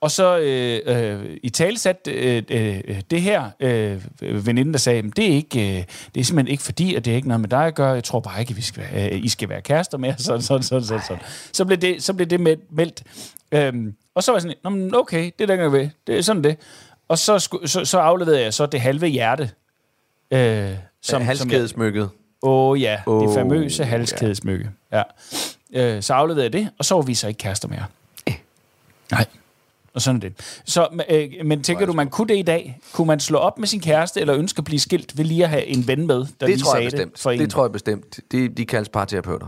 og 0.00 0.10
så 0.10 0.38
øh, 0.38 0.80
øh, 0.86 1.36
i 1.42 1.48
tale 1.50 1.78
sat 1.78 2.08
øh, 2.10 2.42
øh, 2.50 2.80
det 3.10 3.22
her 3.22 3.50
øh, 3.60 4.02
veninden, 4.46 4.72
der 4.74 4.78
sagde, 4.78 5.02
"Men 5.02 5.10
det 5.16 5.24
er, 5.24 5.34
ikke, 5.34 5.78
øh, 5.78 5.84
det 6.14 6.20
er 6.20 6.24
simpelthen 6.24 6.52
ikke 6.52 6.62
fordi, 6.62 6.94
at 6.94 7.04
det 7.04 7.10
er 7.10 7.14
ikke 7.16 7.28
noget 7.28 7.40
med 7.40 7.48
dig 7.48 7.66
at 7.66 7.74
gøre, 7.74 7.90
jeg 7.92 8.04
tror 8.04 8.20
bare 8.20 8.40
ikke, 8.40 8.50
at 8.50 8.56
vi 8.56 8.62
skal, 8.62 8.82
være- 8.92 9.10
øh, 9.12 9.24
I 9.24 9.28
skal 9.28 9.48
være 9.48 9.60
kærester 9.62 9.98
mere, 9.98 10.14
sådan, 10.18 10.42
sådan, 10.42 10.62
sådan, 10.62 10.84
sådan, 10.84 11.02
sådan. 11.08 11.22
Så 11.52 11.64
blev 11.64 11.78
det, 11.78 12.02
så 12.02 12.14
blev 12.14 12.26
det 12.26 12.40
med, 12.40 12.56
meldt. 12.70 13.02
Øhm, 13.52 13.94
og 14.14 14.22
så 14.22 14.30
var 14.32 14.36
jeg 14.36 14.42
sådan, 14.42 14.56
"Nå, 14.64 14.70
men 14.70 14.94
okay, 14.94 15.30
det 15.38 15.50
er 15.50 15.52
ikke 15.54 15.72
ved, 15.72 15.88
det 16.06 16.18
er 16.18 16.22
sådan 16.22 16.44
det. 16.44 16.56
Og 17.08 17.18
så, 17.18 17.38
sku, 17.38 17.58
så, 17.66 17.84
så 17.84 17.98
afleverede 17.98 18.42
jeg 18.42 18.54
så 18.54 18.66
det 18.66 18.80
halve 18.80 19.06
hjerte. 19.06 19.50
Øh, 20.30 20.70
Som, 21.02 21.22
Halskædesmykket. 21.22 22.02
Åh 22.42 22.70
oh, 22.70 22.82
ja, 22.82 22.92
det 23.04 23.12
Åh, 23.12 23.34
famøse 23.34 23.84
halskædesmykke. 23.84 24.70
Ja. 24.92 25.02
Øh, 25.72 26.02
så 26.02 26.14
afleverede 26.14 26.44
jeg 26.44 26.52
det, 26.52 26.68
og 26.78 26.84
så 26.84 26.94
var 26.94 27.02
vi 27.02 27.14
så 27.14 27.28
ikke 27.28 27.38
kærester 27.38 27.68
mere. 27.68 27.84
Nej. 29.10 29.24
Og 29.98 30.02
sådan 30.02 30.16
er 30.16 30.20
det. 30.20 30.60
Så, 30.64 30.88
øh, 31.08 31.30
men 31.44 31.62
tænker 31.62 31.86
du, 31.86 31.92
man 31.92 32.08
kunne 32.08 32.28
det 32.28 32.38
i 32.38 32.42
dag? 32.42 32.78
Kunne 32.92 33.06
man 33.06 33.20
slå 33.20 33.38
op 33.38 33.58
med 33.58 33.66
sin 33.66 33.80
kæreste, 33.80 34.20
eller 34.20 34.36
ønske 34.36 34.58
at 34.58 34.64
blive 34.64 34.80
skilt 34.80 35.18
ved 35.18 35.24
lige 35.24 35.44
at 35.44 35.50
have 35.50 35.64
en 35.66 35.86
ven 35.86 36.06
med, 36.06 36.16
der 36.16 36.24
Det 36.24 36.48
lige 36.48 36.58
tror 36.58 36.76
jeg 36.76 36.90
sagde 36.90 36.90
bestemt. 36.90 37.12
det 37.12 37.20
for 37.20 37.30
en? 37.30 37.40
Det 37.40 37.50
tror 37.50 37.64
jeg 37.64 37.72
bestemt. 37.72 38.20
De, 38.32 38.48
de 38.48 38.66
kaldes 38.66 38.88
parterapeuter. 38.88 39.46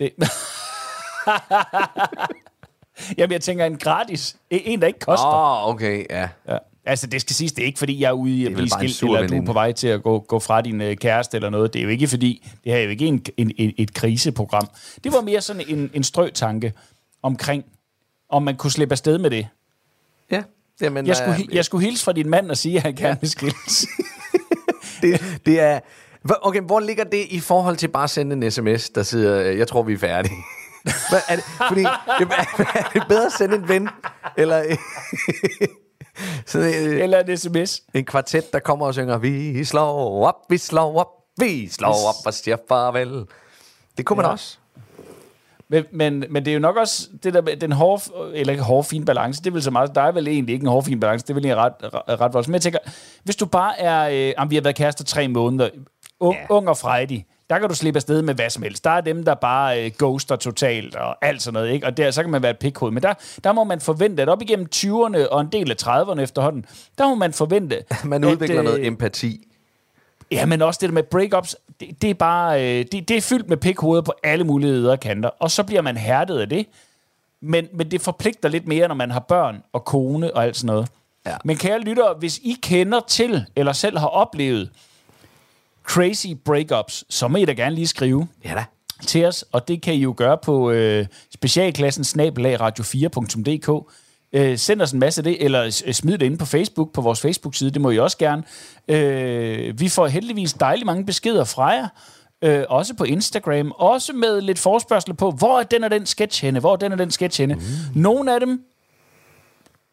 Det. 0.00 0.10
Jamen, 3.18 3.32
jeg 3.32 3.40
tænker 3.40 3.64
en 3.64 3.76
gratis. 3.78 4.36
En, 4.50 4.80
der 4.80 4.86
ikke 4.86 4.98
koster. 4.98 5.26
Åh, 5.26 5.64
oh, 5.64 5.74
okay, 5.74 6.04
ja. 6.10 6.28
Ja. 6.48 6.56
Altså, 6.84 7.06
det 7.06 7.20
skal 7.20 7.36
siges, 7.36 7.52
det 7.52 7.62
er 7.62 7.66
ikke 7.66 7.78
fordi, 7.78 8.00
jeg 8.00 8.08
er 8.08 8.12
ude 8.12 8.32
i 8.36 8.46
at 8.46 8.52
blive 8.52 8.68
skilt, 8.68 9.02
eller 9.02 9.16
du 9.16 9.16
er 9.16 9.22
veninde. 9.22 9.46
på 9.46 9.52
vej 9.52 9.72
til 9.72 9.88
at 9.88 10.02
gå, 10.02 10.18
gå 10.18 10.38
fra 10.38 10.60
din 10.60 10.80
øh, 10.80 10.96
kæreste 10.96 11.36
eller 11.36 11.50
noget. 11.50 11.72
Det 11.72 11.78
er 11.78 11.82
jo 11.82 11.88
ikke 11.88 12.08
fordi, 12.08 12.48
det 12.64 12.72
her 12.72 12.78
er 12.78 12.82
jo 12.84 12.90
ikke 12.90 13.06
en, 13.06 13.24
en, 13.36 13.52
en, 13.56 13.72
et 13.76 13.94
kriseprogram. 13.94 14.68
Det 15.04 15.12
var 15.12 15.20
mere 15.20 15.40
sådan 15.40 15.62
en, 15.68 15.90
en 15.94 16.04
strøtanke 16.04 16.72
omkring, 17.22 17.64
om 18.28 18.42
man 18.42 18.56
kunne 18.56 18.70
slippe 18.70 18.92
afsted 18.92 19.18
med 19.18 19.30
det. 19.30 19.48
Ja. 20.30 20.42
Jamen, 20.80 21.06
Jeg 21.06 21.16
skulle, 21.16 21.36
øh, 21.38 21.54
jeg 21.54 21.64
skulle 21.64 21.84
hilse 21.86 22.04
fra 22.04 22.12
din 22.12 22.28
mand 22.30 22.50
og 22.50 22.56
sige, 22.56 22.76
at 22.76 22.82
han 22.82 22.94
gerne 22.94 23.20
vil 23.20 23.30
skilles. 23.30 23.86
det, 25.02 25.40
det 25.46 25.60
er... 25.60 25.80
Okay, 26.42 26.60
hvor 26.60 26.80
ligger 26.80 27.04
det 27.04 27.26
i 27.30 27.40
forhold 27.40 27.76
til 27.76 27.88
bare 27.88 28.04
at 28.04 28.10
sende 28.10 28.46
en 28.46 28.50
sms, 28.50 28.90
der 28.90 29.02
siger, 29.02 29.40
øh, 29.40 29.58
jeg 29.58 29.68
tror, 29.68 29.82
vi 29.82 29.92
er 29.92 29.98
færdige? 29.98 30.34
Hvad 31.10 31.20
er 31.28 31.36
det? 31.36 31.44
Fordi, 31.44 31.82
er, 31.82 31.88
er 32.74 32.88
det 32.94 33.02
bedre 33.08 33.26
at 33.26 33.32
sende 33.32 33.56
en 33.56 33.68
ven? 33.68 33.88
Eller 34.36 34.62
sådan, 36.46 36.74
øh, 36.86 37.00
eller 37.02 37.18
en 37.20 37.36
sms. 37.38 37.80
en 37.94 38.04
kvartet, 38.04 38.52
der 38.52 38.58
kommer 38.58 38.86
og 38.86 38.94
synger, 38.94 39.18
vi 39.18 39.64
slår 39.64 40.26
op, 40.26 40.34
vi 40.50 40.58
slår 40.58 40.98
op, 40.98 41.06
vi 41.38 41.68
slår 41.68 42.08
op 42.08 42.26
og 42.26 42.34
siger 42.34 42.56
farvel. 42.68 43.24
Det 43.96 44.06
kunne 44.06 44.16
man 44.16 44.26
Ja. 44.26 44.32
også. 44.32 44.58
Men, 45.70 45.84
men, 45.92 46.24
men 46.30 46.44
det 46.44 46.50
er 46.50 46.54
jo 46.54 46.60
nok 46.60 46.76
også 46.76 47.08
det 47.22 47.34
der 47.34 47.40
den 47.40 47.72
hårde, 47.72 48.02
eller 48.34 48.52
ikke 48.52 48.62
hårde, 48.64 48.84
fin 48.88 49.04
balance, 49.04 49.42
det 49.42 49.54
vel 49.54 49.62
så 49.62 49.70
meget, 49.70 49.94
der 49.94 50.00
er 50.00 50.12
vel 50.12 50.28
egentlig 50.28 50.52
ikke 50.52 50.62
en 50.64 50.68
hård, 50.68 50.84
fin 50.84 51.00
balance, 51.00 51.26
det 51.26 51.36
vel 51.36 51.44
egentlig 51.44 51.64
ret, 51.64 51.72
ret, 51.82 52.20
ret 52.20 52.32
voldsomt. 52.32 52.48
Men 52.48 52.54
jeg 52.54 52.62
tænker, 52.62 52.78
hvis 53.24 53.36
du 53.36 53.46
bare 53.46 53.80
er, 53.80 54.08
øh, 54.08 54.34
jamen, 54.38 54.50
vi 54.50 54.54
har 54.54 54.62
været 54.62 54.76
kærester 54.76 55.04
tre 55.04 55.28
måneder, 55.28 55.68
ung, 56.20 56.36
Ja. 56.36 56.54
ung 56.54 56.68
og 56.68 56.76
frejdig, 56.76 57.26
der 57.50 57.58
kan 57.58 57.68
du 57.68 57.74
slippe 57.74 57.98
afsted 57.98 58.22
med 58.22 58.34
hvad 58.34 58.50
som 58.50 58.62
helst. 58.62 58.84
Der 58.84 58.90
er 58.90 59.00
dem, 59.00 59.24
der 59.24 59.34
bare 59.34 59.84
øh, 59.84 59.90
ghoster 59.98 60.36
totalt 60.36 60.96
og 60.96 61.24
alt 61.26 61.42
sådan 61.42 61.54
noget, 61.54 61.70
ikke? 61.72 61.86
Og 61.86 61.96
der, 61.96 62.10
så 62.10 62.22
kan 62.22 62.30
man 62.30 62.42
være 62.42 62.50
et 62.50 62.58
pikhoved. 62.58 62.92
Men 62.92 63.02
der, 63.02 63.14
der 63.44 63.52
må 63.52 63.64
man 63.64 63.80
forvente, 63.80 64.22
at 64.22 64.28
op 64.28 64.42
igennem 64.42 64.66
20'erne 64.76 65.28
og 65.28 65.40
en 65.40 65.48
del 65.52 65.70
af 65.70 65.76
30'erne 65.82 66.20
efterhånden, 66.20 66.64
der 66.98 67.08
må 67.08 67.14
man 67.14 67.32
forvente, 67.32 67.82
Man 68.04 68.24
at, 68.24 68.30
udvikler 68.32 68.58
øh, 68.58 68.64
noget 68.64 68.86
empati. 68.86 69.46
Ja, 70.32 70.46
men 70.46 70.62
også 70.62 70.78
det 70.80 70.88
der 70.88 70.94
med 70.94 71.02
breakups, 71.02 71.56
det, 71.80 72.02
det 72.02 72.10
er 72.10 72.14
bare, 72.14 72.64
øh, 72.64 72.84
det, 72.92 73.08
det 73.08 73.16
er 73.16 73.20
fyldt 73.20 73.48
med 73.48 73.56
pikhoveder 73.56 74.02
på 74.02 74.12
alle 74.22 74.44
mulige 74.44 74.96
kanter, 74.96 75.30
og 75.38 75.50
så 75.50 75.62
bliver 75.62 75.82
man 75.82 75.96
hærdet 75.96 76.38
af 76.38 76.48
det. 76.48 76.66
Men, 77.42 77.68
men 77.74 77.90
det 77.90 78.00
forpligter 78.00 78.48
lidt 78.48 78.66
mere, 78.66 78.88
når 78.88 78.94
man 78.94 79.10
har 79.10 79.20
børn 79.20 79.62
og 79.72 79.84
kone 79.84 80.34
og 80.36 80.44
alt 80.44 80.56
sådan 80.56 80.66
noget. 80.66 80.88
Ja. 81.26 81.36
Men 81.44 81.56
kære 81.56 81.78
lyttere, 81.80 82.14
hvis 82.18 82.38
I 82.38 82.56
kender 82.62 83.00
til, 83.08 83.44
eller 83.56 83.72
selv 83.72 83.98
har 83.98 84.06
oplevet 84.06 84.70
crazy 85.82 86.26
breakups, 86.44 87.04
så 87.08 87.28
må 87.28 87.38
I 87.38 87.44
da 87.44 87.52
gerne 87.52 87.74
lige 87.74 87.86
skrive 87.86 88.28
Ja 88.44 88.54
da. 88.54 88.64
til 89.06 89.26
os, 89.26 89.44
og 89.52 89.68
det 89.68 89.82
kan 89.82 89.94
I 89.94 89.96
jo 89.96 90.14
gøre 90.16 90.38
på 90.38 90.70
øh, 90.70 91.06
specialklassen 91.34 92.04
snabelag 92.04 92.60
radio4.dk. 92.60 93.92
Øh, 94.32 94.58
send 94.58 94.82
os 94.82 94.92
en 94.92 94.98
masse 94.98 95.20
af 95.20 95.24
det, 95.24 95.44
eller 95.44 95.70
s- 95.70 95.84
smid 95.96 96.18
det 96.18 96.26
ind 96.26 96.38
på 96.38 96.44
Facebook, 96.46 96.92
på 96.92 97.00
vores 97.00 97.20
Facebook-side, 97.20 97.70
det 97.70 97.80
må 97.80 97.90
I 97.90 97.98
også 97.98 98.18
gerne. 98.18 98.42
Øh, 98.88 99.80
vi 99.80 99.88
får 99.88 100.06
heldigvis 100.06 100.52
dejligt 100.52 100.86
mange 100.86 101.06
beskeder 101.06 101.44
fra 101.44 101.66
jer, 101.68 101.88
øh, 102.42 102.64
også 102.68 102.94
på 102.94 103.04
Instagram, 103.04 103.70
også 103.70 104.12
med 104.12 104.40
lidt 104.40 104.58
forspørgsel 104.58 105.14
på, 105.14 105.30
hvor 105.30 105.58
er 105.58 105.62
den 105.62 105.84
og 105.84 105.90
den 105.90 106.06
sketch 106.06 106.44
henne, 106.44 106.60
hvor 106.60 106.72
er 106.72 106.76
den 106.76 106.92
og 106.92 106.98
den 106.98 107.10
sketch 107.10 107.40
henne. 107.40 107.54
Mm. 107.54 107.60
Nogle 108.00 108.34
af 108.34 108.40
dem 108.40 108.64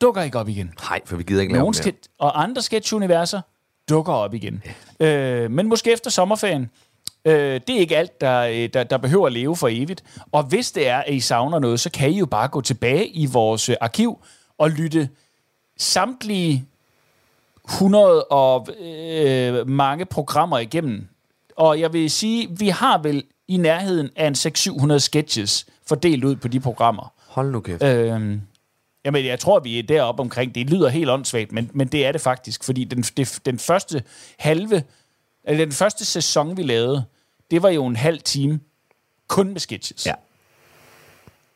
dukker 0.02 0.22
ikke 0.22 0.40
op 0.40 0.50
igen. 0.50 0.74
Nej, 0.90 1.02
for 1.06 1.16
vi 1.16 1.24
gider 1.24 1.42
ikke 1.42 1.54
lave 1.54 1.60
Nogle 1.60 1.74
dem 1.74 1.78
mere. 1.78 1.84
sketch, 1.84 2.10
og 2.20 2.44
andre 2.44 2.62
sketch-universer 2.62 3.42
dukker 3.90 4.14
op 4.14 4.34
igen. 4.34 4.64
Øh, 5.00 5.52
men 5.52 5.68
måske 5.68 5.92
efter 5.94 6.10
sommerferien. 6.12 6.70
Øh, 7.28 7.62
det 7.68 7.76
er 7.76 7.80
ikke 7.80 7.98
alt, 7.98 8.22
der, 8.22 8.40
øh, 8.42 8.70
der, 8.74 8.84
der 8.84 8.98
behøver 8.98 9.28
at 9.28 9.34
leve 9.34 9.56
for 9.56 9.68
evigt. 9.72 10.04
Og 10.32 10.44
hvis 10.44 10.72
det 10.72 10.88
er, 10.88 10.98
at 10.98 11.14
I 11.14 11.20
savner 11.20 11.60
noget, 11.60 11.80
så 11.80 11.90
kan 11.92 12.12
I 12.12 12.20
jo 12.20 12.26
bare 12.26 12.48
gå 12.48 12.62
tilbage 12.62 13.08
i 13.08 13.26
vores 13.26 13.70
øh, 13.70 13.76
arkiv 13.82 14.20
og 14.58 14.70
lytte 14.70 15.10
samtlige 15.78 16.66
100 17.66 18.24
og 18.24 18.68
øh, 18.80 19.70
mange 19.70 20.06
programmer 20.06 20.60
igennem. 20.60 21.08
Og 21.56 21.80
jeg 21.80 21.94
vil 21.94 22.12
sige, 22.12 22.48
vi 22.60 22.68
har 22.68 22.98
vel 22.98 23.24
i 23.48 23.58
nærheden 23.58 24.10
af 24.16 24.28
en 24.28 24.34
600-700 24.94 24.98
sketches 24.98 25.66
fordelt 25.88 26.24
ud 26.24 26.36
på 26.36 26.48
de 26.48 26.60
programmer. 26.60 27.14
Hold 27.28 27.52
nu 27.52 27.60
kæft. 27.60 27.84
Øhm, 27.84 28.42
jamen, 29.06 29.26
jeg 29.26 29.40
tror, 29.40 29.60
vi 29.60 29.80
er 29.80 29.84
deroppe 29.84 30.22
omkring. 30.22 30.56
Det 30.56 30.70
lyder 30.70 30.90
helt 30.90 31.10
åndssvagt, 31.10 31.52
men, 31.52 31.70
men 31.74 31.88
det 31.88 32.06
er 32.06 32.12
det 32.12 32.22
faktisk. 32.22 32.64
Fordi 32.64 32.84
den, 32.84 33.02
det, 33.02 33.40
den 33.46 33.60
første 33.60 34.04
halve, 34.40 34.84
eller 35.44 35.66
den 35.66 35.74
første 35.74 36.06
sæson, 36.06 36.58
vi 36.58 36.64
lavede, 36.64 37.04
det 37.52 37.64
var 37.64 37.70
jo 37.70 37.86
en 37.86 37.96
halv 37.96 38.20
time 38.22 38.60
kun 39.28 39.50
med 39.50 39.60
sketches. 39.60 40.06
Ja. 40.06 40.14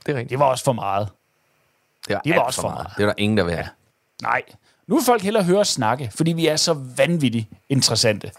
Det 0.05 0.11
er 0.11 0.15
rigtigt. 0.15 0.29
Det 0.29 0.39
var 0.39 0.45
også 0.45 0.63
for 0.63 0.73
meget. 0.73 1.09
Det 2.07 2.15
var, 2.15 2.21
det 2.21 2.29
var 2.29 2.35
alt 2.39 2.45
også 2.45 2.61
for 2.61 2.69
meget. 2.69 2.87
Det 2.97 3.03
er 3.03 3.07
der 3.07 3.13
ingen, 3.17 3.37
der 3.37 3.43
vil 3.43 3.53
have. 3.55 3.69
Nej. 4.21 4.41
Nu 4.87 4.95
vil 4.95 5.05
folk 5.05 5.21
hellere 5.21 5.43
høre 5.43 5.59
os 5.59 5.67
snakke, 5.67 6.11
fordi 6.15 6.33
vi 6.33 6.47
er 6.47 6.55
så 6.55 6.73
vanvittigt 6.73 7.47
interessante. 7.69 8.31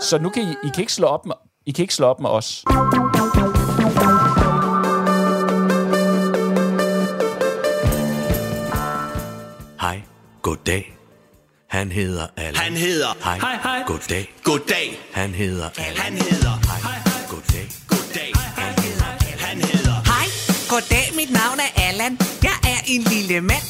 Så 0.00 0.18
nu 0.18 0.28
kan 0.30 0.42
I, 0.42 0.50
I 0.66 0.68
kan 0.74 0.80
ikke 0.80 0.92
slå 0.92 1.06
op 1.06 1.26
med, 1.26 1.34
I 1.66 1.72
kan 1.72 1.82
ikke 1.82 1.94
slå 1.94 2.06
op 2.06 2.20
med 2.20 2.30
os. 2.30 2.64
Hej, 9.80 10.02
goddag. 10.42 10.95
Han 11.76 11.92
hedder 11.92 12.26
Allan. 12.36 12.56
Han 12.56 12.76
hedder 12.76 13.06
Hej, 13.24 13.38
Hej, 13.38 13.58
hej. 13.62 13.82
goddag. 13.86 14.34
Goddag. 14.42 15.00
Han 15.12 15.34
hedder 15.34 15.68
Allan. 15.78 15.96
Han 15.96 16.12
hedder 16.12 16.54
Hej, 16.84 16.98
goddag. 17.28 17.68
Goddag. 17.88 18.32
Han 18.34 18.74
hedder 18.84 19.04
Han 19.46 19.56
hedder 19.60 19.96
Hej, 20.12 20.26
goddag, 20.68 21.12
mit 21.16 21.30
navn 21.30 21.58
er 21.60 21.82
Allan. 21.88 22.18
Jeg 22.42 22.56
er 22.64 22.80
en 22.86 23.02
lille 23.02 23.40
mand, 23.40 23.62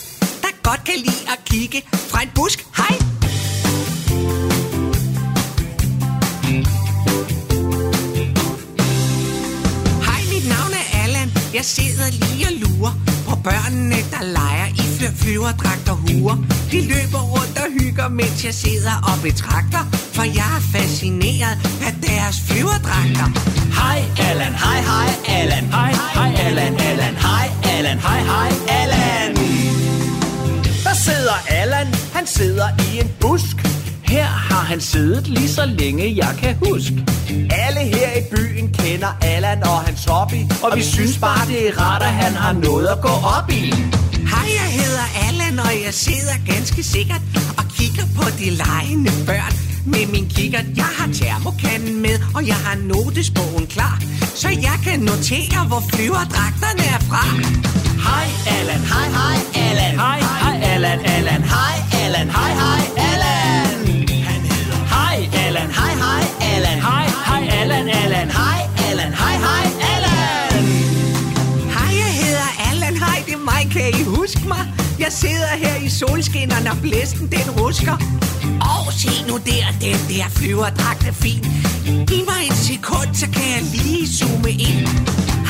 der 0.42 0.48
godt 0.62 0.84
kan 0.84 0.94
lide 0.96 1.22
at 1.32 1.38
kigge 1.44 1.82
fra 1.92 2.22
en 2.22 2.30
busk. 2.34 2.66
Hej! 2.76 2.96
Hej, 10.08 10.20
mit 10.32 10.46
navn 10.54 10.72
er 10.80 10.86
Allan. 11.04 11.28
Jeg 11.54 11.64
sidder 11.64 12.08
lige 12.10 12.46
og 12.50 12.52
lurer 12.62 12.94
på 13.28 13.34
børnene, 13.44 13.96
der 14.14 14.22
leger 14.38 14.68
i 14.84 14.85
fly 14.98 15.08
flyver, 15.22 15.52
dragter, 15.62 15.96
huer. 16.06 16.36
De 16.72 16.80
løber 16.92 17.22
rundt 17.34 17.56
og 17.64 17.68
hygger, 17.80 18.08
mens 18.08 18.44
jeg 18.44 18.54
sidder 18.54 18.96
og 19.10 19.16
betragter, 19.22 19.82
for 20.16 20.22
jeg 20.22 20.48
er 20.58 20.62
fascineret 20.76 21.56
af 21.86 21.92
deres 22.06 22.36
flyverdragter. 22.48 23.28
Hej 23.80 23.98
Allan, 24.28 24.54
hej 24.64 24.80
hej 24.90 25.08
Allan, 25.38 25.64
hej 25.76 25.92
hej 26.14 26.30
Allan, 26.46 26.74
Allan, 26.90 27.14
hej 27.26 27.46
Allan, 27.74 27.98
hej 27.98 28.20
hej 28.32 28.50
Allan. 28.80 29.36
Der 30.84 30.94
sidder 31.06 31.36
Allan, 31.48 31.86
han 32.14 32.26
sidder 32.26 32.68
i 32.86 33.00
en 33.00 33.10
busk. 33.20 33.56
Her 34.02 34.24
har 34.24 34.64
han 34.64 34.80
siddet 34.80 35.28
lige 35.28 35.48
så 35.48 35.64
længe 35.66 36.16
jeg 36.16 36.34
kan 36.42 36.56
huske. 36.68 37.04
Alle 37.50 37.80
her 37.80 38.10
i 38.20 38.22
byen 38.34 38.72
kender 38.72 39.12
Allan 39.22 39.62
og 39.62 39.80
hans 39.80 40.04
hobby, 40.04 40.40
og 40.62 40.76
vi 40.76 40.82
synes 40.82 41.18
bare 41.18 41.46
det 41.46 41.68
er 41.68 41.80
rart, 41.80 42.02
at 42.02 42.14
han 42.22 42.32
har 42.32 42.52
noget 42.52 42.86
at 42.86 43.00
gå 43.02 43.14
op 43.38 43.50
i. 43.50 43.74
Hej, 44.32 44.48
jeg 44.60 44.68
hedder 44.80 45.06
Allan, 45.26 45.58
og 45.58 45.72
jeg 45.84 45.94
sidder 45.94 46.36
ganske 46.46 46.82
sikkert 46.82 47.22
og 47.58 47.64
kigger 47.78 48.06
på 48.16 48.24
de 48.38 48.50
legende 48.62 49.12
børn. 49.26 49.54
Med 49.86 50.06
min 50.06 50.28
kikkert, 50.28 50.66
jeg 50.76 50.90
har 50.98 51.08
termokanden 51.12 52.02
med, 52.02 52.16
og 52.34 52.46
jeg 52.46 52.56
har 52.66 52.76
notesbogen 52.76 53.66
klar, 53.66 54.02
så 54.34 54.48
jeg 54.48 54.78
kan 54.84 55.00
notere, 55.00 55.60
hvor 55.68 55.82
flyverdragterne 55.92 56.84
er 56.94 57.00
fra. 57.10 57.24
Hej 58.06 58.26
Allan, 58.58 58.82
hej 58.92 59.08
hej 59.18 59.38
Allan, 59.66 59.94
hej 59.98 60.20
hej 60.42 60.56
Allan, 60.72 61.00
Allan, 61.04 61.42
hej 61.42 61.76
Allan, 62.04 62.28
hej 62.30 62.52
hej 62.62 62.82
Allan. 62.96 63.05
Husk 74.26 74.46
mig? 74.46 74.64
Jeg 74.98 75.06
sidder 75.10 75.52
her 75.56 75.76
i 75.86 75.88
solskinnerne, 75.88 76.70
og 76.70 76.78
blæsten 76.82 77.26
den 77.36 77.50
rusker. 77.60 77.96
Og 78.60 78.92
se 78.92 79.10
nu 79.28 79.34
der, 79.36 79.64
den 79.80 79.98
der 80.10 80.24
flyverdragt 80.28 81.06
er 81.08 81.12
fin. 81.12 81.42
Giv 82.08 82.24
mig 82.30 82.40
et 82.50 82.58
sekund, 82.70 83.10
så 83.14 83.26
kan 83.34 83.46
jeg 83.54 83.62
lige 83.74 84.08
zoome 84.08 84.50
ind. 84.50 84.86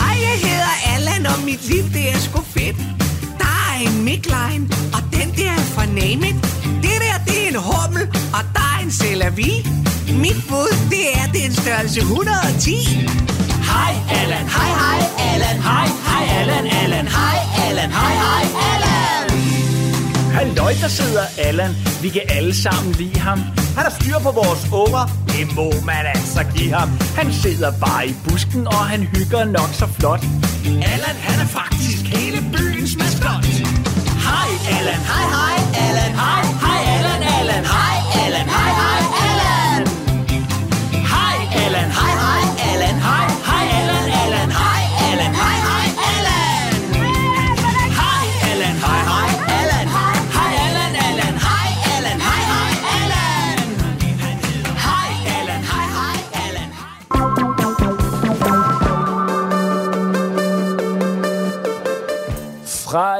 Hej, 0.01 0.15
jeg 0.27 0.37
hedder 0.47 0.75
Allan, 0.95 1.27
og 1.27 1.39
mit 1.45 1.69
liv, 1.69 1.85
det 1.97 2.05
er 2.15 2.19
sgu 2.19 2.41
fedt. 2.57 2.77
Der 3.43 3.55
er 3.69 3.77
en 3.87 4.05
midline, 4.05 4.65
og 4.97 5.03
den 5.17 5.29
der 5.39 5.51
er 5.51 5.67
fra 5.75 5.87
Name 5.87 6.29
It. 6.29 6.37
Det 6.85 6.97
der, 7.05 7.17
det 7.27 7.39
er 7.45 7.49
en 7.49 7.59
hummel, 7.71 8.03
og 8.37 8.43
der 8.55 8.67
er 8.75 8.83
en 8.85 8.91
Celavi. 8.91 9.53
Mit 10.23 10.41
bud, 10.49 10.73
det 10.91 11.05
er 11.21 11.27
den 11.33 11.53
størrelse 11.53 12.01
110. 12.01 13.36
Hej 13.77 13.95
Allan, 14.21 14.47
hej 14.57 14.71
hej 14.83 15.01
Allan, 15.31 15.59
hej 15.69 15.89
hej 16.09 16.25
Allan, 16.41 16.67
Allan, 16.83 17.07
hej 17.19 17.39
Allan, 17.67 17.91
hej 18.01 18.15
hej 18.25 18.45
Allan. 18.73 19.27
Halløj, 20.37 20.73
der 20.83 20.89
sidder 20.89 21.25
Allan. 21.39 21.77
Vi 22.03 22.09
kan 22.09 22.23
alle 22.29 22.55
sammen 22.55 22.93
lide 22.93 23.21
ham. 23.21 23.39
Han 23.77 23.85
har 23.89 23.95
styr 24.01 24.19
på 24.19 24.31
vores 24.31 24.62
unger. 24.73 25.05
Det 25.29 25.55
må 25.57 25.69
man 25.85 26.07
altså 26.15 26.41
give 26.57 26.73
ham. 26.73 26.91
Han 27.17 27.33
sidder 27.33 27.73
bare 27.85 28.09
i 28.09 28.15
busken, 28.25 28.67
og 28.67 28.83
han 28.93 29.01
hygger 29.15 29.45
nok 29.45 29.71
så 29.73 29.87
flot. 29.99 30.23
Allan, 30.93 31.17
han 31.29 31.41
er 31.45 31.49
faktisk 31.61 32.03
hele 32.17 32.39
byens 32.53 32.97
maskot. 32.99 33.45
Hej 34.29 34.51
Allan, 34.77 35.01
hej 35.11 35.27
hej 35.37 35.57
Allan, 35.87 36.12
hej 36.23 36.43
hej 36.65 36.81
Allan, 36.97 37.23
Allan, 37.39 37.65
hej 37.75 37.97
Allan, 38.25 38.49
hej 38.57 38.71
hej 38.81 38.86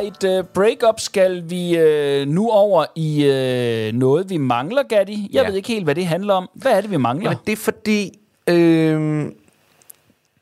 et 0.07 0.25
øh, 0.25 0.45
breakup 0.45 1.01
skal 1.01 1.51
vi 1.51 1.79
øh, 1.79 2.27
nu 2.29 2.51
over 2.51 2.85
i 2.97 3.25
øh, 3.27 3.93
noget, 3.93 4.31
vi 4.31 4.37
mangler, 4.37 4.83
Gatti. 4.83 5.29
Jeg 5.33 5.43
Ja. 5.43 5.49
ved 5.49 5.57
ikke 5.57 5.69
helt, 5.69 5.85
hvad 5.85 5.95
det 5.95 6.07
handler 6.07 6.35
om. 6.35 6.49
Hvad 6.55 6.73
er 6.73 6.81
det, 6.81 6.91
vi 6.91 6.97
mangler? 6.97 7.31
Jamen, 7.31 7.43
det 7.47 7.53
er 7.53 7.57
fordi, 7.57 8.19
øh, 8.49 9.27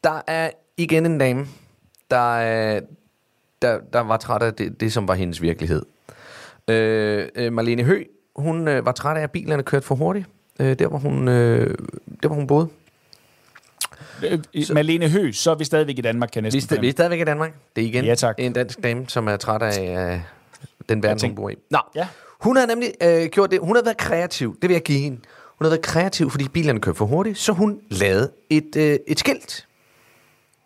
der 0.05 0.20
er 0.27 0.50
igen 0.77 1.07
en 1.07 1.18
dame, 1.18 1.46
der, 2.11 2.37
er- 2.37 2.81
der, 3.62 3.79
der 3.92 4.00
var 4.00 4.16
træt 4.16 4.42
af 4.42 4.55
det, 4.55 4.81
det, 4.81 4.92
som 4.92 5.09
var 5.09 5.14
hendes 5.14 5.42
virkelighed. 5.42 5.83
Øh, 6.68 7.29
øh, 7.35 7.53
Marlene 7.53 7.83
Hø, 7.83 8.05
hun 8.37 8.68
øh, 8.68 8.87
var 8.87 8.92
træt 8.92 9.16
af, 9.16 9.22
at 9.22 9.31
bilerne 9.31 9.62
kørte 9.62 9.87
for 9.87 9.94
hurtigt. 9.94 10.27
Øh, 10.61 10.79
der, 10.79 10.88
hvor 10.88 10.98
hun, 10.98 11.29
øh, 11.29 11.74
der, 12.22 12.29
hvor 12.29 12.37
hun 12.37 12.46
boede. 12.46 12.68
Øh, 14.22 14.38
Malene 14.74 15.09
Hø, 15.09 15.33
så 15.33 15.50
er 15.50 15.55
vi 15.55 15.64
stadigvæk 15.64 15.98
i 15.98 16.00
Danmark, 16.00 16.29
kan 16.33 16.44
Vi, 16.44 16.48
næsten 16.50 16.74
er 16.74 16.79
sta- 16.79 16.81
vi 16.81 16.88
er 16.88 16.92
stadigvæk 16.92 17.20
i 17.20 17.24
Danmark. 17.24 17.53
Det 17.77 17.85
er 17.85 17.88
igen 17.88 18.05
Ja, 18.05 18.14
tak. 18.14 18.35
en 18.38 18.53
dansk 18.53 18.83
dame, 18.83 19.05
som 19.09 19.29
er 19.29 19.37
træt 19.37 19.62
af 19.62 20.12
øh, 20.14 20.20
den 20.88 21.03
verden, 21.03 21.29
hun 21.29 21.35
bor 21.37 21.50
i. 21.50 21.55
Nå, 21.70 21.79
Ja. 21.94 22.09
hun 22.40 22.57
har 22.57 22.66
nemlig 22.66 22.92
øh, 23.03 23.27
gjort 23.27 23.50
det. 23.50 23.59
Hun 23.62 23.77
har 23.77 23.83
været 23.83 23.96
kreativ. 23.96 24.57
Det 24.62 24.68
vil 24.68 24.74
jeg 24.74 24.83
give 24.83 24.98
hende. 24.98 25.16
Hun 25.59 25.64
har 25.64 25.68
været 25.70 25.83
kreativ, 25.83 26.31
fordi 26.31 26.48
bilerne 26.48 26.81
kører 26.81 26.94
for 26.94 27.05
hurtigt, 27.07 27.38
så 27.38 27.53
hun 27.53 27.81
lavede 27.90 28.31
et, 28.50 28.77
øh, 28.77 28.98
et 29.07 29.18
skilt. 29.18 29.66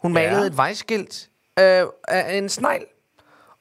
Hun 0.03 0.17
Ja. 0.17 0.23
malede 0.31 0.47
et 0.47 0.57
vejskilt 0.57 1.29
øh, 1.59 1.83
af 2.09 2.39
en 2.39 2.49
snegl 2.49 2.85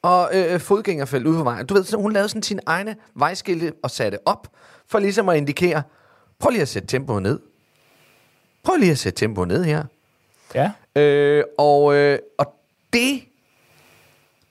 og 0.01 0.29
øh, 0.33 0.59
fodgængerfelt 0.59 1.27
ude 1.27 1.37
på 1.37 1.43
vejen. 1.43 1.65
Du 1.65 1.73
ved, 1.73 1.83
så 1.83 1.97
hun 1.97 2.13
lavede 2.13 2.29
sådan 2.29 2.43
sine 2.43 2.61
egne 2.65 2.95
vejskilte 3.15 3.73
og 3.83 3.91
satte 3.91 4.17
op, 4.25 4.47
for 4.87 4.99
ligesom 4.99 5.29
at 5.29 5.37
indikere, 5.37 5.83
prøv 6.39 6.49
lige 6.49 6.61
at 6.61 6.67
sætte 6.67 6.87
tempoet 6.87 7.23
ned. 7.23 7.39
Prøv 8.67 8.75
lige 8.75 8.91
at 8.91 8.97
sætte 8.97 9.19
tempoet 9.19 9.47
ned 9.47 9.63
her. 9.63 9.83
Ja. 10.55 10.71
Øh, 11.01 11.43
og, 11.57 11.95
øh, 11.95 12.19
og 12.37 12.45
det, 12.93 13.21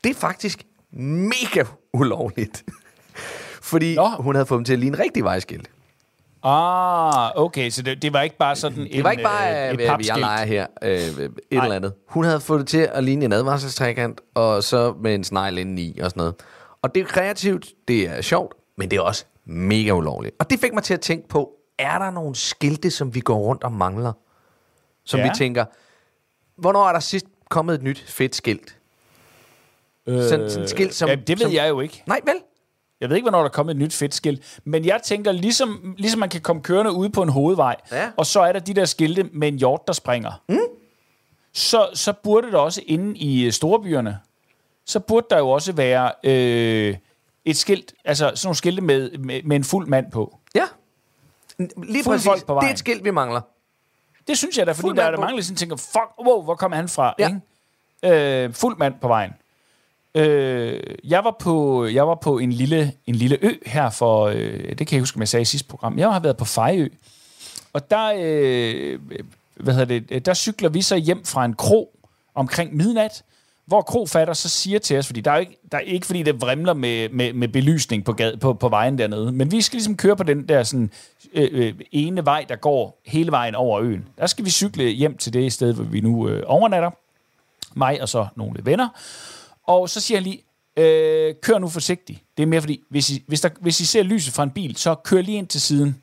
det 0.04 0.10
er 0.10 0.14
faktisk 0.14 0.62
mega 0.92 1.64
ulovligt. 1.92 2.64
Fordi 3.70 3.94
Nå. 3.94 4.08
hun 4.08 4.34
havde 4.34 4.46
fået 4.46 4.58
dem 4.58 4.64
til 4.64 4.72
at 4.72 4.78
ligne 4.78 4.98
rigtig 4.98 5.24
vejskilt. 5.24 5.70
Ah, 6.42 7.30
okay, 7.36 7.70
så 7.70 7.82
det, 7.82 8.02
det 8.02 8.12
var 8.12 8.22
ikke 8.22 8.36
bare 8.36 8.56
sådan 8.56 8.88
Det 8.92 9.04
var 9.04 9.10
ikke 9.10 9.22
bare, 9.22 9.68
øh, 9.68 9.74
øh, 9.74 10.00
et 10.00 10.08
jeg 10.08 10.18
leger 10.18 10.46
her, 10.46 10.66
øh, 10.82 10.98
et 10.98 11.16
Nej. 11.50 11.64
eller 11.64 11.76
andet. 11.76 11.92
Hun 12.08 12.24
havde 12.24 12.40
fået 12.40 12.60
det 12.60 12.68
til 12.68 12.88
at 12.92 13.04
ligne 13.04 13.24
en 13.24 13.32
advarselstrækant, 13.32 14.20
og 14.34 14.62
så 14.62 14.94
med 15.02 15.14
en 15.14 15.24
snegl 15.24 15.58
indeni 15.58 15.98
og 15.98 16.10
sådan 16.10 16.20
noget. 16.20 16.34
Og 16.82 16.94
det 16.94 17.00
er 17.00 17.06
kreativt, 17.06 17.66
det 17.88 18.08
er 18.08 18.22
sjovt, 18.22 18.54
men 18.76 18.90
det 18.90 18.96
er 18.96 19.00
også 19.00 19.24
mega 19.44 19.90
ulovligt. 19.92 20.34
Og 20.38 20.50
det 20.50 20.60
fik 20.60 20.74
mig 20.74 20.82
til 20.82 20.94
at 20.94 21.00
tænke 21.00 21.28
på, 21.28 21.55
er 21.78 21.98
der 21.98 22.10
nogle 22.10 22.34
skilte, 22.36 22.90
som 22.90 23.14
vi 23.14 23.20
går 23.20 23.38
rundt 23.38 23.64
og 23.64 23.72
mangler? 23.72 24.12
Som 25.04 25.20
Ja. 25.20 25.24
vi 25.28 25.30
tænker, 25.36 25.64
hvornår 26.56 26.88
er 26.88 26.92
der 26.92 27.00
sidst 27.00 27.26
kommet 27.48 27.74
et 27.74 27.82
nyt 27.82 28.04
fedt 28.08 28.34
skilt? 28.36 28.76
Sådan, 30.06 30.50
sådan 30.50 30.62
et 30.62 30.70
skilt, 30.70 30.94
som... 30.94 31.08
Øh, 31.08 31.10
ja, 31.10 31.16
det 31.20 31.38
ved 31.38 31.46
som, 31.46 31.52
jeg 31.54 31.68
jo 31.68 31.80
ikke. 31.80 32.02
Nej, 32.06 32.20
vel? 32.24 32.34
Jeg 33.00 33.08
ved 33.08 33.16
ikke, 33.16 33.24
hvornår 33.24 33.38
der 33.38 33.44
er 33.44 33.52
kommet 33.52 33.74
et 33.74 33.78
nyt 33.78 33.92
fedt 33.94 34.14
skilt. 34.14 34.60
Men 34.64 34.84
jeg 34.84 35.00
tænker, 35.04 35.32
ligesom, 35.32 35.94
ligesom 35.98 36.20
man 36.20 36.28
kan 36.28 36.40
komme 36.40 36.62
kørende 36.62 36.92
ude 36.92 37.10
på 37.10 37.22
en 37.22 37.28
hovedvej, 37.28 37.76
Ja. 37.92 38.10
og 38.16 38.26
så 38.26 38.40
er 38.40 38.52
der 38.52 38.60
de 38.60 38.74
der 38.74 38.84
skilte 38.84 39.22
med 39.32 39.48
en 39.48 39.56
hjort, 39.58 39.80
der 39.86 39.92
springer. 39.92 40.42
Mm. 40.48 40.58
Så, 41.52 41.88
så 41.94 42.12
burde 42.12 42.52
der 42.52 42.58
også 42.58 42.82
inde 42.86 43.18
i 43.18 43.44
øh, 43.46 43.52
storbyerne, 43.52 44.18
så 44.86 45.00
burde 45.00 45.26
der 45.30 45.38
jo 45.38 45.48
også 45.50 45.72
være 45.72 46.12
øh, 46.24 46.96
et 47.44 47.56
skilt, 47.56 47.94
altså 48.04 48.32
sådan 48.34 48.46
nogle 48.46 48.56
skilte 48.56 48.82
med, 48.82 49.18
med, 49.18 49.42
med 49.42 49.56
en 49.56 49.64
fuld 49.64 49.86
mand 49.86 50.10
på. 50.12 50.38
Ja. 50.54 50.64
Lige 51.58 52.04
Fuld 52.04 52.14
præcis. 52.14 52.26
folk 52.26 52.46
på 52.46 52.52
Det 52.52 52.56
er 52.56 52.60
vejen. 52.60 52.72
et 52.72 52.78
skilt, 52.78 53.04
vi 53.04 53.10
mangler. 53.10 53.40
Det 54.28 54.38
synes 54.38 54.58
jeg 54.58 54.66
da, 54.66 54.72
fordi 54.72 54.80
Fuld 54.80 54.96
der 54.96 55.02
er 55.02 55.06
mand 55.06 55.12
der 55.12 55.16
på. 55.16 55.20
mange, 55.24 55.36
der 55.36 55.42
sådan 55.42 55.56
tænker, 55.56 55.76
fuck, 55.76 56.26
wow, 56.26 56.42
hvor 56.42 56.54
kommer 56.54 56.76
han 56.76 56.88
fra? 56.88 57.14
Ja. 57.18 57.28
Ikke? 58.04 58.44
Øh, 58.44 58.54
fuld 58.54 58.76
mand 58.78 58.94
på 59.00 59.08
vejen. 59.08 59.30
Øh, 60.14 60.80
jeg, 61.04 61.24
var 61.24 61.36
på, 61.40 61.84
jeg 61.86 62.08
var 62.08 62.14
på 62.14 62.38
en 62.38 62.52
lille, 62.52 62.92
en 63.06 63.14
lille 63.14 63.38
ø 63.42 63.50
her 63.66 63.90
for, 63.90 64.24
øh, 64.26 64.68
det 64.78 64.86
kan 64.86 64.92
jeg 64.96 65.00
huske, 65.00 65.16
om 65.16 65.20
jeg 65.20 65.28
sagde 65.28 65.42
i 65.42 65.44
sidste 65.44 65.68
program. 65.68 65.98
Jeg 65.98 66.12
har 66.12 66.20
været 66.20 66.36
på 66.36 66.44
Fejø, 66.44 66.88
og 67.72 67.90
der, 67.90 68.12
øh, 68.18 68.98
hvad 69.54 69.74
hedder 69.74 69.98
det, 70.00 70.26
der 70.26 70.34
cykler 70.34 70.68
vi 70.68 70.82
så 70.82 70.96
hjem 70.96 71.24
fra 71.24 71.44
en 71.44 71.54
kro 71.54 71.98
omkring 72.34 72.76
midnat, 72.76 73.22
hvor 73.66 73.82
krofatter 73.82 74.34
så 74.34 74.48
siger 74.48 74.78
til 74.78 74.98
os, 74.98 75.06
fordi 75.06 75.20
der 75.20 75.30
er 75.30 75.36
ikke, 75.36 75.56
der 75.72 75.78
er 75.78 75.82
ikke 75.82 76.06
fordi 76.06 76.22
det 76.22 76.40
vrimler 76.40 76.74
med, 76.74 77.08
med, 77.08 77.32
med 77.32 77.48
belysning 77.48 78.04
på, 78.04 78.12
gade, 78.12 78.36
på, 78.36 78.54
på 78.54 78.68
vejen 78.68 78.98
dernede, 78.98 79.32
men 79.32 79.52
vi 79.52 79.62
skal 79.62 79.76
ligesom 79.76 79.96
køre 79.96 80.16
på 80.16 80.22
den 80.22 80.48
der 80.48 80.62
sådan, 80.62 80.90
øh, 81.32 81.48
øh, 81.52 81.74
ene 81.92 82.24
vej, 82.24 82.44
der 82.48 82.56
går 82.56 83.00
hele 83.06 83.30
vejen 83.30 83.54
over 83.54 83.80
øen. 83.80 84.08
Der 84.18 84.26
skal 84.26 84.44
vi 84.44 84.50
cykle 84.50 84.84
hjem 84.84 85.16
til 85.16 85.32
det 85.32 85.52
sted, 85.52 85.72
hvor 85.72 85.84
vi 85.84 86.00
nu 86.00 86.28
øh, 86.28 86.42
overnatter. 86.46 86.90
Mig 87.74 88.02
og 88.02 88.08
så 88.08 88.26
nogle 88.36 88.60
venner. 88.62 88.88
Og 89.66 89.88
så 89.90 90.00
siger 90.00 90.18
han 90.18 90.24
lige, 90.24 90.42
Øh, 90.78 91.34
kør 91.42 91.58
nu 91.58 91.68
forsigtigt. 91.68 92.22
Det 92.36 92.42
er 92.42 92.46
mere 92.46 92.60
fordi, 92.60 92.82
hvis 92.88 93.10
I, 93.10 93.24
hvis, 93.26 93.40
der, 93.40 93.48
hvis 93.60 93.80
I 93.80 93.86
ser 93.86 94.02
lyset 94.02 94.34
fra 94.34 94.42
en 94.42 94.50
bil, 94.50 94.76
så 94.76 94.94
kør 94.94 95.20
lige 95.20 95.38
ind 95.38 95.46
til 95.46 95.60
siden. 95.60 96.02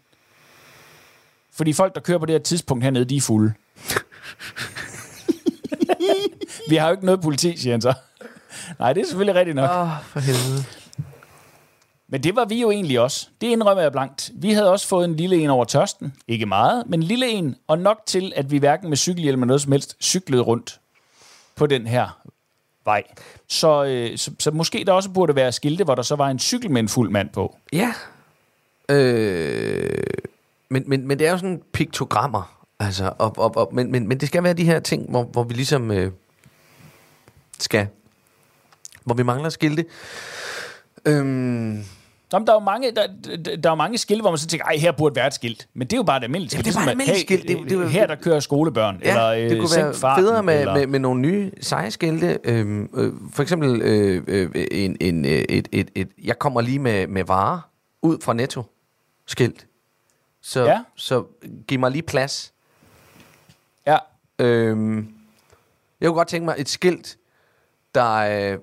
Fordi 1.51 1.74
folk, 1.74 1.95
der 1.95 2.01
kører 2.01 2.18
på 2.18 2.26
det 2.26 2.34
her 2.34 2.39
tidspunkt 2.39 2.84
hernede, 2.84 3.05
de 3.05 3.18
er 3.18 3.22
fulde. 3.22 3.53
Vi 6.70 6.76
har 6.76 6.88
jo 6.88 6.91
ikke 6.91 7.06
noget 7.06 7.22
politi, 7.22 7.58
siger 7.58 7.74
han 7.74 7.82
så. 7.82 7.93
Nej, 8.80 8.93
det 8.93 9.01
er 9.01 9.06
selvfølgelig 9.06 9.36
rigtigt 9.36 9.56
nok. 9.56 9.70
Åh, 9.70 9.82
oh, 9.82 9.89
for 10.04 10.20
helvede. 10.20 10.64
Men 12.08 12.24
det 12.24 12.36
var 12.36 12.45
vi 12.45 12.62
jo 12.62 12.72
egentlig 12.72 12.99
også. 12.99 13.28
Det 13.41 13.47
indrømmer 13.47 13.82
jeg 13.82 13.91
blankt. 13.91 14.32
Vi 14.36 14.54
havde 14.54 14.72
også 14.72 14.88
fået 14.88 15.06
en 15.06 15.16
lille 15.16 15.36
en 15.36 15.49
over 15.49 15.66
tørsten. 15.66 16.14
Ikke 16.28 16.45
meget, 16.45 16.84
men 16.88 16.99
en 16.99 17.04
lille 17.04 17.28
en. 17.28 17.56
Og 17.68 17.80
nok 17.80 18.01
til, 18.06 18.34
at 18.36 18.51
vi 18.51 18.58
hverken 18.58 18.89
med 18.89 18.97
cykelhjelm 18.97 19.41
eller 19.41 19.47
noget 19.47 19.62
som 19.62 19.72
helst 19.72 19.95
cyklede 20.04 20.41
rundt 20.41 20.80
på 21.56 21.68
den 21.68 21.88
her 21.88 22.20
vej. 22.86 23.04
Så, 23.47 23.84
øh, 23.84 24.18
så, 24.18 24.32
så 24.39 24.51
måske 24.51 24.84
der 24.88 24.93
også 24.93 25.10
burde 25.10 25.36
være 25.36 25.51
skilte, 25.51 25.84
hvor 25.84 25.95
der 25.95 26.01
så 26.01 26.16
var 26.16 26.30
en 26.30 26.39
cykel 26.39 26.72
med 26.72 26.82
en 26.82 26.89
fuld 26.89 27.10
mand 27.10 27.30
på. 27.30 27.58
Ja. 27.74 27.93
Øh, 28.89 30.04
men, 30.70 30.84
men, 30.88 31.08
men 31.08 31.20
det 31.20 31.28
er 31.28 31.32
jo 31.32 31.38
sådan 31.38 31.62
piktogrammer. 31.74 32.62
Altså, 32.86 33.13
op, 33.19 33.38
op, 33.38 33.57
op. 33.57 33.73
Men, 33.73 33.91
men, 33.91 34.07
men 34.07 34.17
det 34.19 34.27
skal 34.27 34.43
være 34.43 34.53
de 34.53 34.63
her 34.65 34.79
ting, 34.79 35.09
hvor, 35.09 35.23
hvor 35.23 35.43
vi 35.43 35.53
ligesom 35.53 35.91
øh, 35.91 36.11
skal... 37.59 37.88
Hvor 39.03 39.15
vi 39.15 39.23
mangler 39.23 39.49
skilte. 39.49 39.86
Øhm, 41.05 41.84
Jamen, 42.34 42.47
der 42.47 42.53
er 42.53 42.55
jo 42.55 42.59
mange, 42.65 42.91
der, 42.91 43.07
der, 43.55 43.71
er 43.71 43.75
mange 43.75 43.97
skilte, 43.97 44.21
hvor 44.21 44.31
man 44.31 44.38
så 44.38 44.47
tænker, 44.47 44.65
ej, 44.65 44.77
her 44.77 44.91
burde 44.91 45.15
være 45.15 45.27
et 45.27 45.34
skilt. 45.34 45.67
Men 45.73 45.88
det 45.88 45.93
er 45.93 45.97
jo 45.97 46.03
bare 46.03 46.17
et 46.17 46.23
almindeligt 46.23 46.51
skilt. 46.51 46.65
det 46.65 46.71
er 46.71 46.75
bare 46.77 46.86
et 46.86 46.89
almindeligt 46.89 47.19
skilt. 47.27 47.47
Det 47.47 47.57
det 47.69 47.75
jo- 47.75 47.88
her, 47.88 48.07
der 48.07 48.15
kører 48.15 48.39
skolebørn. 48.39 48.99
Ja, 49.03 49.09
eller, 49.09 49.27
øh, 49.27 49.49
det 49.49 49.59
kunne 49.59 49.69
være 49.77 49.93
farten, 49.93 50.23
federe 50.25 50.43
med, 50.43 50.59
eller, 50.59 50.73
med, 50.73 50.88
med 50.88 50.99
nogle 50.99 51.21
nye 51.21 51.51
seje 51.61 51.91
skilte. 51.91 52.39
Øhm, 52.43 52.89
øh, 52.95 53.13
for 53.34 53.41
eksempel 53.41 53.81
øh, 53.81 54.23
øh, 54.27 54.49
en, 54.71 54.97
en, 55.01 55.25
øh, 55.25 55.31
et, 55.31 55.67
et, 55.71 55.89
et, 55.95 56.09
jeg 56.23 56.39
kommer 56.39 56.61
lige 56.61 56.79
med, 56.79 57.07
med 57.07 57.23
varer 57.23 57.59
ud 58.01 58.17
fra 58.23 58.34
Netto 58.34 58.63
skilt. 59.27 59.67
Så, 60.41 60.63
Ja. 60.65 60.79
så 60.95 61.23
giv 61.67 61.79
mig 61.79 61.91
lige 61.91 62.01
plads. 62.03 62.53
Øhm, 64.44 65.14
jeg 66.02 66.08
kunne 66.08 66.16
godt 66.18 66.28
tænke 66.28 66.46
mig 66.46 66.56
et 66.58 66.70
skilt, 66.70 67.18
der, 67.96 68.14
øh, 68.16 68.60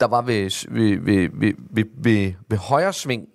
der 0.00 0.06
var 0.06 0.22
ved, 0.22 0.70
ved, 0.70 0.98
ved, 0.98 1.28
ved, 1.32 1.54
ved, 1.58 1.84
ved, 1.94 2.32
ved 2.48 2.58
højre 2.58 2.92
sving, 2.92 3.28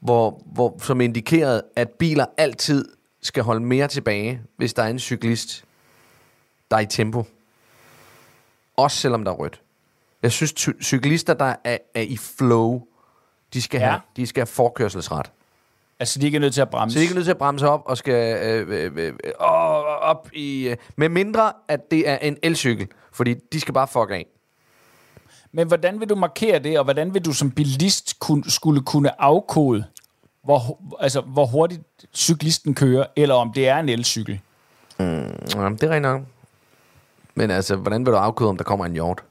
hvor, 0.00 0.42
hvor, 0.46 0.78
som 0.82 1.00
indikerede, 1.00 1.62
at 1.76 1.90
biler 1.90 2.26
altid 2.36 2.84
skal 3.22 3.42
holde 3.42 3.60
mere 3.64 3.88
tilbage, 3.88 4.42
hvis 4.56 4.74
der 4.74 4.82
er 4.82 4.88
en 4.88 4.98
cyklist, 4.98 5.64
der 6.70 6.76
er 6.76 6.80
i 6.80 6.86
tempo. 6.86 7.24
Også 8.76 8.96
selvom 8.96 9.24
der 9.24 9.32
er 9.32 9.36
rødt. 9.36 9.60
Jeg 10.22 10.32
synes, 10.32 10.68
cyklister, 10.82 11.34
der 11.34 11.54
er, 11.64 11.78
er 11.94 12.00
i 12.00 12.16
flow, 12.16 12.82
de 13.52 13.62
skal, 13.62 13.78
Ja. 13.80 13.88
have, 13.90 14.00
de 14.16 14.26
skal 14.26 14.40
have 14.40 14.46
forkørselsret. 14.46 15.32
Altså 16.00 16.18
de 16.18 16.26
ikke 16.26 16.36
er 16.36 16.40
nødt 16.40 16.54
til 16.54 16.60
at 16.60 16.70
bremse. 16.70 16.94
Så 16.94 16.98
de 16.98 17.00
er 17.00 17.02
ikke 17.02 17.14
nødt 17.14 17.24
til 17.24 17.30
at 17.30 17.38
bremse 17.38 17.68
op 17.68 17.82
og 17.84 17.98
skal 17.98 18.36
øh, 18.44 18.68
øh, 18.68 18.92
øh, 18.96 19.12
øh, 19.24 19.32
op 20.00 20.28
i... 20.32 20.68
Øh, 20.68 20.76
med 20.96 21.08
mindre, 21.08 21.52
at 21.68 21.90
det 21.90 22.08
er 22.08 22.16
en 22.16 22.36
elcykel. 22.42 22.88
Fordi 23.12 23.34
de 23.52 23.60
skal 23.60 23.74
bare 23.74 23.88
fuck 23.88 24.10
af. 24.10 24.26
Men 25.52 25.68
hvordan 25.68 26.00
vil 26.00 26.08
du 26.08 26.14
markere 26.14 26.58
det, 26.58 26.78
og 26.78 26.84
hvordan 26.84 27.14
vil 27.14 27.24
du 27.24 27.32
som 27.32 27.50
bilist 27.50 28.18
kun, 28.18 28.44
skulle 28.48 28.80
kunne 28.80 29.22
afkode, 29.22 29.84
hvor, 30.44 30.78
altså, 31.00 31.20
hvor 31.20 31.46
hurtigt 31.46 31.82
cyklisten 32.14 32.74
kører, 32.74 33.06
eller 33.16 33.34
om 33.34 33.52
det 33.52 33.68
er 33.68 33.78
en 33.78 33.88
elcykel? 33.88 34.40
Jamen, 35.54 35.74
det 35.74 35.82
er 35.82 35.90
rent 35.90 36.02
nok. 36.02 36.22
Men 37.34 37.50
altså, 37.50 37.76
hvordan 37.76 38.06
vil 38.06 38.12
du 38.12 38.18
afkode, 38.18 38.48
om 38.48 38.56
der 38.56 38.64
kommer 38.64 38.86
en 38.86 38.92
hjort? 38.92 39.24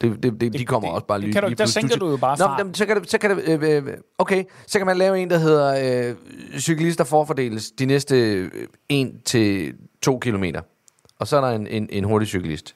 Det, 0.00 0.22
det, 0.22 0.40
det, 0.40 0.52
de 0.52 0.64
kommer 0.64 0.88
det- 0.88 0.94
også 0.94 1.06
bare 1.06 1.18
det 1.18 1.24
lige... 1.24 1.32
kan 1.32 1.42
du- 1.42 1.48
lige 1.48 1.56
der 1.58 1.66
sænker 1.66 1.96
du 1.96 2.10
jo 2.10 2.16
bare 2.16 2.36
Nå, 2.38 2.44
farten. 2.44 2.66
men 2.66 2.74
så 2.74 2.86
kan 2.86 2.96
det... 3.00 3.10
Så 3.10 3.18
kan 3.18 3.30
det 3.30 3.62
øh, 3.62 3.86
øh, 3.86 3.94
okay, 4.18 4.44
så 4.66 4.78
kan 4.78 4.86
man 4.86 4.96
lave 4.96 5.18
en, 5.18 5.30
der 5.30 5.38
hedder 5.38 6.08
øh, 6.10 6.16
cyklister 6.60 7.04
forfordeles 7.04 7.70
de 7.70 7.86
næste 7.86 8.16
øh, 8.16 8.50
1 8.88 9.12
til 9.24 9.72
2 10.02 10.18
kilometer. 10.18 10.60
Og 11.18 11.28
så 11.28 11.36
er 11.36 11.40
der 11.40 11.48
en, 11.48 11.66
en, 11.66 11.88
en 11.92 12.04
hurtig 12.04 12.28
cyklist. 12.28 12.74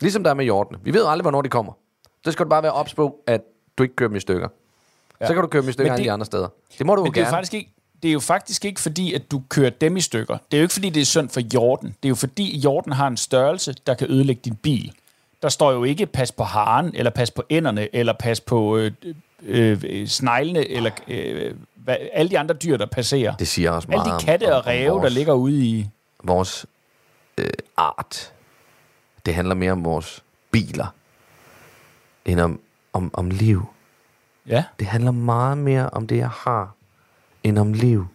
Ligesom 0.00 0.22
der 0.24 0.30
er 0.30 0.34
med 0.34 0.44
hjortene. 0.44 0.78
Vi 0.84 0.94
ved 0.94 1.04
aldrig, 1.06 1.22
hvornår 1.22 1.42
de 1.42 1.48
kommer. 1.48 1.72
Så 2.24 2.32
skal 2.32 2.44
du 2.44 2.48
bare 2.50 2.62
være 2.62 2.72
ops 2.72 2.94
på, 2.94 3.16
at 3.26 3.40
du 3.78 3.82
ikke 3.82 3.96
kører 3.96 4.08
dem 4.08 4.16
i 4.16 4.20
stykker. 4.20 4.48
Ja. 5.20 5.26
Så 5.26 5.34
kan 5.34 5.42
du 5.42 5.48
køre 5.48 5.62
dem 5.62 5.68
i 5.68 5.72
stykker 5.72 5.96
det- 5.96 6.04
de 6.04 6.12
andre 6.12 6.26
steder. 6.26 6.48
Det 6.78 6.86
må 6.86 6.94
du 6.94 7.00
jo 7.00 7.04
Men 7.04 7.12
det 7.12 7.18
er, 7.18 7.22
jo 7.22 7.24
gerne. 7.26 7.36
faktisk 7.36 7.54
ikke, 7.54 7.74
det 8.02 8.08
er 8.08 8.12
jo 8.12 8.20
faktisk 8.20 8.64
ikke 8.64 8.80
fordi, 8.80 9.12
at 9.14 9.30
du 9.30 9.42
kører 9.48 9.70
dem 9.70 9.96
i 9.96 10.00
stykker. 10.00 10.36
Det 10.50 10.56
er 10.56 10.60
jo 10.60 10.62
ikke 10.62 10.72
fordi, 10.74 10.90
det 10.90 11.00
er 11.00 11.04
synd 11.04 11.28
for 11.28 11.40
hjorten. 11.40 11.88
Det 11.88 12.04
er 12.04 12.08
jo 12.08 12.14
fordi, 12.14 12.58
hjorten 12.58 12.92
har 12.92 13.06
en 13.06 13.16
størrelse, 13.16 13.74
der 13.86 13.94
kan 13.94 14.10
ødelægge 14.10 14.40
din 14.44 14.54
bil. 14.56 14.92
Der 15.42 15.48
står 15.48 15.72
jo 15.72 15.84
ikke 15.84 16.06
pas 16.06 16.32
på 16.32 16.42
haren, 16.44 16.94
eller 16.94 17.10
pas 17.10 17.30
på 17.30 17.42
ænderne, 17.50 17.94
eller 17.94 18.12
pas 18.12 18.40
på 18.40 18.76
øh, 18.76 18.92
øh, 19.42 19.82
øh, 19.88 20.06
sneglene, 20.06 20.68
eller 20.68 20.90
øh, 21.08 21.54
hvad, 21.74 21.96
alle 22.12 22.30
de 22.30 22.38
andre 22.38 22.54
dyr, 22.54 22.76
der 22.76 22.86
passerer. 22.86 23.36
Det 23.36 23.48
siger 23.48 23.70
også 23.70 23.88
meget 23.90 24.06
Alle 24.06 24.18
de 24.18 24.24
katte 24.24 24.44
om- 24.44 24.50
og 24.52 24.56
om 24.58 24.62
ræve, 24.66 24.94
der 24.94 25.00
vores- 25.00 25.14
ligger 25.14 25.32
ude 25.32 25.64
i... 25.66 25.88
vores 26.24 26.66
øh, 27.38 27.46
art. 27.76 28.32
Det 29.26 29.34
handler 29.34 29.54
mere 29.54 29.72
om 29.72 29.84
vores 29.84 30.24
biler, 30.50 30.86
end 32.24 32.40
om, 32.40 32.60
om, 32.92 33.10
om 33.14 33.30
liv. 33.30 33.66
Ja. 34.46 34.64
Det 34.78 34.86
handler 34.86 35.10
meget 35.10 35.58
mere 35.58 35.90
om 35.90 36.06
det, 36.06 36.16
jeg 36.16 36.30
har, 36.30 36.74
end 37.44 37.58
om 37.58 37.72
liv. 37.72 38.06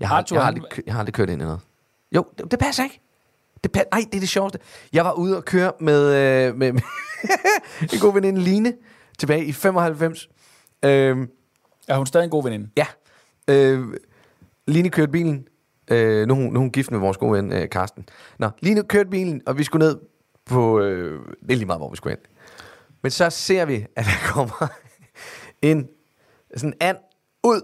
Jeg 0.00 0.08
har, 0.08 0.16
Arthur, 0.16 0.36
jeg 0.36 0.42
har, 0.44 0.52
aldrig, 0.52 0.64
jeg 0.86 0.94
har 0.94 0.98
aldrig 0.98 1.14
kørt 1.14 1.30
ind 1.30 1.42
i 1.42 1.44
noget. 1.44 1.60
Jo, 2.12 2.24
det, 2.38 2.50
det 2.50 2.58
passer 2.58 2.84
ikke. 2.84 3.00
Det 3.64 3.74
Nej, 3.74 4.04
det 4.12 4.14
er 4.14 4.20
det 4.20 4.28
sjoveste. 4.28 4.58
Jeg 4.92 5.04
var 5.04 5.12
ude 5.12 5.36
og 5.36 5.44
køre 5.44 5.72
med, 5.80 6.14
øh, 6.14 6.56
med, 6.56 6.72
med 6.72 6.82
en 7.92 7.98
god 8.00 8.14
veninde 8.14 8.40
Line 8.40 8.72
tilbage 9.18 9.44
i 9.44 9.52
95. 9.52 10.28
Øhm, 10.84 11.28
Er 11.88 11.96
hun 11.96 12.06
stadig 12.06 12.24
en 12.24 12.30
god 12.30 12.44
veninde? 12.44 12.70
Ja. 12.76 12.86
Øh, 13.48 13.86
Line 14.66 14.90
kørte 14.90 15.12
bilen. 15.12 15.46
Øh, 15.90 16.28
nu, 16.28 16.34
nu 16.34 16.54
er 16.54 16.58
hun 16.58 16.70
gift 16.70 16.90
med 16.90 16.98
vores 16.98 17.16
gode 17.16 17.32
ven, 17.32 17.52
øh, 17.52 17.68
Karsten. 17.70 18.04
Nå, 18.38 18.48
Line 18.60 18.82
kørte 18.82 19.10
bilen, 19.10 19.42
og 19.46 19.58
vi 19.58 19.64
skulle 19.64 19.86
ned 19.86 19.98
på... 20.46 20.80
Øh, 20.80 21.20
det 21.42 21.52
er 21.52 21.56
lige 21.56 21.66
meget, 21.66 21.80
hvor 21.80 21.90
vi 21.90 21.96
skulle 21.96 22.16
hen. 22.16 22.24
Men 23.02 23.10
så 23.10 23.30
ser 23.30 23.64
vi, 23.64 23.86
at 23.96 24.04
der 24.04 24.26
kommer 24.32 24.68
en 25.62 25.88
sådan 26.56 26.74
and 26.80 26.96
ud. 27.44 27.60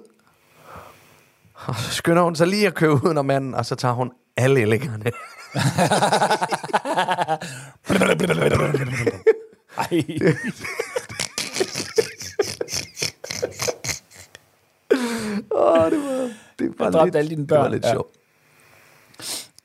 Og 1.55 1.74
så 1.74 1.90
skynder 1.90 2.22
hun 2.22 2.36
sig 2.36 2.47
lige 2.47 2.66
at 2.66 2.74
køre 2.74 3.05
uden 3.05 3.18
om 3.18 3.26
manden, 3.26 3.55
og 3.55 3.66
så 3.66 3.74
tager 3.74 3.94
hun 3.94 4.12
alle 4.36 4.61
ællingerne. 4.61 5.05
Ej. 9.78 10.04
Åh, 15.50 15.90
det 15.90 15.98
var, 15.98 16.30
det 16.59 16.78
var 16.78 16.84
Jeg 16.84 16.92
dræbte 16.92 17.04
lidt, 17.04 17.16
alle 17.16 17.30
dine 17.30 17.42
Det 17.42 17.50
var 17.50 17.62
børn, 17.62 17.72
lidt 17.72 17.84
ja. 17.84 17.92
sjovt. 17.92 18.16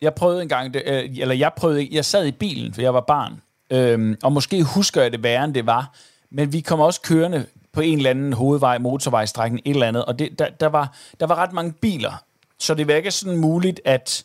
Jeg 0.01 0.13
prøvede 0.13 0.41
engang, 0.41 0.73
det, 0.73 0.83
øh, 0.85 1.17
eller 1.17 1.35
jeg 1.35 1.51
prøvede 1.57 1.87
jeg 1.91 2.05
sad 2.05 2.25
i 2.25 2.31
bilen, 2.31 2.73
for 2.73 2.81
jeg 2.81 2.93
var 2.93 3.01
barn, 3.01 3.41
øhm, 3.71 4.17
og 4.23 4.31
måske 4.31 4.63
husker 4.63 5.01
jeg 5.01 5.11
det 5.11 5.23
værre, 5.23 5.43
end 5.43 5.53
det 5.53 5.65
var, 5.65 5.93
men 6.31 6.53
vi 6.53 6.61
kom 6.61 6.79
også 6.79 7.01
kørende 7.01 7.45
på 7.73 7.81
en 7.81 7.97
eller 7.97 8.09
anden 8.09 8.33
hovedvej, 8.33 8.77
motorvejstrækning, 8.77 9.61
et 9.65 9.73
eller 9.73 9.87
andet, 9.87 10.05
og 10.05 10.19
det, 10.19 10.39
der, 10.39 10.49
der, 10.49 10.67
var, 10.67 10.95
der 11.19 11.25
var 11.25 11.35
ret 11.35 11.53
mange 11.53 11.73
biler, 11.73 12.23
så 12.59 12.73
det 12.73 12.87
var 12.87 12.93
ikke 12.93 13.11
sådan 13.11 13.37
muligt, 13.37 13.81
at 13.85 14.23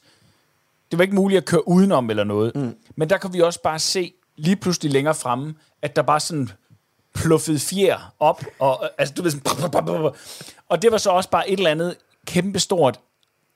det 0.91 0.99
var 0.99 1.03
ikke 1.03 1.15
muligt 1.15 1.39
at 1.39 1.45
køre 1.45 1.69
udenom 1.69 2.11
eller 2.11 2.25
noget. 2.25 2.53
Mm. 2.55 2.75
Men 2.97 3.11
der 3.11 3.19
kunne 3.19 3.33
vi 3.33 3.41
også 3.41 3.63
bare 3.63 3.79
se, 3.79 4.13
lige 4.37 4.57
pludselig 4.57 4.93
længere 4.93 5.15
fremme, 5.15 5.55
at 5.83 5.97
der 5.97 6.03
bare 6.03 6.21
sådan 6.21 6.49
pluffede 7.15 7.59
fjer 7.59 8.13
op, 8.21 8.45
og 8.59 8.79
øh, 8.83 8.89
altså 8.99 9.15
du 9.15 9.23
ved 9.23 9.31
sådan, 9.31 10.13
og 10.69 10.83
det 10.83 10.93
var 10.93 10.99
så 10.99 11.11
også 11.11 11.31
bare 11.31 11.51
et 11.51 11.59
eller 11.59 11.71
andet 11.71 11.97
kæmpestort 12.27 13.01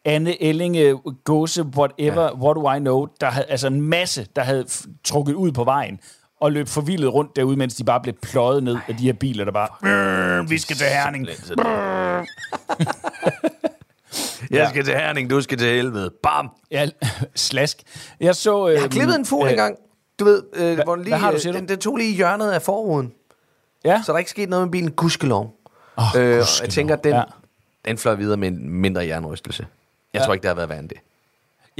Anne 0.04 0.42
Ellinge, 0.42 0.98
Gåse, 1.24 1.62
whatever, 1.62 2.22
ja. 2.22 2.34
what 2.34 2.56
do 2.56 2.72
I 2.72 2.78
know, 2.78 3.06
der 3.20 3.30
havde, 3.30 3.46
altså 3.46 3.66
en 3.66 3.80
masse, 3.80 4.26
der 4.36 4.42
havde 4.42 4.64
trukket 5.04 5.34
ud 5.34 5.52
på 5.52 5.64
vejen, 5.64 6.00
og 6.40 6.52
løb 6.52 6.68
forvildet 6.68 7.14
rundt 7.14 7.36
derude, 7.36 7.56
mens 7.56 7.74
de 7.74 7.84
bare 7.84 8.00
blev 8.00 8.14
pløjet 8.22 8.62
ned 8.62 8.76
af 8.88 8.96
de 8.96 9.02
her 9.02 9.12
biler, 9.12 9.44
der 9.44 9.52
bare, 9.52 9.68
"Brrr, 9.80 10.48
vi 10.48 10.58
skal 10.58 10.76
til 10.76 10.86
Herning. 10.86 11.28
Jeg 14.50 14.68
skal 14.68 14.84
til 14.84 14.94
Herning, 14.94 15.30
du 15.30 15.40
skal 15.40 15.58
til 15.58 15.66
helvede. 15.68 16.10
Bam! 16.22 16.48
Ja, 16.70 16.88
slask. 17.34 17.78
Jeg 18.20 18.36
så... 18.36 18.68
Jeg 18.68 18.80
har 18.80 18.88
klippet 18.88 19.16
en 19.16 19.26
fugl 19.26 19.46
øh, 19.46 19.50
engang. 19.50 19.76
Du 20.18 20.24
ved, 20.24 20.42
øh, 20.54 20.78
hvor 20.84 20.94
den 20.94 21.04
lige, 21.04 21.12
hvad 21.12 21.18
har 21.18 21.30
du, 21.30 21.34
øh, 21.34 21.40
siger 21.40 21.52
du? 21.52 21.58
den, 21.58 21.68
den 21.68 21.78
tog 21.78 21.96
lige 21.96 22.10
i 22.10 22.14
hjørnet 22.14 22.50
af 22.52 22.62
forruden. 22.62 23.12
Ja. 23.84 24.02
Så 24.06 24.12
der 24.12 24.14
er 24.14 24.18
ikke 24.18 24.30
sket 24.30 24.48
noget 24.48 24.66
med 24.66 24.72
bilen, 24.72 24.90
gudskelov. 24.90 25.54
Oh, 25.96 26.04
Øh, 26.16 26.38
og 26.38 26.46
jeg 26.62 26.70
tænker, 26.70 26.96
at 26.96 27.04
den, 27.04 27.12
Ja. 27.14 27.22
den 27.84 27.98
fløj 27.98 28.14
videre 28.14 28.36
med 28.36 28.48
en 28.48 28.70
mindre 28.70 29.06
jernrystelse. 29.06 29.62
Jeg 29.62 29.68
Ja. 30.14 30.20
ja. 30.20 30.24
tror 30.26 30.32
ikke, 30.34 30.42
det 30.42 30.48
har 30.48 30.54
været 30.54 30.68
værre 30.68 30.78
end 30.78 30.88
det. 30.88 30.98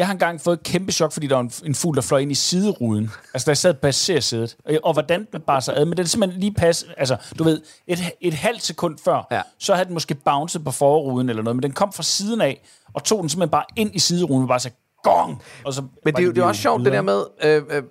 Jeg 0.01 0.09
har 0.09 0.13
engang 0.13 0.41
fået 0.41 0.55
et 0.57 0.63
kæmpe 0.63 0.93
chok, 0.93 1.13
fordi 1.13 1.27
der 1.27 1.35
var 1.35 1.43
en, 1.43 1.53
en 1.65 1.75
fugl, 1.75 1.97
der 1.97 2.03
fløj 2.03 2.19
ind 2.21 2.33
i 2.33 2.35
sideruden. 2.35 3.11
Altså, 3.35 3.51
der 3.51 3.55
sad 3.55 3.75
på 3.75 3.81
passagersædet. 3.81 4.57
Og, 4.65 4.75
og 4.85 4.93
hvordan 4.93 5.27
den 5.33 5.41
bare 5.41 5.61
sig 5.63 5.77
ad. 5.77 5.85
Men 5.85 5.97
den 5.97 6.03
er 6.05 6.07
simpelthen 6.09 6.41
lige 6.41 6.55
pas... 6.55 6.85
Altså, 6.97 7.17
du 7.39 7.45
ved, 7.45 7.61
et, 7.87 7.99
et 8.21 8.35
halvt 8.35 8.63
sekund 8.63 8.99
før, 9.05 9.27
ja. 9.31 9.43
Så 9.59 9.75
havde 9.75 9.85
den 9.87 9.95
måske 9.95 10.15
bounced 10.15 10.61
på 10.61 10.71
forruden 10.71 11.29
eller 11.29 11.43
noget. 11.43 11.57
Men 11.57 11.63
den 11.63 11.73
kom 11.73 11.93
fra 11.93 12.03
siden 12.03 12.41
af, 12.41 12.63
og 12.95 13.05
tog 13.05 13.21
den 13.21 13.29
simpelthen 13.29 13.51
bare 13.51 13.65
ind 13.77 13.95
i 13.95 13.99
sideruden, 13.99 14.43
og 14.43 14.49
bare 14.49 14.61
sagde, 14.61 14.77
gong! 15.03 15.43
Og 15.65 15.75
så 15.75 15.83
Men 16.05 16.15
det, 16.15 16.23
er 16.23 16.27
jo- 16.27 16.33
det 16.33 16.39
er 16.41 16.45
også 16.45 16.63
sjovt, 16.63 16.85
det 16.85 16.93
der 16.93 17.03
med... 17.03 17.25
Øh, 17.45 17.63
øh, 17.71 17.83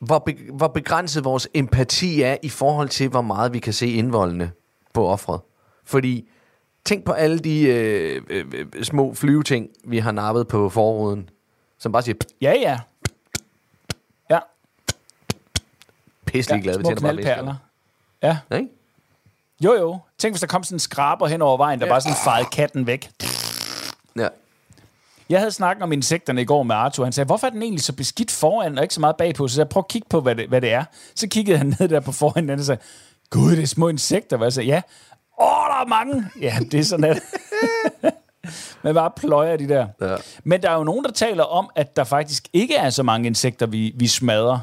hvor, 0.00 0.18
be, 0.18 0.36
hvor 0.56 0.68
begrænset 0.68 1.24
vores 1.24 1.48
empati 1.54 2.22
er 2.22 2.36
i 2.42 2.48
forhold 2.48 2.88
til, 2.88 3.08
hvor 3.08 3.22
meget 3.22 3.52
vi 3.52 3.58
kan 3.58 3.72
se 3.72 3.88
indvoldene 3.90 4.50
på 4.94 5.06
offret. 5.08 5.40
Fordi, 5.86 6.28
tænk 6.84 7.04
på 7.04 7.12
alle 7.12 7.38
de 7.38 7.62
øh, 7.62 8.22
øh, 8.30 8.44
øh, 8.54 8.84
små 8.84 9.14
flyveting, 9.14 9.68
vi 9.84 9.98
har 9.98 10.12
nappet 10.12 10.48
på 10.48 10.68
forruden, 10.68 11.28
som 11.78 11.92
bare 11.92 12.02
siger, 12.02 12.16
Ja, 12.40 12.54
ja. 12.60 12.80
Ja, 14.30 14.38
pisselig 16.26 16.62
glad, 16.62 16.74
ja 16.74 16.78
vi 16.78 16.84
tænder 16.84 17.02
bare 17.02 17.12
knaldperler. 17.12 17.54
Ja. 18.22 18.38
væsker. 18.50 18.56
Ikke? 18.56 18.68
Jo, 19.64 19.74
jo. 19.74 19.98
Tænk, 20.18 20.34
hvis 20.34 20.40
der 20.40 20.46
kom 20.46 20.64
sådan 20.64 20.76
en 20.76 20.80
skraber 20.80 21.26
hen 21.26 21.42
over 21.42 21.56
vejen, 21.56 21.80
der 21.80 21.88
bare 21.88 22.00
sådan 22.00 22.16
fejede 22.24 22.46
katten 22.52 22.86
væk. 22.86 23.10
Ja. 24.16 24.28
Jeg 25.28 25.38
havde 25.38 25.52
snakket 25.52 25.82
om 25.82 25.92
insekterne 25.92 26.42
i 26.42 26.44
går 26.44 26.62
med 26.62 26.74
Arthur. 26.74 27.04
Han 27.04 27.12
sagde, 27.12 27.26
hvorfor 27.26 27.46
er 27.46 27.50
den 27.50 27.62
egentlig 27.62 27.82
så 27.82 27.92
beskidt 27.92 28.30
foran 28.30 28.78
og 28.78 28.84
ikke 28.84 28.94
så 28.94 29.00
meget 29.00 29.16
bagpå? 29.16 29.48
Så 29.48 29.60
jeg 29.60 29.68
prøv 29.68 29.80
at 29.80 29.88
kigge 29.88 30.08
på, 30.10 30.20
hvad 30.20 30.34
det, 30.34 30.48
hvad 30.48 30.60
det 30.60 30.72
er. 30.72 30.84
Så 31.14 31.28
kiggede 31.28 31.58
han 31.58 31.74
ned 31.78 31.88
der 31.88 32.00
på 32.00 32.12
foran, 32.12 32.50
og 32.50 32.60
sagde, 32.60 32.80
gud, 33.30 33.50
det 33.56 33.62
er 33.62 33.66
små 33.66 33.88
insekter. 33.88 34.36
Hvad 34.36 34.46
jeg 34.46 34.52
sagde, 34.52 34.68
ja. 34.68 34.82
Åh, 35.40 35.46
der 35.46 35.80
er 35.80 35.86
mange. 35.86 36.26
Ja, 36.40 36.58
det 36.70 36.80
er 36.80 36.84
sådan, 36.84 37.04
at... 37.04 37.22
Man 38.82 38.94
bare 38.94 39.10
pløjer 39.16 39.56
de 39.56 39.68
der. 39.68 39.86
Ja. 40.00 40.16
Men 40.44 40.62
der 40.62 40.70
er 40.70 40.74
jo 40.74 40.84
nogen, 40.84 41.04
der 41.04 41.10
taler 41.10 41.44
om, 41.44 41.70
at 41.74 41.96
der 41.96 42.04
faktisk 42.04 42.48
ikke 42.52 42.76
er 42.76 42.90
så 42.90 43.02
mange 43.02 43.26
insekter, 43.26 43.66
vi, 43.66 43.92
vi 43.96 44.06
smadrer 44.06 44.58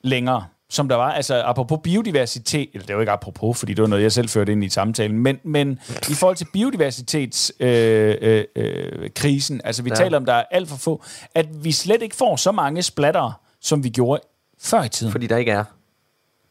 længere, 0.00 0.44
som 0.70 0.88
der 0.88 0.96
var. 0.96 1.12
Altså, 1.12 1.42
apropos 1.42 1.80
biodiversitet, 1.82 2.68
eller 2.72 2.86
det 2.86 2.90
er 2.90 2.94
jo 2.94 3.00
ikke 3.00 3.12
apropos, 3.12 3.58
fordi 3.58 3.74
det 3.74 3.82
var 3.82 3.88
noget, 3.88 4.02
jeg 4.02 4.12
selv 4.12 4.28
førte 4.28 4.52
ind 4.52 4.64
i 4.64 4.68
samtalen, 4.68 5.18
men, 5.18 5.38
men 5.44 5.78
i 6.10 6.14
forhold 6.14 6.36
til 6.36 6.46
biodiversitetskrisen, 6.52 7.66
øh, 7.66 8.16
øh, 8.20 8.44
øh, 8.56 9.10
krisen, 9.14 9.60
altså 9.64 9.82
vi 9.82 9.90
ja. 9.90 9.94
taler 9.94 10.16
om, 10.16 10.24
der 10.24 10.34
er 10.34 10.44
alt 10.50 10.68
for 10.68 10.76
få, 10.76 11.02
at 11.34 11.64
vi 11.64 11.72
slet 11.72 12.02
ikke 12.02 12.16
får 12.16 12.36
så 12.36 12.52
mange 12.52 12.82
splatter, 12.82 13.40
som 13.60 13.84
vi 13.84 13.88
gjorde 13.88 14.22
før 14.60 14.82
i 14.82 14.88
tiden, 14.88 15.12
Fordi 15.12 15.26
der 15.26 15.36
ikke 15.36 15.52
er. 15.52 15.64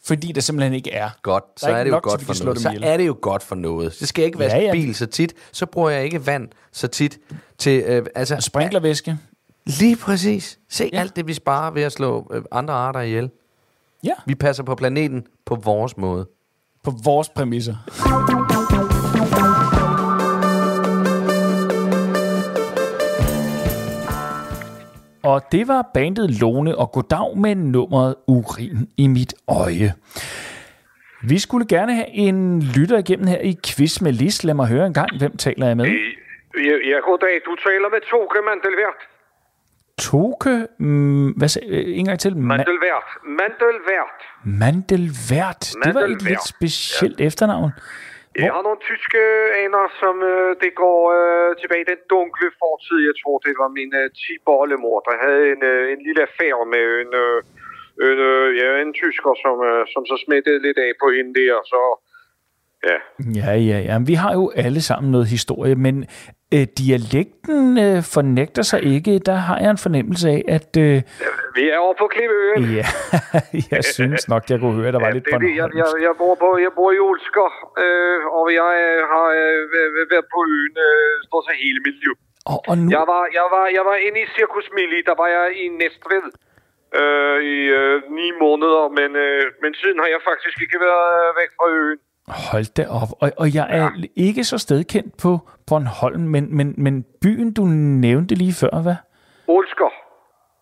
Fordi 0.06 0.32
der 0.32 0.42
simpelthen 0.42 0.74
ikke 0.74 0.92
er. 0.92 1.10
Godt, 1.22 1.44
så 1.58 1.68
er 1.68 1.76
er, 1.76 1.84
det 1.84 1.90
jo 1.90 1.96
nok 1.96 2.04
godt 2.04 2.22
for 2.22 2.44
noget. 2.44 2.60
Så 2.62 2.80
er 2.84 2.98
det 2.98 3.08
jo 3.08 3.18
godt 3.22 3.44
for 3.44 3.56
noget. 3.56 3.96
Det 4.00 4.08
skal 4.08 4.26
ikke 4.26 4.40
vaske 4.40 4.58
Ja, 4.58 4.64
ja, 4.64 4.72
bil 4.72 4.96
så 4.96 5.06
tit. 5.06 5.34
Så 5.52 5.66
bruger 5.66 5.90
jeg 5.90 6.04
ikke 6.04 6.26
vand 6.26 6.48
så 6.72 6.88
tit 6.88 7.20
til... 7.58 7.84
Øh, 7.86 8.06
altså, 8.16 8.38
Sprinklervæske. 8.40 9.18
Lige 9.66 9.96
præcis. 9.96 10.60
Se 10.70 10.90
ja. 10.94 11.00
alt 11.00 11.16
det, 11.16 11.28
vi 11.28 11.34
sparer 11.34 11.72
ved 11.72 11.82
at 11.82 11.92
slå 11.92 12.28
øh, 12.34 12.42
andre 12.52 12.74
arter 12.74 13.00
ihjel. 13.00 13.30
Ja, 14.04 14.14
Vi 14.26 14.36
passer 14.36 14.64
på 14.64 14.76
planeten 14.76 15.28
på 15.46 15.56
vores 15.56 15.98
måde. 15.98 16.28
på 16.84 16.94
vores 17.04 17.30
præmisser. 17.30 17.76
Og 25.26 25.42
det 25.52 25.68
var 25.68 25.90
bandet 25.94 26.42
Lone 26.42 26.78
og 26.78 26.92
Goddag 26.92 27.38
med 27.38 27.56
nummeret 27.56 28.16
Urin 28.28 28.90
i 28.98 29.08
mit 29.08 29.34
øje. 29.48 29.94
Vi 31.24 31.40
skulle 31.40 31.68
gerne 31.68 31.94
have 31.96 32.10
en 32.10 32.62
lytter 32.62 32.98
igennem 32.98 33.28
her 33.28 33.40
i 33.40 33.58
Quiz 33.68 34.02
med 34.02 34.12
Lis. 34.12 34.44
Lad 34.44 34.54
mig 34.54 34.68
høre 34.68 34.86
en 34.88 34.94
gang, 34.94 35.10
hvem 35.18 35.38
taler 35.38 35.68
jeg 35.68 35.78
med? 35.78 35.86
Ja, 35.86 36.76
ja 36.92 36.98
goddag. 37.10 37.36
Du 37.46 37.56
taler 37.68 37.90
med 37.90 38.02
Toke 38.12 38.40
Mandelvært. 38.50 39.02
Toke, 40.00 40.68
mm, 40.80 41.32
hvad 41.32 41.48
sagde, 41.48 41.68
øh, 41.68 41.98
en 42.00 42.06
gang 42.06 42.20
til? 42.20 42.30
Ma- 42.30 42.34
Mandelvært. 42.34 43.08
Mandelvært. 43.24 44.20
Mandelvært. 44.44 45.74
Det 45.86 45.96
var 45.96 46.02
et 46.02 46.22
lidt 46.22 46.48
specielt 46.48 47.20
ja. 47.20 47.26
efternavn. 47.26 47.72
Jeg 48.44 48.54
har 48.56 48.64
nogle 48.68 48.86
tyske 48.90 49.22
aner, 49.64 49.86
som 50.02 50.16
øh, 50.32 50.52
det 50.64 50.72
går 50.84 51.00
øh, 51.18 51.50
tilbage 51.62 51.86
i 51.86 51.92
den 51.94 52.02
dunkle 52.14 52.50
fortid. 52.62 52.98
Jeg 53.10 53.16
tror, 53.22 53.38
det 53.46 53.54
var 53.62 53.70
min 53.80 53.92
øh, 54.02 54.08
10-bollemor, 54.22 54.98
der 55.08 55.16
havde 55.26 55.44
en, 55.54 55.62
øh, 55.72 55.84
en 55.94 56.02
lille 56.08 56.22
affære 56.28 56.66
med 56.76 56.86
en, 57.04 57.12
øh, 57.24 57.38
en, 58.10 58.20
øh, 58.32 58.48
ja, 58.62 58.70
en 58.84 58.94
tysker, 59.02 59.34
som, 59.44 59.56
øh, 59.70 59.82
som 59.94 60.04
så 60.12 60.16
smittede 60.26 60.60
lidt 60.66 60.80
af 60.88 60.92
på 61.02 61.08
hende 61.16 61.34
der. 61.42 61.56
Så 61.74 61.82
ja, 62.90 62.98
Ja, 63.40 63.52
ja, 63.72 63.78
ja. 63.90 63.96
Vi 64.12 64.14
har 64.14 64.32
jo 64.40 64.52
alle 64.66 64.82
sammen 64.90 65.12
noget 65.12 65.28
historie, 65.28 65.76
men 65.86 65.96
øh, 66.56 66.66
dialekten 66.82 67.62
øh, 67.86 67.98
fornægter 68.16 68.64
sig 68.72 68.80
ikke. 68.96 69.12
Der 69.30 69.38
har 69.48 69.58
jeg 69.64 69.70
en 69.78 69.82
fornemmelse 69.88 70.26
af, 70.36 70.42
at... 70.58 70.70
Øh, 70.86 70.98
vi 71.58 71.64
er 71.74 71.78
over 71.86 71.96
på 72.02 72.06
Klippeøen. 72.14 72.64
ja, 72.80 72.86
jeg 73.76 73.84
synes 73.98 74.22
nok, 74.34 74.44
jeg 74.52 74.58
kunne 74.60 74.76
høre, 74.82 74.92
der 74.96 75.02
var 75.06 75.12
Ja, 75.12 75.18
lidt 75.18 75.26
det. 75.26 75.56
jeg, 75.62 75.68
jeg, 75.82 75.88
jeg, 76.08 76.14
bor 76.22 76.34
på, 76.44 76.50
jeg 76.66 76.72
bor 76.78 76.90
i 76.98 77.00
Olsker, 77.10 77.50
øh, 77.84 78.20
og 78.40 78.46
jeg 78.60 78.72
øh, 78.86 79.00
har 79.14 79.28
øh, 79.42 79.60
væ- 79.74 80.08
været 80.14 80.28
på 80.36 80.40
øen 80.56 80.76
øh, 80.88 81.12
stort 81.28 81.44
set 81.48 81.58
hele 81.66 81.80
mit 81.88 81.98
liv. 82.04 82.14
Og, 82.52 82.58
og 82.70 82.76
nu, 82.82 82.88
Jeg 82.98 83.04
var, 83.14 83.24
jeg 83.40 83.46
var, 83.56 83.66
jeg 83.78 83.84
var 83.90 83.96
inde 84.08 84.20
i 84.26 84.28
Circus 84.36 84.68
Mili, 84.76 85.00
der 85.10 85.16
var 85.22 85.28
jeg 85.38 85.46
i 85.64 85.66
Næstved 85.82 86.26
øh, 87.00 87.38
i 87.56 87.58
øh, 87.80 87.96
ni 88.20 88.28
måneder, 88.44 88.84
men, 89.00 89.10
øh, 89.26 89.44
men 89.64 89.72
siden 89.82 89.98
har 90.04 90.10
jeg 90.16 90.22
faktisk 90.32 90.56
ikke 90.66 90.78
været 90.88 91.10
øh, 91.22 91.30
væk 91.42 91.52
fra 91.58 91.68
øen. 91.80 92.00
Hold 92.28 92.74
da 92.78 92.84
op. 93.00 93.10
Og, 93.22 93.32
og 93.38 93.48
jeg 93.56 93.68
er 93.70 93.90
ikke 94.16 94.44
så 94.44 94.58
stedkendt 94.58 95.18
på 95.24 95.32
Bornholm, 95.68 96.22
men, 96.22 96.56
men, 96.58 96.68
men 96.78 97.06
byen, 97.22 97.54
du 97.54 97.64
nævnte 98.06 98.36
lige 98.36 98.54
før, 98.62 98.82
hvad? 98.82 98.96
Olsker. 99.48 99.90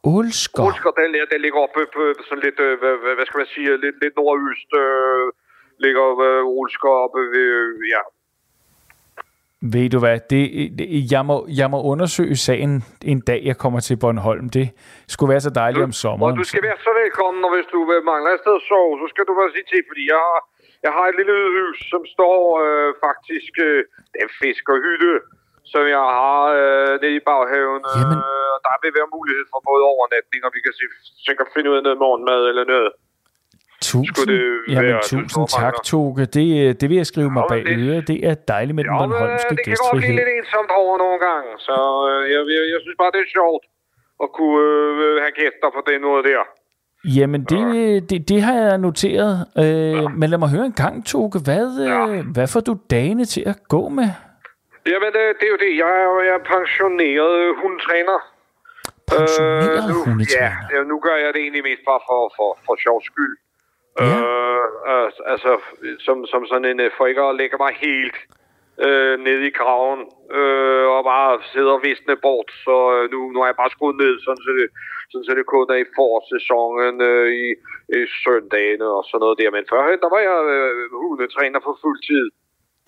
Ålsker. 0.04 0.64
Olsker, 0.64 0.92
den, 1.02 1.14
der- 1.14 1.30
den 1.34 1.42
ligger 1.42 1.60
oppe 1.66 1.80
på 1.96 2.02
sådan 2.30 2.44
lidt, 2.48 2.60
øh, 2.60 2.80
hvad, 2.80 2.94
hvad- 3.16 3.26
skal 3.26 3.38
man 3.44 3.48
sige, 3.56 3.68
lidt, 3.86 3.98
lidt 4.04 4.16
nordøst. 4.20 4.70
Øh, 4.84 5.26
ligger 5.86 6.06
øh, 6.28 6.44
Olsker 6.60 6.90
oppe 7.06 7.20
ved, 7.36 7.48
øh, 7.62 7.70
ja. 7.96 8.02
Ved 9.74 9.90
du 9.94 10.00
hvad, 10.04 10.18
det, 10.32 10.42
det, 10.78 10.88
jeg, 11.14 11.24
må, 11.30 11.36
jeg 11.62 11.68
må 11.74 11.80
undersøge 11.92 12.36
sagen 12.48 12.72
en 13.12 13.20
dag, 13.30 13.42
jeg 13.50 13.58
kommer 13.64 13.80
til 13.88 13.96
Bornholm. 14.02 14.50
Det 14.58 14.68
skulle 15.14 15.30
være 15.34 15.44
så 15.48 15.52
dejligt 15.62 15.84
om 15.90 15.94
Og 15.98 16.02
sommeren. 16.04 16.36
du 16.42 16.44
skal 16.52 16.64
være 16.70 16.80
så 16.88 16.92
velkommen, 17.04 17.42
og 17.48 17.52
hvis 17.56 17.68
du 17.74 17.80
øh, 17.96 18.00
mangler 18.12 18.30
et 18.36 18.40
sted 18.44 18.56
at 18.62 18.66
sove, 18.72 18.92
så 19.02 19.06
skal 19.14 19.24
du 19.30 19.34
bare 19.40 19.52
sige 19.56 19.68
til, 19.72 19.82
fordi 19.90 20.04
jeg 20.14 20.20
har, 20.30 20.40
jeg 20.86 20.92
har 20.98 21.06
et 21.12 21.16
lille 21.20 21.36
hus, 21.58 21.78
som 21.94 22.02
står 22.16 22.38
øh, 22.66 22.90
faktisk, 23.06 23.54
øh, 23.68 23.80
det 24.12 24.18
er 24.22 24.26
en 24.30 24.36
fiskerhytte, 24.42 25.12
som 25.74 25.84
jeg 25.96 26.06
har 26.22 26.40
øh, 26.62 26.92
nede 27.02 27.16
i 27.20 27.24
baghaven. 27.30 27.82
Jamen. 27.98 28.20
Øh, 28.28 28.48
og 28.56 28.60
der 28.68 28.76
vil 28.84 28.92
være 29.00 29.10
mulighed 29.18 29.46
for 29.52 29.60
både 29.70 29.82
overnatning, 29.94 30.40
og 30.48 30.52
vi 30.56 30.60
kan 30.66 30.74
se, 30.80 30.84
sikkert 31.28 31.48
finde 31.56 31.68
ud 31.72 31.78
af 31.80 31.84
noget 31.88 32.00
morgenmad 32.06 32.42
eller 32.52 32.66
noget. 32.74 32.92
Tusind, 33.92 34.28
det 34.32 34.42
jamen, 34.74 34.96
tusind 35.12 35.46
tak? 35.62 35.74
Toge. 35.92 36.26
Det, 36.38 36.48
øh, 36.62 36.70
det 36.80 36.86
vil 36.90 36.98
jeg 37.02 37.10
skrive 37.14 37.32
mig 37.38 37.44
Ja, 37.46 37.52
bag 37.54 37.62
men 37.70 37.80
det- 38.10 38.22
er 38.30 38.36
dejligt 38.54 38.76
med 38.78 38.84
den 38.88 38.94
Ja, 38.96 39.00
bornholmske 39.02 39.52
det 39.58 39.64
kan 39.66 39.76
godt 39.84 39.92
blive 39.92 40.02
gæstfrihed. 40.02 40.18
lidt 40.22 40.32
ensomt 40.38 40.72
over 40.82 40.94
nogle 41.04 41.20
gange, 41.28 41.50
så 41.68 41.76
øh, 42.10 42.22
jeg, 42.34 42.42
jeg, 42.56 42.64
jeg 42.74 42.80
synes 42.84 42.98
bare, 43.02 43.12
det 43.16 43.22
er 43.26 43.30
sjovt 43.40 43.64
at 44.24 44.30
kunne 44.38 44.60
øh, 45.06 45.16
have 45.24 45.34
gæster 45.42 45.68
på 45.78 45.82
den 45.90 46.00
måde 46.10 46.24
der. 46.32 46.42
Jamen, 47.06 47.44
det, 47.44 48.10
det, 48.10 48.30
det 48.30 48.42
har 48.42 48.54
jeg 48.54 48.78
noteret. 48.78 49.34
Øh, 49.58 50.12
Men 50.20 50.30
lad 50.30 50.38
mig 50.38 50.50
høre 50.50 50.66
en 50.66 50.80
gang, 50.84 51.06
Toge. 51.06 51.40
Hvad, 51.48 51.68
øh, 51.88 52.26
hvad 52.36 52.48
får 52.54 52.60
du 52.60 52.78
dagene 52.90 53.26
til 53.26 53.44
at 53.52 53.58
gå 53.68 53.90
med? 53.90 54.10
Jamen, 54.92 55.10
det, 55.16 55.24
det 55.40 55.46
er 55.48 55.54
jo 55.56 55.60
det. 55.66 55.72
Jeg 55.84 55.92
er 56.04 56.10
jeg 56.30 56.36
er 56.42 56.46
pensioneret 56.56 57.56
hundetræner. 57.62 58.20
Pensioneret 59.12 59.90
nu, 59.92 59.98
hundetræner? 60.10 60.52
Ja, 60.72 60.78
ja, 60.78 60.84
nu 60.92 60.96
gør 61.06 61.16
jeg 61.24 61.30
det 61.34 61.42
egentlig 61.42 61.64
mest 61.70 61.84
bare 61.90 62.02
for, 62.10 62.22
for, 62.38 62.50
for 62.66 62.76
sjov 62.86 62.98
skyld. 63.10 63.36
Ja. 64.00 64.06
Øh, 64.06 64.66
øh, 64.92 65.08
altså, 65.34 65.52
som, 66.06 66.26
som 66.32 66.42
sådan 66.46 66.66
en, 66.72 66.80
øh, 66.80 66.92
for 66.98 67.06
ikke 67.12 67.22
at 67.22 67.36
lægge 67.42 67.58
mig 67.64 67.72
helt 67.88 68.18
øh, 68.88 69.16
ned 69.28 69.40
i 69.50 69.52
graven, 69.60 70.02
øh, 70.38 70.86
og 70.96 71.02
bare 71.12 71.30
sidde 71.54 71.72
og 71.76 71.82
visne 71.88 72.16
bort. 72.26 72.50
Så 72.66 72.76
øh, 72.96 73.04
nu, 73.14 73.20
nu 73.34 73.38
har 73.40 73.48
jeg 73.52 73.62
bare 73.62 73.74
skruet 73.76 73.98
ned, 74.04 74.14
sådan 74.26 74.44
så 74.46 74.52
det, 74.60 74.68
sådan 75.12 75.26
så 75.28 75.34
det 75.40 75.46
kun 75.46 75.66
er 75.76 75.80
i 75.86 75.88
forsæsonen, 75.98 76.96
øh, 77.12 77.28
i, 77.44 77.46
i 77.98 78.00
søndagene 78.24 78.88
og 78.98 79.04
sådan 79.08 79.22
noget 79.24 79.40
der. 79.40 79.50
Men 79.58 79.64
førhen, 79.72 80.00
der 80.04 80.10
var 80.16 80.22
jeg 80.30 80.40
øh, 80.56 80.74
hundetræner 81.04 81.60
på 81.68 81.72
fuld 81.84 82.00
tid. 82.10 82.26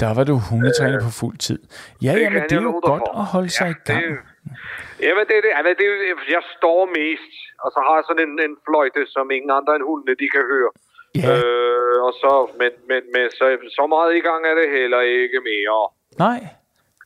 Der 0.03 0.11
var 0.17 0.23
du 0.31 0.35
hundetræner 0.49 0.99
på 1.07 1.11
fuld 1.21 1.37
tid. 1.47 1.59
Ja, 2.05 2.11
det 2.15 2.21
jamen, 2.23 2.41
det 2.49 2.57
er 2.57 2.67
jo 2.71 2.79
godt 2.91 3.07
for. 3.07 3.19
at 3.21 3.25
holde 3.33 3.51
sig 3.59 3.69
i 3.75 3.79
gang. 3.89 4.03
Det, 4.03 5.05
jamen, 5.05 5.23
det 5.29 5.35
er 5.37 5.43
det. 5.67 5.73
Det 5.81 5.87
jeg 6.37 6.43
står 6.57 6.81
mest, 6.99 7.33
og 7.63 7.69
så 7.73 7.79
har 7.85 7.95
jeg 7.99 8.05
sådan 8.09 8.23
en, 8.27 8.33
en 8.47 8.55
fløjte, 8.67 9.01
som 9.15 9.25
ingen 9.37 9.51
andre 9.57 9.73
end 9.77 9.83
hundene, 9.89 10.13
de 10.21 10.27
kan 10.35 10.43
høre. 10.53 10.71
Ja, 11.15 11.33
Øh, 11.37 12.03
og 12.07 12.13
så, 12.21 12.31
men, 12.59 12.71
men, 12.89 13.01
men 13.13 13.25
så, 13.31 13.45
så 13.77 13.87
meget 13.87 14.15
i 14.15 14.19
gang 14.19 14.41
er 14.45 14.55
det 14.61 14.69
heller 14.79 15.01
ikke 15.01 15.39
mere, 15.51 15.89
nej. 16.19 16.39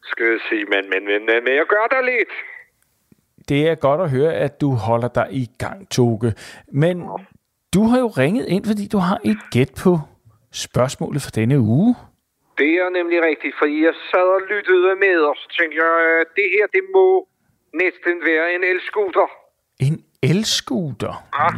skal 0.04 0.26
jeg 0.26 0.40
sige. 0.50 0.66
Men, 0.66 0.84
men, 0.92 1.02
men, 1.10 1.26
men, 1.26 1.44
men 1.46 1.54
jeg 1.56 1.66
gør 1.66 1.86
der 1.92 2.02
lidt. 2.02 2.34
Det 3.50 3.68
er 3.70 3.76
godt 3.76 4.02
at 4.02 4.10
høre, 4.10 4.34
at 4.34 4.62
du 4.62 4.70
holder 4.88 5.08
dig 5.08 5.28
i 5.32 5.46
gang, 5.60 5.90
Toge. 5.92 6.34
Men 6.84 6.96
du 7.74 7.82
har 7.84 8.00
jo 8.00 8.08
ringet 8.08 8.46
ind, 8.48 8.66
fordi 8.66 8.88
du 8.88 8.98
har 8.98 9.18
et 9.26 9.42
gæt 9.52 9.72
på 9.84 9.92
spørgsmålet 10.66 11.22
for 11.22 11.32
denne 11.32 11.60
uge. 11.60 11.96
Det 12.58 12.72
er 12.84 12.90
nemlig 12.90 13.22
rigtigt, 13.30 13.56
fordi 13.60 13.76
jeg 13.88 13.94
sad 14.12 14.28
og 14.38 14.42
lyttede 14.50 14.96
med, 15.06 15.18
og 15.30 15.36
så 15.42 15.48
tænkte 15.58 15.76
jeg, 15.84 15.94
øh, 16.08 16.26
det 16.38 16.48
her, 16.56 16.66
det 16.76 16.84
må 16.96 17.28
næsten 17.74 18.16
være 18.30 18.56
en 18.56 18.64
elskuter. 18.64 19.28
En 19.86 19.96
elskuter. 20.32 21.14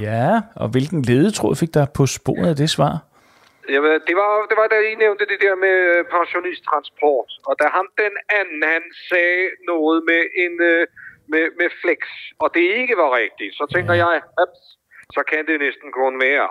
Ja, 0.09 0.41
og 0.55 0.67
hvilken 0.74 1.01
ledetråd 1.09 1.55
fik 1.61 1.74
der 1.74 1.86
på 1.97 2.03
sporet 2.17 2.49
af 2.53 2.55
det 2.55 2.69
svar? 2.69 2.93
Jamen, 3.74 3.95
det 4.07 4.15
var, 4.22 4.32
det 4.49 4.55
var 4.61 4.67
da 4.74 4.78
I 4.91 4.95
nævnte 5.03 5.24
det 5.32 5.39
der 5.45 5.55
med 5.65 5.78
øh, 5.93 5.99
pensionisttransport. 6.15 7.30
Og 7.47 7.53
da 7.59 7.65
ham 7.78 7.88
den 8.03 8.13
anden, 8.39 8.61
han 8.74 8.84
sagde 9.09 9.43
noget 9.72 9.97
med 10.09 10.22
en 10.43 10.53
øh, 10.72 10.88
med, 11.34 11.45
med 11.59 11.69
flex, 11.82 11.99
og 12.43 12.47
det 12.55 12.65
ikke 12.82 12.95
var 13.01 13.09
rigtigt, 13.22 13.53
så 13.59 13.65
tænker 13.76 13.93
jeg, 13.93 14.15
ups, 14.43 14.61
så 15.15 15.22
kan 15.32 15.41
det 15.49 15.57
næsten 15.65 15.89
kun 16.01 16.13
være. 16.28 16.49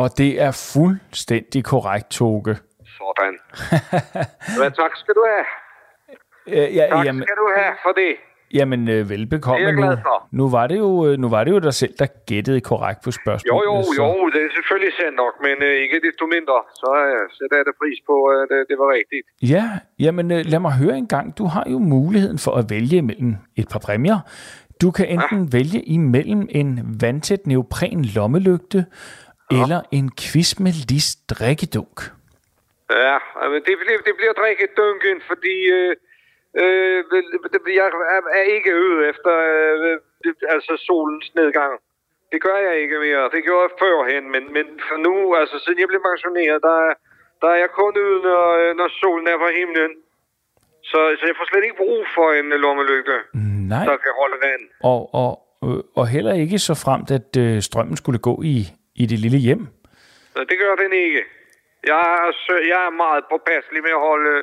Og 0.00 0.06
det 0.20 0.30
er 0.46 0.52
fuldstændig 0.74 1.60
korrekt, 1.64 2.08
Toge. 2.10 2.54
Sådan. 2.98 3.34
Men 4.60 4.68
tak 4.80 4.92
skal 5.02 5.14
du 5.18 5.24
have. 5.32 5.46
Øh, 6.54 6.76
ja, 6.76 6.84
Tak 6.90 7.06
jamen, 7.06 7.22
skal 7.22 7.36
du 7.42 7.48
have 7.56 7.74
for 7.84 7.92
det. 8.02 8.12
Jamen 8.54 8.88
øh, 8.88 9.10
velbekomme. 9.10 9.58
Det 9.58 9.62
er 9.64 9.68
jeg 9.68 9.76
Nu, 9.76 9.82
glad 9.86 9.96
for. 10.02 10.28
nu, 10.38 10.44
var 10.56 10.66
det 10.66 10.78
jo, 10.78 10.90
øh, 11.06 11.18
nu 11.18 11.28
var 11.28 11.44
det 11.44 11.50
jo 11.50 11.58
dig 11.58 11.74
selv, 11.74 11.94
der 11.98 12.06
gættede 12.30 12.60
korrekt 12.60 13.00
på 13.04 13.08
Jo, 13.08 13.12
spørgsmålet. 13.22 13.66
jo, 13.66 13.82
så- 13.82 14.02
jo, 14.02 14.30
det 14.34 14.40
er 14.46 14.50
selvfølgelig 14.58 14.92
sandt 15.00 15.16
nok, 15.16 15.34
men 15.46 15.56
øh, 15.68 15.74
ikke 15.84 15.96
desto 16.06 16.24
mindre, 16.36 16.58
så 16.82 16.90
øh, 17.08 17.22
sætter 17.38 17.56
jeg 17.60 17.64
det 17.68 17.74
pris 17.82 17.98
på, 18.10 18.16
at 18.24 18.48
øh, 18.56 18.60
det 18.70 18.76
var 18.82 18.88
rigtigt. 18.98 19.24
Ja, 19.54 19.64
jamen 19.98 20.26
øh, 20.36 20.40
lad 20.52 20.60
mig 20.66 20.72
høre 20.82 20.96
en 20.98 21.08
gang. 21.14 21.38
Du 21.38 21.44
har 21.54 21.64
jo 21.72 21.78
muligheden 21.78 22.38
for 22.44 22.52
at 22.60 22.64
vælge 22.70 23.02
mellem 23.02 23.32
et 23.56 23.68
par 23.72 23.78
præmier. 23.86 24.20
Du 24.82 24.90
kan 24.90 25.06
enten 25.08 25.42
ja. 25.44 25.48
vælge 25.58 25.80
imellem 25.82 26.42
en 26.50 26.70
vandtæt 27.00 27.46
neopren 27.46 28.04
lommelygte, 28.16 28.80
ja. 29.50 29.62
eller 29.62 29.80
en 29.98 30.06
quiz 30.20 30.58
med 30.64 30.72
lis 30.90 31.08
drikkedunk. 31.30 31.96
Ja, 33.08 33.16
men 33.52 33.60
det, 33.68 33.74
bliver, 33.82 34.00
det 34.08 34.14
bliver 34.20 34.34
drikket 34.40 34.68
dunken, 34.80 35.16
fordi 35.30 35.54
øh, 35.78 35.92
øh, 36.62 37.04
jeg 37.78 37.86
er, 38.38 38.42
ikke 38.56 38.70
øget 38.72 39.08
efter 39.10 39.32
øh, 39.52 39.98
det- 40.24 40.46
altså 40.54 40.72
solens 40.88 41.34
nedgang. 41.34 41.72
Det 42.32 42.40
gør 42.42 42.56
jeg 42.66 42.74
ikke 42.82 42.98
mere. 43.06 43.30
Det 43.34 43.40
gjorde 43.46 43.62
jeg 43.66 43.78
førhen, 43.82 44.24
men, 44.34 44.42
men 44.56 44.66
for 44.88 44.96
nu, 45.06 45.34
altså 45.40 45.56
siden 45.64 45.78
jeg 45.80 45.88
blev 45.88 46.02
pensioneret, 46.10 46.58
der, 46.68 46.76
er- 46.88 46.96
der 47.42 47.48
er 47.54 47.58
jeg 47.64 47.70
kun 47.80 47.92
ude, 48.06 48.18
når, 48.28 48.44
øh, 48.60 48.76
når 48.76 48.88
solen 49.00 49.26
er 49.28 49.38
på 49.44 49.48
himlen. 49.58 49.92
Så, 50.90 50.98
så 51.18 51.22
jeg 51.26 51.34
får 51.38 51.46
slet 51.50 51.64
ikke 51.64 51.76
brug 51.84 52.00
for 52.16 52.28
en 52.40 52.52
øh, 52.52 52.58
lommelygte, 52.64 53.16
Nej, 53.72 53.84
der 53.90 53.96
kan 54.04 54.12
holde 54.20 54.36
vand. 54.46 54.62
og, 54.92 55.00
og, 55.22 55.32
øh, 55.64 55.82
og 55.98 56.08
heller 56.08 56.34
ikke 56.44 56.58
så 56.58 56.74
fremt, 56.84 57.10
at 57.18 57.30
øh, 57.44 57.60
strømmen 57.68 57.96
skulle 57.96 58.18
gå 58.28 58.34
i, 58.54 58.56
i 59.02 59.04
det 59.06 59.18
lille 59.18 59.38
hjem. 59.38 59.62
Så 60.36 60.40
det 60.50 60.56
gør 60.62 60.74
den 60.84 60.92
ikke. 60.92 61.22
Jeg 61.86 62.00
er, 62.16 62.28
jeg 62.72 62.80
er 62.86 62.90
meget 63.04 63.24
påpasselig 63.32 63.82
med 63.82 63.90
at 63.98 64.04
holde, 64.10 64.34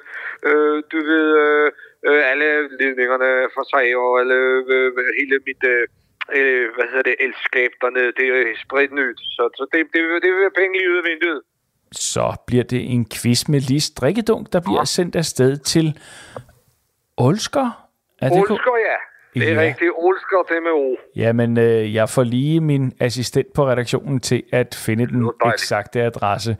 øh, 0.50 0.84
du 0.92 0.98
ved, 1.12 1.28
øh, 1.44 1.72
øh, 2.10 2.22
alle 2.32 2.48
ledningerne 2.80 3.30
for 3.56 3.64
sig, 3.74 3.86
og 4.02 4.10
alle, 4.22 4.38
øh, 4.76 4.88
hele 5.20 5.36
mit, 5.48 5.64
øh, 5.74 5.84
øh, 6.38 6.66
hvad 6.76 6.86
hedder 6.92 7.06
det, 7.10 7.16
elskab 7.28 7.72
dernede, 7.82 8.12
det 8.20 8.26
er 8.30 8.56
spredt 8.66 8.92
nyt. 9.00 9.20
Så, 9.36 9.44
så 9.58 9.64
det, 9.74 9.80
det, 9.94 10.00
det 10.24 10.30
vil 10.34 10.42
være 10.46 10.56
penge 10.62 10.74
lige 10.78 10.92
ud 10.94 10.98
af 11.04 11.08
vinduet. 11.12 11.42
Så 11.92 12.26
bliver 12.48 12.64
det 12.74 12.82
en 12.94 13.04
quiz 13.14 13.42
med 13.54 13.60
lis 13.60 13.90
drikkedunk, 14.00 14.54
der 14.54 14.60
bliver 14.68 14.84
sendt 14.84 15.16
afsted 15.16 15.58
til 15.58 15.88
Olsker. 17.18 17.88
Er 18.22 18.30
det 18.30 18.48
ko- 18.48 18.54
Olsker, 18.54 18.72
ja. 18.90 18.98
Det 19.40 19.50
er 19.50 19.54
Ja. 19.54 19.62
ja. 19.62 19.68
rigtigt. 19.68 19.92
Olsker, 19.96 20.38
det 20.50 20.64
med 20.64 20.72
O. 20.72 20.96
Jamen, 21.16 21.58
øh, 21.58 21.94
jeg 21.96 22.10
får 22.10 22.24
lige 22.24 22.60
min 22.62 22.94
assistent 23.00 23.54
på 23.54 23.68
redaktionen 23.68 24.20
til 24.20 24.44
at 24.52 24.76
finde 24.86 25.08
den 25.08 25.32
eksakte 25.54 26.02
adresse. 26.02 26.58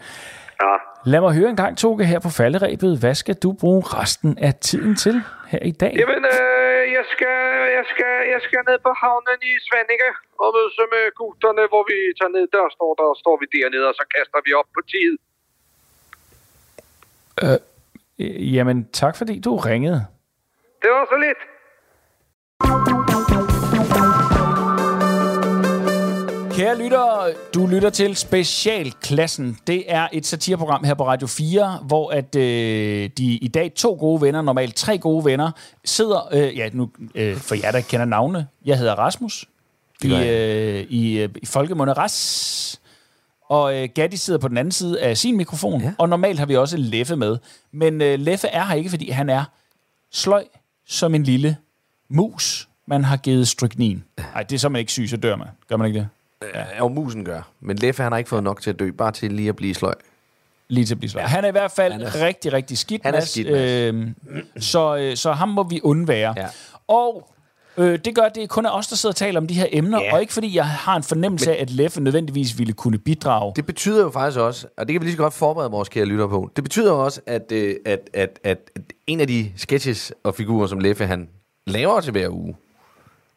Ja. 0.62 0.76
Lad 1.12 1.22
mig 1.26 1.34
høre 1.40 1.50
en 1.50 1.60
gang, 1.64 1.74
Toge, 1.78 2.06
her 2.14 2.20
på 2.28 2.32
falderæbet. 2.40 2.92
Hvad 3.04 3.16
skal 3.22 3.36
du 3.44 3.50
bruge 3.62 3.82
resten 3.98 4.32
af 4.48 4.54
tiden 4.70 4.94
til 5.04 5.16
her 5.52 5.64
i 5.72 5.74
dag? 5.84 5.94
Jamen, 6.02 6.24
øh, 6.36 6.84
jeg, 6.98 7.06
skal, 7.14 7.38
jeg, 7.78 7.86
skal, 7.92 8.14
jeg 8.34 8.42
skal 8.48 8.62
ned 8.70 8.80
på 8.88 8.92
havnen 9.02 9.40
i 9.52 9.54
Svanike 9.68 10.10
og 10.44 10.48
mødes 10.56 10.76
med 10.96 11.04
gutterne, 11.20 11.64
hvor 11.72 11.84
vi 11.92 11.98
tager 12.20 12.34
ned. 12.38 12.46
Der 12.58 12.66
står, 12.76 12.92
der 13.02 13.08
står 13.24 13.36
vi 13.42 13.46
dernede, 13.56 13.86
og 13.92 13.96
så 14.00 14.06
kaster 14.16 14.40
vi 14.46 14.52
op 14.60 14.70
på 14.76 14.82
tid. 14.94 15.14
Øh, 17.44 18.56
jamen, 18.56 18.78
tak 19.02 19.14
fordi 19.20 19.36
du 19.46 19.52
ringede. 19.70 20.02
Det 20.82 20.90
var 20.96 21.06
så 21.12 21.18
lidt. 21.26 21.42
Kære 26.58 26.78
lytter, 26.84 27.34
du 27.54 27.68
lytter 27.68 27.90
til 27.90 28.16
Specialklassen. 28.16 29.58
Det 29.68 29.84
er 29.88 30.08
et 30.14 30.26
satireprogram 30.26 30.84
her 30.84 30.94
på 30.94 31.08
Radio 31.08 31.28
4, 31.28 31.80
hvor 31.84 32.12
at 32.12 32.36
øh, 32.36 33.10
de 33.18 33.26
i 33.26 33.48
dag 33.48 33.74
to 33.76 33.98
gode 34.00 34.22
venner, 34.22 34.42
normalt 34.42 34.76
tre 34.76 34.98
gode 34.98 35.26
venner, 35.26 35.52
sidder, 35.86 36.28
øh, 36.32 36.58
ja 36.58 36.70
nu 36.74 36.90
øh, 37.16 37.38
for 37.38 37.56
jer, 37.56 37.72
der 37.72 37.78
ikke 37.78 37.90
kender 37.90 38.06
navne, 38.06 38.48
jeg 38.66 38.78
hedder 38.78 38.96
Rasmus, 38.96 39.46
i, 40.04 40.14
øh, 40.14 40.86
i, 40.90 41.20
øh, 41.20 41.30
i 41.42 41.46
folkemunde 41.46 41.94
Ras, 41.94 42.82
og 43.50 43.76
øh, 43.76 43.90
Gatti 43.96 44.18
sidder 44.18 44.40
på 44.40 44.48
den 44.48 44.58
anden 44.58 44.72
side 44.72 45.02
af 45.02 45.18
sin 45.18 45.38
mikrofon, 45.38 45.82
ja. 45.82 45.94
og 45.98 46.10
normalt 46.10 46.40
har 46.40 46.46
vi 46.46 46.56
også 46.56 46.78
Leffe 46.78 47.16
med. 47.16 47.38
Men 47.72 48.02
øh, 48.02 48.20
Leffe 48.20 48.48
er 48.48 48.66
her 48.66 48.76
ikke, 48.76 48.90
fordi 48.90 49.10
han 49.10 49.30
er 49.30 49.44
sløj 50.12 50.44
som 50.88 51.16
en 51.16 51.24
lille 51.24 51.58
mus, 52.10 52.70
man 52.88 53.04
har 53.04 53.18
givet 53.18 53.48
stryknin. 53.48 54.04
Nej, 54.18 54.44
det 54.44 54.56
er 54.56 54.60
så 54.60 54.70
man 54.70 54.80
ikke 54.80 54.92
syg, 54.92 55.10
så 55.10 55.18
dør 55.18 55.36
man. 55.36 55.48
Gør 55.68 55.78
man 55.78 55.88
ikke 55.88 56.00
det? 56.00 56.08
Ja. 56.56 56.82
Og 56.84 56.92
musen 56.92 57.26
gør. 57.26 57.42
Men 57.60 57.78
Leffe, 57.78 58.04
han 58.04 58.12
har 58.12 58.18
ikke 58.18 58.30
fået 58.30 58.44
nok 58.44 58.62
til 58.62 58.70
at 58.70 58.80
dø, 58.80 58.92
bare 58.92 59.12
til 59.12 59.32
lige 59.32 59.50
at 59.50 59.56
blive 59.56 59.74
sløj. 59.76 59.94
Lige 60.70 60.86
til 60.86 60.94
at 60.94 61.00
blive 61.00 61.10
sløj. 61.10 61.24
Han 61.24 61.44
er 61.44 61.48
i 61.48 61.52
hvert 61.52 61.72
fald 61.72 61.92
Han 61.94 62.02
er, 62.02 62.22
rigtig, 62.22 62.54
rigtig 62.54 62.78
skidt, 62.78 63.02
han 63.04 63.14
er 63.14 63.18
Mads. 63.18 63.30
skidt. 63.30 63.48
Øhm, 63.48 64.16
så, 64.60 64.96
øh, 64.98 65.16
så 65.18 65.32
ham 65.32 65.50
må 65.50 65.64
vi 65.64 65.80
undvære. 65.84 66.34
Ja. 66.38 66.48
Og 66.88 67.34
øh, 67.78 68.00
det 68.06 68.16
gør, 68.16 68.30
det 68.30 68.44
er 68.44 68.48
kun 68.48 68.66
er 68.66 68.70
os, 68.70 68.88
der 68.88 68.96
sidder 68.96 69.12
og 69.14 69.16
taler 69.16 69.40
om 69.40 69.48
de 69.48 69.54
her 69.54 69.66
emner, 69.72 70.02
Ja. 70.02 70.14
og 70.14 70.22
ikke 70.22 70.34
fordi 70.34 70.56
jeg 70.56 70.68
har 70.68 70.96
en 70.96 71.04
fornemmelse 71.04 71.56
af, 71.58 71.62
at 71.62 71.70
Leffe 71.70 72.02
nødvendigvis 72.02 72.60
ville 72.60 72.74
kunne 72.74 72.98
bidrage. 72.98 73.54
Det 73.56 73.66
betyder 73.66 74.02
jo 74.04 74.10
faktisk 74.10 74.40
også, 74.40 74.68
og 74.78 74.88
det 74.88 74.94
kan 74.94 75.02
vi 75.02 75.06
lige 75.06 75.14
så 75.16 75.22
godt 75.22 75.34
forberede 75.34 75.72
vores 75.72 75.90
kære 75.90 76.06
lytter 76.06 76.28
på, 76.28 76.52
det 76.56 76.64
betyder 76.64 76.92
jo 76.92 77.04
også, 77.04 77.22
at, 77.26 77.52
øh, 77.52 77.76
at, 77.86 78.00
at, 78.14 78.40
at, 78.44 78.58
at 78.76 78.82
en 79.08 79.20
af 79.22 79.28
de 79.28 79.52
sketches 79.56 80.14
og 80.24 80.36
figurer, 80.36 80.68
som 80.68 80.80
Leffe 80.80 81.06
han 81.06 81.30
laver 81.68 82.02
til 82.02 82.12
hver 82.12 82.30
uge, 82.30 82.56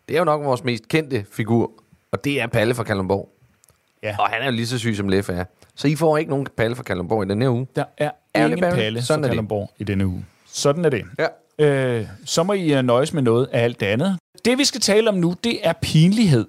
det 0.09 0.15
er 0.15 0.19
jo 0.19 0.25
nok 0.25 0.45
vores 0.45 0.65
mest 0.65 0.89
kendte 0.89 1.25
figur, 1.33 1.71
og 2.13 2.25
det 2.25 2.41
er 2.41 2.47
Palle 2.47 2.75
fra 2.75 2.83
Kalundborg. 2.85 3.29
Ja. 4.03 4.17
Og 4.19 4.29
han 4.29 4.41
er 4.43 4.45
jo 4.47 4.51
lige 4.53 4.67
så 4.67 4.79
syg, 4.79 4.97
som 4.97 5.09
Leffe 5.09 5.33
er. 5.33 5.45
Så 5.75 5.89
I 5.89 5.97
får 5.97 6.19
ikke 6.19 6.31
nogen 6.31 6.47
Palle 6.57 6.77
fra 6.77 6.83
Kalundborg 6.83 7.25
i 7.27 7.29
den 7.29 7.43
her 7.43 7.49
uge. 7.49 7.67
Der 7.77 7.85
er 7.99 8.11
Ærgerligt, 8.37 8.59
ingen 8.59 8.73
palle 8.75 9.01
det. 9.01 9.09
Kalundborg 9.09 9.71
i 9.79 9.85
denne 9.85 10.07
uge. 10.07 10.25
Sådan 10.47 10.85
er 10.85 10.89
det. 10.89 11.05
Ja. 11.19 11.27
Øh, 11.67 12.07
så 12.25 12.43
må 12.43 12.53
I 12.53 12.75
øh, 12.75 12.83
nøjes 12.83 13.13
med 13.13 13.23
noget 13.23 13.47
af 13.53 13.65
alt 13.65 13.81
det 13.81 13.87
andet. 13.87 14.19
Det, 14.45 14.59
vi 14.59 14.65
skal 14.65 14.81
tale 14.81 15.09
om 15.09 15.15
nu, 15.15 15.35
det 15.45 15.67
er 15.67 15.73
pinlighed. 15.83 16.47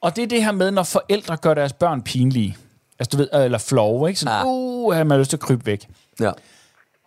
Og 0.00 0.16
det 0.16 0.24
er 0.24 0.28
det 0.28 0.44
her 0.44 0.52
med, 0.52 0.70
når 0.70 0.82
forældre 0.82 1.36
gør 1.36 1.54
deres 1.54 1.72
børn 1.72 2.02
pinlige. 2.02 2.56
Altså, 2.98 3.10
du 3.16 3.16
ved, 3.16 3.28
øh, 3.34 3.44
eller 3.44 3.58
flove, 3.58 4.08
ikke? 4.08 4.20
Sådan, 4.20 4.34
Ah. 4.34 4.46
uh, 4.46 4.94
har 4.94 5.04
man 5.04 5.18
lyst 5.18 5.30
til 5.30 5.36
at 5.36 5.40
krybe 5.40 5.66
væk. 5.66 5.88
Ja. 6.20 6.30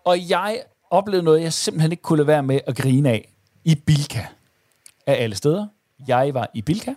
Og 0.06 0.30
jeg 0.30 0.62
oplevede 0.92 1.24
noget, 1.26 1.42
jeg 1.42 1.54
simpelthen 1.54 1.92
ikke 1.92 2.02
kunne 2.04 2.18
lade 2.18 2.28
være 2.28 2.44
med 2.44 2.60
at 2.68 2.76
grine 2.76 3.10
af. 3.10 3.30
I 3.66 3.76
Bilka. 3.76 4.20
Af 5.08 5.24
alle 5.24 5.36
steder. 5.36 5.68
Jeg 6.08 6.34
var 6.34 6.50
i 6.54 6.62
Bilka. 6.62 6.94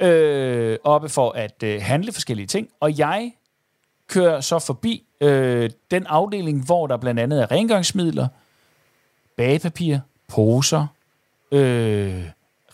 Øh, 0.00 0.78
oppe 0.84 1.08
for 1.08 1.30
at 1.30 1.62
øh, 1.62 1.82
handle 1.82 2.12
forskellige 2.12 2.46
ting. 2.46 2.68
Og 2.80 2.98
jeg 2.98 3.32
kører 4.08 4.40
så 4.40 4.58
forbi 4.58 5.02
øh, 5.20 5.70
den 5.90 6.06
afdeling, 6.06 6.64
hvor 6.64 6.86
der 6.86 6.96
blandt 6.96 7.20
andet 7.20 7.42
er 7.42 7.50
rengøringsmidler, 7.50 8.28
bagepapir, 9.36 9.98
poser, 10.28 10.86
øh, 11.52 12.24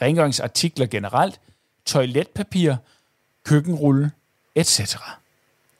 rengøringsartikler 0.02 0.86
generelt, 0.86 1.40
toiletpapir, 1.86 2.74
køkkenrulle, 3.44 4.10
etc. 4.54 4.96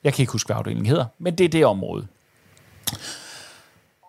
Jeg 0.03 0.13
kan 0.13 0.23
ikke 0.23 0.31
huske, 0.31 0.47
hvad 0.47 0.55
afdelingen 0.55 0.85
hedder, 0.85 1.05
men 1.19 1.37
det 1.37 1.43
er 1.43 1.49
det 1.49 1.65
område. 1.65 2.07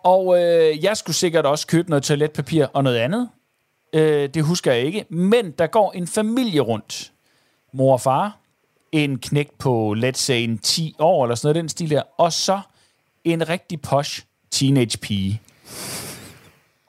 Og 0.03 0.41
øh, 0.41 0.83
jeg 0.83 0.97
skulle 0.97 1.15
sikkert 1.15 1.45
også 1.45 1.67
købe 1.67 1.89
noget 1.89 2.03
toiletpapir 2.03 2.65
og 2.73 2.83
noget 2.83 2.97
andet. 2.97 3.29
Øh, 3.93 4.29
det 4.29 4.43
husker 4.43 4.71
jeg 4.73 4.81
ikke. 4.81 5.05
Men 5.09 5.51
der 5.51 5.67
går 5.67 5.91
en 5.91 6.07
familie 6.07 6.61
rundt. 6.61 7.11
Mor 7.73 7.93
og 7.93 8.01
far, 8.01 8.37
en 8.91 9.17
knæk 9.19 9.49
på, 9.59 9.95
let's 9.97 10.11
say, 10.13 10.41
en 10.43 10.57
10 10.57 10.95
år, 10.99 11.23
eller 11.25 11.35
sådan 11.35 11.47
noget, 11.47 11.55
den 11.55 11.69
stil 11.69 11.89
der. 11.89 12.01
Og 12.17 12.33
så 12.33 12.59
en 13.23 13.49
rigtig 13.49 13.81
posh 13.81 14.21
teenage 14.51 14.97
pige. 14.97 15.41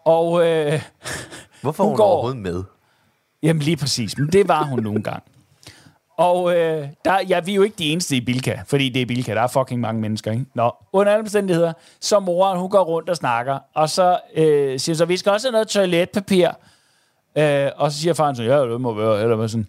Og 0.05 0.47
øh, 0.47 0.82
Hvorfor 1.62 1.84
Hun 1.84 1.90
hun 1.90 1.97
går- 1.97 2.05
overhovedet 2.05 2.40
med? 2.42 2.64
Jamen 3.42 3.62
lige 3.62 3.76
præcis, 3.76 4.18
men 4.18 4.28
det 4.32 4.49
var 4.49 4.62
hun 4.64 4.82
nogle 4.82 5.03
gange. 5.03 5.20
Og 6.18 6.57
øh, 6.57 6.88
der, 7.05 7.20
ja, 7.28 7.40
vi 7.40 7.51
er 7.53 7.55
jo 7.57 7.62
ikke 7.62 7.76
de 7.78 7.84
eneste 7.92 8.16
i 8.16 8.20
Bilka, 8.20 8.59
fordi 8.66 8.88
det 8.88 9.03
er 9.03 9.07
Bilka, 9.07 9.34
der 9.34 9.40
er 9.42 9.47
fucking 9.47 9.80
mange 9.80 10.01
mennesker, 10.01 10.32
ikke? 10.32 10.44
Nå, 10.55 10.72
under 10.92 11.12
alle 11.12 11.20
omstændigheder, 11.22 11.72
så 12.01 12.20
moren, 12.20 12.59
hun 12.59 12.70
går 12.70 12.84
rundt 12.84 13.09
og 13.11 13.16
snakker, 13.16 13.59
og 13.74 13.90
så 13.90 14.18
øh, 14.34 14.80
siger 14.80 14.97
så, 14.97 15.05
vi 15.05 15.16
skal 15.16 15.32
også 15.32 15.47
have 15.47 15.53
noget 15.53 15.68
toiletpapir. 15.68 16.49
Øh, 17.39 17.70
og 17.76 17.93
så 17.93 18.01
siger 18.01 18.14
faren 18.14 18.37
sådan, 18.37 18.51
ja, 18.51 18.72
det 18.72 18.80
må 18.80 18.95
være, 18.95 19.22
eller 19.22 19.37
hvad 19.37 19.49
sådan. 19.49 19.68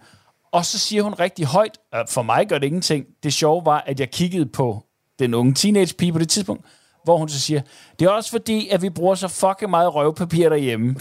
Og 0.52 0.66
så 0.66 0.80
siger 0.80 1.04
hun 1.04 1.14
rigtig 1.14 1.46
højt, 1.46 1.78
for 2.10 2.22
mig 2.22 2.48
gør 2.48 2.58
det 2.58 2.68
ingenting. 2.68 3.06
Det 3.24 3.34
sjove 3.34 3.66
var, 3.66 3.84
at 3.86 4.00
jeg 4.00 4.12
kiggede 4.12 4.46
på 4.46 4.84
den 5.20 5.34
unge 5.34 5.54
teenage 5.54 5.96
pige 5.96 6.14
på 6.14 6.20
det 6.20 6.30
tidspunkt, 6.30 6.66
hvor 7.04 7.18
hun 7.18 7.30
så 7.30 7.40
siger, 7.40 7.62
det 8.00 8.06
er 8.06 8.10
også 8.10 8.32
fordi, 8.32 8.68
at 8.68 8.82
vi 8.82 8.90
bruger 8.90 9.16
så 9.16 9.28
fucking 9.28 9.70
meget 9.70 9.96
røvpapir 9.96 10.50
derhjemme. 10.50 10.96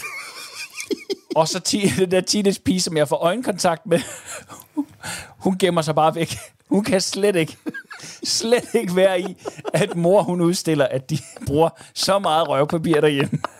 Og 1.36 1.48
så 1.48 1.78
den 1.98 2.10
der 2.10 2.20
teenage 2.20 2.62
pige, 2.62 2.80
som 2.80 2.96
jeg 2.96 3.08
får 3.08 3.16
øjenkontakt 3.16 3.86
med, 3.86 4.00
hun 5.44 5.58
gemmer 5.58 5.82
sig 5.82 5.94
bare 5.94 6.14
væk. 6.14 6.36
Hun 6.68 6.84
kan 6.84 7.00
slet 7.00 7.36
ikke, 7.36 7.56
slet 8.24 8.74
ikke 8.74 8.96
være 8.96 9.20
i, 9.20 9.36
at 9.74 9.96
mor 9.96 10.22
hun 10.22 10.40
udstiller, 10.40 10.86
at 10.86 11.10
de 11.10 11.18
bruger 11.46 11.68
så 11.94 12.18
meget 12.18 12.48
røvpapir 12.48 13.00
derhjemme. 13.00 13.38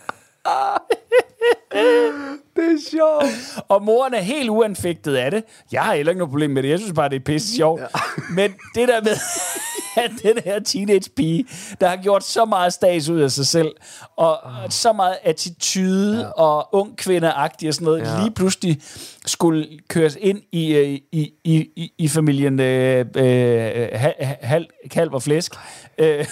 Det 2.57 2.65
er 2.65 2.89
sjovt. 2.91 3.63
Og 3.67 3.83
moren 3.83 4.13
er 4.13 4.21
helt 4.21 4.49
uanfægtet 4.49 5.15
af 5.15 5.31
det. 5.31 5.43
Jeg 5.71 5.81
har 5.81 5.95
heller 5.95 6.11
ikke 6.11 6.17
noget 6.19 6.31
problem 6.31 6.51
med 6.51 6.63
det. 6.63 6.69
Jeg 6.69 6.79
synes 6.79 6.93
bare, 6.93 7.09
det 7.09 7.15
er 7.15 7.19
pisse 7.25 7.55
sjovt. 7.55 7.81
Ja. 7.81 7.87
Men 8.29 8.53
det 8.75 8.87
der 8.87 9.01
med, 9.01 9.11
at 10.03 10.11
den 10.23 10.43
her 10.45 10.59
teenage 10.59 11.09
pige, 11.15 11.45
der 11.81 11.87
har 11.87 11.95
gjort 11.97 12.23
så 12.23 12.45
meget 12.45 12.73
stas 12.73 13.09
ud 13.09 13.19
af 13.19 13.31
sig 13.31 13.47
selv, 13.47 13.71
og 14.15 14.37
så 14.69 14.93
meget 14.93 15.17
attitude 15.23 16.19
ja. 16.19 16.27
og 16.27 16.69
ung 16.75 16.97
kvindeagtig 16.97 17.67
og 17.67 17.73
sådan 17.73 17.85
noget, 17.85 18.01
Ja. 18.01 18.19
lige 18.21 18.31
pludselig 18.31 18.81
skulle 19.25 19.67
køres 19.87 20.17
ind 20.21 20.41
i, 20.51 20.73
øh, 20.75 20.87
i, 21.11 21.33
i, 21.43 21.69
i, 21.75 21.91
i 21.97 22.07
familien 22.07 22.59
øh, 22.59 23.05
øh, 23.15 23.87
hal, 23.93 24.13
hal, 24.41 24.67
kalv 24.91 25.13
og 25.13 25.23
flæsk. 25.23 25.55
Øh, 25.97 26.25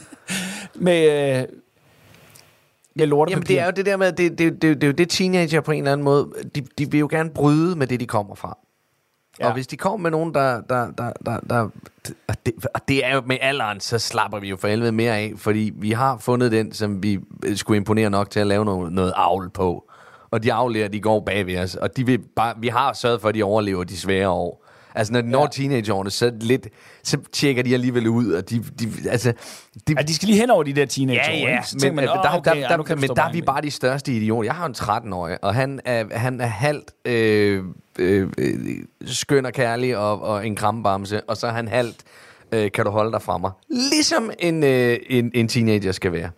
med, 0.74 1.38
øh, 1.40 1.44
lortepapir. 3.06 3.34
Jamen, 3.34 3.46
det 3.46 3.60
er 3.60 3.64
jo 3.64 3.70
det 3.70 3.86
der 3.86 3.96
med, 3.96 4.12
det, 4.12 4.38
det, 4.38 4.62
det, 4.62 4.62
det 4.62 4.82
er 4.82 4.86
jo 4.86 4.92
det 4.92 5.08
teenager 5.08 5.60
på 5.60 5.72
en 5.72 5.78
eller 5.78 5.92
anden 5.92 6.04
måde, 6.04 6.28
de, 6.54 6.60
de 6.78 6.90
vil 6.90 7.00
jo 7.00 7.08
gerne 7.10 7.30
bryde 7.30 7.76
med 7.76 7.86
det, 7.86 8.00
de 8.00 8.06
kommer 8.06 8.34
fra. 8.34 8.58
Ja. 9.40 9.46
Og 9.46 9.52
hvis 9.52 9.66
de 9.66 9.76
kommer 9.76 9.98
med 10.02 10.10
nogen, 10.10 10.34
der... 10.34 10.60
der, 10.60 10.90
der, 10.98 11.12
der, 11.26 11.40
der 11.50 11.68
og, 12.28 12.34
det, 12.46 12.54
og 12.74 12.80
det 12.88 13.04
er 13.04 13.14
jo 13.14 13.22
med 13.26 13.36
alderen, 13.40 13.80
så 13.80 13.98
slapper 13.98 14.38
vi 14.38 14.48
jo 14.48 14.56
for 14.56 14.68
helvede 14.68 14.92
mere 14.92 15.16
af, 15.16 15.32
fordi 15.36 15.72
vi 15.76 15.90
har 15.90 16.18
fundet 16.18 16.52
den, 16.52 16.72
som 16.72 17.02
vi 17.02 17.18
skulle 17.54 17.76
imponere 17.76 18.10
nok 18.10 18.30
til 18.30 18.40
at 18.40 18.46
lave 18.46 18.64
noget, 18.64 18.92
noget 18.92 19.12
avl 19.16 19.50
på. 19.50 19.84
Og 20.30 20.42
de 20.42 20.52
avler, 20.52 20.88
de 20.88 21.00
går 21.00 21.20
bag 21.20 21.46
ved 21.46 21.58
os, 21.58 21.74
og 21.74 21.96
de 21.96 22.06
vil 22.06 22.18
bare, 22.36 22.54
vi 22.58 22.68
har 22.68 22.92
sørget 22.92 23.20
for, 23.20 23.28
at 23.28 23.34
de 23.34 23.42
overlever 23.42 23.84
de 23.84 23.96
svære 23.96 24.28
år. 24.28 24.67
Altså, 24.98 25.12
når 25.12 25.20
de 25.20 25.30
når 25.30 25.46
teenageårene, 25.46 26.10
så, 26.10 26.32
lidt, 26.40 26.68
så 27.02 27.18
tjekker 27.32 27.62
de 27.62 27.74
alligevel 27.74 28.08
ud, 28.08 28.32
og 28.32 28.50
de, 28.50 28.64
de, 28.80 29.10
altså, 29.10 29.32
de, 29.88 29.94
Ja, 29.96 30.02
de 30.02 30.14
skal 30.14 30.28
lige 30.28 30.40
hen 30.40 30.50
over 30.50 30.62
de 30.62 30.72
der 30.72 30.86
teenager. 30.86 31.32
Ja, 31.32 31.38
ja, 31.38 31.60
men, 31.82 31.94
man, 31.94 32.04
der, 32.04 32.22
der, 32.22 32.40
der, 32.40 32.76
der, 32.76 32.96
men 32.96 33.10
der 33.16 33.22
er 33.22 33.32
vi 33.32 33.42
bare 33.42 33.62
de 33.62 33.70
største 33.70 34.12
idioter. 34.12 34.46
Jeg 34.46 34.54
har 34.54 34.66
en 34.66 34.74
13-årig, 34.78 35.44
og 35.44 35.54
han 35.54 35.80
er, 35.84 36.18
han 36.18 36.40
er 36.40 36.46
halvt 36.46 36.90
øh, 37.04 37.64
øh, 37.98 38.28
øh, 38.38 38.58
skøn 39.06 39.46
og 39.46 39.52
kærlig 39.52 39.96
og, 39.96 40.22
og 40.22 40.46
en 40.46 40.56
krammebamse, 40.56 41.20
og 41.20 41.36
så 41.36 41.46
er 41.46 41.52
han 41.52 41.68
halvt, 41.68 41.96
øh, 42.52 42.70
kan 42.72 42.84
du 42.84 42.90
holde 42.90 43.12
dig 43.12 43.22
fra 43.22 43.38
mig. 43.38 43.50
Ligesom 43.68 44.30
en, 44.38 44.64
øh, 44.64 44.98
en, 45.06 45.30
en 45.34 45.48
teenager 45.48 45.92
skal 45.92 46.12
være. 46.12 46.30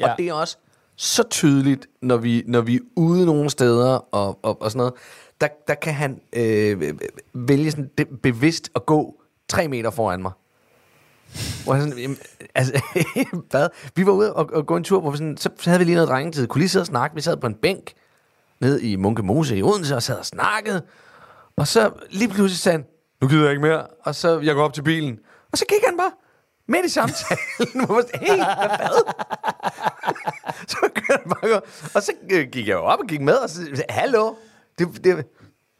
Ja. 0.00 0.06
Ja. 0.06 0.12
Og 0.12 0.18
det 0.18 0.28
er 0.28 0.32
også 0.32 0.56
så 0.96 1.22
tydeligt, 1.30 1.86
når 2.02 2.16
vi, 2.16 2.42
når 2.46 2.60
vi 2.60 2.74
er 2.74 2.80
ude 2.96 3.26
nogle 3.26 3.50
steder 3.50 4.14
og, 4.14 4.38
og, 4.42 4.62
og 4.62 4.70
sådan 4.70 4.78
noget, 4.78 4.94
der, 5.40 5.48
der 5.68 5.74
kan 5.74 5.94
han 5.94 6.20
øh, 6.32 6.94
vælge 7.34 7.70
sådan 7.70 7.90
det, 7.98 8.08
bevidst 8.22 8.70
at 8.74 8.86
gå 8.86 9.22
tre 9.48 9.68
meter 9.68 9.90
foran 9.90 10.22
mig. 10.22 10.32
Hvor 11.64 11.74
jeg 11.74 11.82
sådan, 11.82 11.98
jamen, 11.98 12.18
altså, 12.54 12.82
hvad? 13.50 13.68
Vi 13.94 14.06
var 14.06 14.12
ude 14.12 14.34
og, 14.34 14.50
og 14.52 14.66
gå 14.66 14.76
en 14.76 14.84
tur, 14.84 15.00
hvor 15.00 15.10
vi 15.10 15.16
sådan, 15.16 15.36
så 15.36 15.50
havde 15.64 15.78
vi 15.78 15.84
lige 15.84 15.94
noget 15.94 16.08
drengetid. 16.08 16.46
Kunne 16.46 16.60
lige 16.60 16.68
sidde 16.68 16.82
og 16.82 16.86
snakke. 16.86 17.14
Vi 17.14 17.20
sad 17.20 17.36
på 17.36 17.46
en 17.46 17.54
bænk 17.54 17.92
ned 18.60 18.80
i 18.80 18.96
Munke 18.96 19.22
Mose 19.22 19.56
i 19.56 19.62
Odense 19.62 19.96
og 19.96 20.02
sad 20.02 20.18
og 20.18 20.26
snakkede. 20.26 20.82
Og 21.56 21.66
så 21.66 21.90
lige 22.10 22.28
pludselig 22.28 22.58
sagde 22.58 22.78
han, 22.78 22.86
nu 23.22 23.28
gider 23.28 23.42
jeg 23.42 23.50
ikke 23.50 23.62
mere. 23.62 23.86
Og 24.02 24.14
så 24.14 24.40
jeg 24.40 24.54
går 24.54 24.64
op 24.64 24.72
til 24.72 24.82
bilen. 24.82 25.18
Og 25.52 25.58
så 25.58 25.64
gik 25.68 25.84
han 25.86 25.96
bare 25.96 26.12
midt 26.68 26.86
i 26.86 26.88
samtalen. 26.88 27.86
Hvor 27.86 27.94
jeg 27.94 28.04
sådan, 28.12 28.26
hey, 28.26 28.36
hvad? 28.36 29.14
så 30.70 30.76
kørte 30.94 31.22
han 31.22 31.32
bare. 31.42 31.60
Og 31.94 32.02
så 32.02 32.12
øh, 32.30 32.48
gik 32.52 32.68
jeg 32.68 32.74
jo 32.74 32.80
op 32.80 32.98
og 32.98 33.06
gik 33.06 33.20
med, 33.20 33.34
og 33.34 33.50
så 33.50 33.56
sagde, 33.56 33.84
hallo. 33.88 34.34
Det, 34.80 35.04
det, 35.04 35.26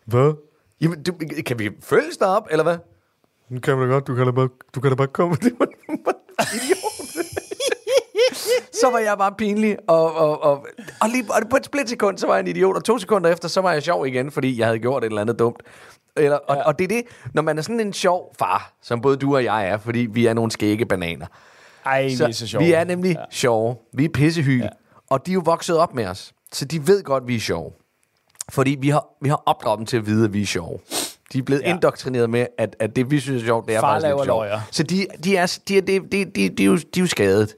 hvad? 0.07 0.33
Jamen, 0.81 1.03
du, 1.03 1.13
kan 1.47 1.59
vi 1.59 1.71
følges 1.81 2.17
derop, 2.17 2.49
eller 2.51 2.63
hvad? 2.63 2.79
Det 3.49 3.63
kan 3.63 3.79
man 3.79 3.89
da 3.89 3.95
godt, 3.95 4.07
du 4.07 4.15
kan 4.15 4.27
da 4.27 4.33
bare, 4.33 4.49
du 4.75 4.81
kan 4.81 4.91
da 4.91 4.95
bare 4.95 5.07
komme. 5.07 5.37
Det 5.43 5.53
var, 5.59 5.67
idiot. 6.55 7.27
så 8.73 8.91
var 8.93 8.99
jeg 8.99 9.19
bare 9.19 9.35
pinlig, 9.39 9.77
og, 9.89 10.15
og, 10.15 10.43
og, 10.43 10.67
og, 11.01 11.09
lige, 11.09 11.25
og 11.31 11.49
på 11.51 11.57
et 11.57 11.67
splitsekund, 11.67 12.19
så 12.19 12.27
var 12.27 12.35
jeg 12.35 12.41
en 12.41 12.47
idiot, 12.47 12.77
og 12.77 12.85
to 12.85 12.99
sekunder 12.99 13.31
efter, 13.31 13.49
så 13.49 13.61
var 13.61 13.73
jeg 13.73 13.83
sjov 13.83 14.07
igen, 14.07 14.31
fordi 14.31 14.59
jeg 14.59 14.67
havde 14.67 14.79
gjort 14.79 15.05
et 15.05 15.09
eller 15.09 15.21
andet 15.21 15.39
dumt. 15.39 15.63
Eller, 16.17 16.37
og, 16.37 16.57
ja. 16.57 16.63
og 16.63 16.79
det 16.79 16.85
er 16.85 16.89
det, 16.89 17.03
når 17.35 17.43
man 17.43 17.59
er 17.59 17.63
sådan 17.63 17.81
en 17.81 17.93
sjov 17.93 18.35
far, 18.39 18.73
som 18.83 19.01
både 19.01 19.17
du 19.17 19.35
og 19.35 19.45
jeg 19.45 19.69
er, 19.69 19.79
fordi 19.79 19.99
vi 19.99 20.27
er 20.27 20.35
nogle 20.35 20.51
skægge 20.51 20.87
bananer. 20.87 21.27
Ej, 21.85 22.07
vi 22.07 22.13
er 22.13 22.33
så 22.33 22.47
sjove. 22.47 22.65
Vi 22.65 22.73
er 22.73 22.85
nemlig 22.85 23.17
ja. 23.17 23.25
sjove. 23.31 23.77
Vi 23.95 24.05
er 24.05 24.09
pissehyge. 24.09 24.63
Ja. 24.63 24.69
Og 25.11 25.27
de 25.27 25.31
er 25.31 25.35
jo 25.35 25.43
vokset 25.45 25.79
op 25.79 25.95
med 25.95 26.07
os. 26.07 26.33
Så 26.53 26.65
de 26.65 26.87
ved 26.87 27.03
godt, 27.03 27.27
vi 27.27 27.37
er 27.37 27.41
sjove. 27.41 27.73
Fordi 28.51 28.77
vi 28.81 28.89
har, 28.89 29.07
vi 29.21 29.29
har 29.29 29.43
opdraget 29.47 29.79
dem 29.79 29.87
til 29.87 29.97
at 29.97 30.07
vide, 30.07 30.25
at 30.25 30.33
vi 30.33 30.43
er 30.43 30.47
sjove. 30.47 30.79
De 31.33 31.39
er 31.39 31.43
blevet 31.43 31.63
ja. 31.63 31.75
Indoktrineret 31.75 32.31
med, 32.31 32.47
at, 32.59 32.77
at 32.79 32.97
det, 32.97 33.11
vi 33.11 33.21
synes 33.21 33.43
er 33.43 33.47
sjovt, 33.47 33.69
det 33.69 33.77
er 33.77 33.81
Far 33.81 34.01
faktisk 34.01 34.17
lidt 34.17 34.25
sjovt. 34.25 34.49
Så 34.71 34.83
de, 34.83 35.07
de, 35.25 35.37
er, 35.37 35.59
de, 35.69 35.77
er, 35.77 35.81
de, 35.81 36.01
de, 36.01 36.25
de, 36.25 36.49
de, 36.49 36.63
er 36.63 36.67
jo, 36.67 36.77
de 36.77 36.83
er 36.97 37.01
jo 37.01 37.07
skadet. 37.07 37.55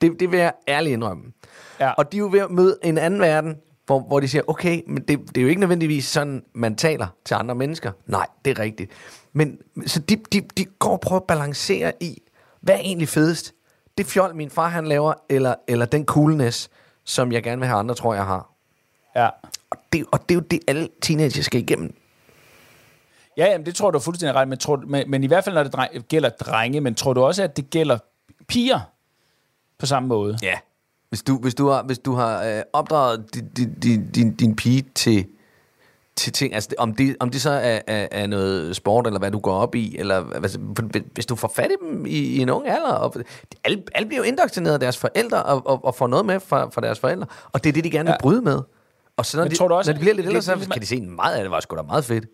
Det, 0.00 0.20
det 0.20 0.32
vil 0.32 0.38
jeg 0.38 0.52
ærligt 0.68 0.92
indrømme. 0.92 1.24
Ja. 1.80 1.90
Og 1.90 2.12
de 2.12 2.16
er 2.16 2.18
jo 2.18 2.28
ved 2.32 2.40
at 2.40 2.50
møde 2.50 2.78
en 2.82 2.98
anden 2.98 3.20
verden, 3.20 3.56
hvor, 3.86 4.00
hvor 4.00 4.20
de 4.20 4.28
siger, 4.28 4.42
okay, 4.46 4.82
men 4.86 5.02
det, 5.02 5.18
det 5.28 5.36
er 5.36 5.42
jo 5.42 5.48
ikke 5.48 5.60
nødvendigvis 5.60 6.04
sådan, 6.06 6.42
man 6.54 6.76
taler 6.76 7.06
til 7.24 7.34
andre 7.34 7.54
mennesker. 7.54 7.92
Nej, 8.06 8.26
det 8.44 8.58
er 8.58 8.62
rigtigt. 8.62 8.90
Men 9.32 9.58
så 9.86 10.00
de, 10.00 10.16
de, 10.32 10.40
de 10.40 10.64
går 10.64 10.90
og 10.90 11.00
prøver 11.00 11.20
at 11.20 11.26
balancere 11.26 11.92
i, 12.00 12.22
hvad 12.60 12.74
er 12.74 12.78
egentlig 12.78 13.08
fedest? 13.08 13.54
Det 13.98 14.06
fjol, 14.06 14.34
min 14.34 14.50
far 14.50 14.68
han 14.68 14.86
laver, 14.86 15.14
eller, 15.28 15.54
eller 15.68 15.86
den 15.86 16.04
coolness, 16.04 16.70
som 17.04 17.32
jeg 17.32 17.42
gerne 17.42 17.58
vil 17.60 17.68
have 17.68 17.78
andre, 17.78 17.94
tror 17.94 18.14
jeg 18.14 18.24
har. 18.24 18.47
Ja. 19.22 19.28
Og 19.70 19.78
det, 19.92 20.04
og 20.12 20.28
det 20.28 20.34
er 20.34 20.38
jo 20.38 20.40
det, 20.50 20.60
alle 20.68 20.88
teenager 21.02 21.42
skal 21.42 21.60
igennem. 21.60 21.94
Ja, 23.36 23.46
jamen, 23.46 23.66
det 23.66 23.74
tror 23.74 23.90
du 23.90 23.98
er 23.98 24.02
fuldstændig 24.02 24.34
ret, 24.34 24.48
men, 24.48 24.58
tror, 24.58 24.82
men, 24.86 25.10
men 25.10 25.24
i 25.24 25.26
hvert 25.26 25.44
fald, 25.44 25.54
når 25.54 25.62
det 25.62 25.72
dreng, 25.72 26.04
gælder 26.08 26.28
drenge, 26.28 26.80
men 26.80 26.94
tror 26.94 27.12
du 27.12 27.22
også, 27.24 27.42
at 27.42 27.56
det 27.56 27.70
gælder 27.70 27.98
piger 28.48 28.80
på 29.78 29.86
samme 29.86 30.08
måde? 30.08 30.38
Ja. 30.42 30.54
Hvis 31.08 31.22
du, 31.22 31.38
hvis 31.38 31.54
du 31.54 31.68
har, 31.68 31.82
hvis 31.82 31.98
du 31.98 32.14
har 32.14 32.44
øh, 32.44 32.62
opdraget 32.72 33.34
din, 33.34 33.48
din, 33.48 33.74
din, 33.80 34.10
din, 34.10 34.34
din 34.34 34.56
pige 34.56 34.84
til, 34.94 35.26
til 36.16 36.32
ting, 36.32 36.54
altså 36.54 36.68
om 36.78 36.94
det, 36.94 37.16
om 37.20 37.30
det 37.30 37.42
så 37.42 37.50
er, 37.50 37.80
er, 37.86 38.08
er 38.10 38.26
noget 38.26 38.76
sport, 38.76 39.06
eller 39.06 39.18
hvad 39.18 39.30
du 39.30 39.38
går 39.38 39.54
op 39.54 39.74
i, 39.74 39.96
eller 39.98 40.30
altså, 40.34 40.58
hvis 41.14 41.26
du 41.26 41.36
får 41.36 41.52
fat 41.54 41.70
i 41.70 41.74
dem 41.84 42.06
i, 42.06 42.18
i 42.18 42.38
en 42.38 42.50
ung 42.50 42.68
alder, 42.68 42.92
og, 42.92 43.14
alle, 43.64 43.82
alle 43.94 44.08
bliver 44.08 44.18
jo 44.20 44.24
indoktrineret 44.24 44.74
af 44.74 44.80
deres 44.80 44.98
forældre, 44.98 45.42
og, 45.42 45.66
og, 45.66 45.84
og 45.84 45.94
får 45.94 46.06
noget 46.06 46.26
med 46.26 46.40
fra, 46.40 46.68
fra 46.70 46.80
deres 46.80 46.98
forældre, 46.98 47.26
og 47.52 47.64
det 47.64 47.68
er 47.70 47.72
det, 47.72 47.84
de 47.84 47.90
gerne 47.90 48.06
vil 48.06 48.12
Ja. 48.12 48.22
bryde 48.22 48.42
med. 48.42 48.62
Og 49.18 49.26
så 49.26 49.36
når, 49.36 49.44
Men 49.44 49.50
de, 49.52 49.56
tror 49.56 49.68
du 49.68 49.74
også, 49.74 49.90
når 49.90 49.94
de 49.94 50.00
bliver 50.00 50.14
lidt 50.14 50.26
ældre, 50.26 50.42
så 50.42 50.54
det- 50.54 50.72
kan 50.72 50.82
de 50.82 50.86
se 50.86 51.00
meget 51.00 51.34
af 51.34 51.42
det, 51.42 51.50
var 51.50 51.60
sgu 51.60 51.76
da 51.76 51.82
meget 51.82 52.04
fedt. 52.04 52.24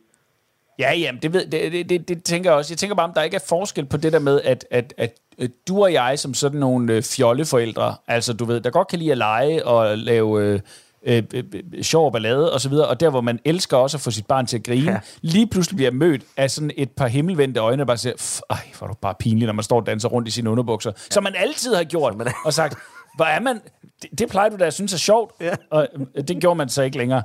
Ja, 0.79 0.95
jamen, 0.95 1.23
det, 1.23 1.33
ved, 1.33 1.47
det, 1.47 1.73
det, 1.73 1.89
det, 1.89 2.09
det 2.09 2.25
tænker 2.25 2.51
jeg 2.51 2.59
også. 2.59 2.73
Jeg 2.73 2.79
tænker 2.79 2.97
bare, 2.97 3.07
om 3.09 3.13
der 3.15 3.23
ikke 3.23 3.35
er 3.35 3.41
forskel 3.49 3.87
på 3.87 3.97
det 3.97 4.13
der 4.13 4.19
med, 4.19 4.41
at, 4.45 4.65
at, 4.71 4.95
at, 4.99 5.13
at 5.39 5.51
du 5.69 5.83
og 5.83 5.93
jeg, 5.93 6.19
som 6.19 6.35
sådan 6.35 6.61
nogle 6.61 6.93
øh, 6.93 7.03
fjolleforældre, 7.03 7.95
altså 8.09 8.33
du 8.33 8.45
ved, 8.45 8.61
der 8.61 8.71
godt 8.71 8.89
kan 8.89 8.99
lide 8.99 9.13
at 9.13 9.19
lege 9.19 9.67
og 9.67 9.99
lave 9.99 10.43
øh, 10.45 10.61
øh, 11.07 11.23
øh, 11.35 11.45
øh, 11.75 11.83
sjov 11.83 12.07
og 12.07 12.13
ballade 12.13 12.53
og 12.53 12.61
så 12.61 12.69
videre, 12.69 12.89
og 12.89 13.01
der, 13.01 13.11
hvor 13.11 13.21
man 13.21 13.39
elsker 13.45 13.77
også 13.77 13.97
at 13.97 14.01
få 14.01 14.11
sit 14.11 14.27
barn 14.27 14.47
til 14.47 14.57
at 14.57 14.65
grine, 14.65 14.93
Ja. 14.93 14.99
lige 15.23 15.47
pludselig 15.47 15.77
bliver 15.77 15.91
mødt 15.91 16.23
af 16.37 16.51
sådan 16.51 16.71
et 16.77 16.91
par 16.91 17.07
himmelvendte 17.07 17.61
øjne, 17.61 17.79
der 17.79 17.85
bare 17.85 17.97
siger, 17.99 18.15
"Pff, 18.17 18.41
ej, 18.51 18.59
hvor 18.79 18.87
er 18.87 18.89
du 18.93 18.97
bare 19.03 19.15
pinlig, 19.19 19.47
når 19.47 19.53
man 19.53 19.63
står 19.63 19.81
og 19.81 19.87
danser 19.87 20.09
rundt 20.09 20.29
i 20.29 20.31
sine 20.31 20.51
underbukser, 20.51 20.91
ja. 20.97 21.01
som 21.11 21.23
man 21.25 21.35
altid 21.37 21.75
har 21.75 21.85
gjort, 21.85 22.17
man 22.17 22.27
og 22.45 22.53
sagt, 22.53 22.79
hvor 23.17 23.25
er 23.25 23.41
man, 23.41 23.61
det, 24.03 24.19
det 24.19 24.29
plejer 24.29 24.49
du 24.49 24.57
da 24.57 24.65
at 24.65 24.75
synes 24.75 24.93
er 24.93 24.99
sjovt, 24.99 25.33
ja. 25.41 25.55
og 25.71 25.89
øh, 26.15 26.25
det 26.29 26.41
gjorde 26.41 26.57
man 26.57 26.69
så 26.69 26.83
ikke 26.83 26.99
længere. 26.99 27.23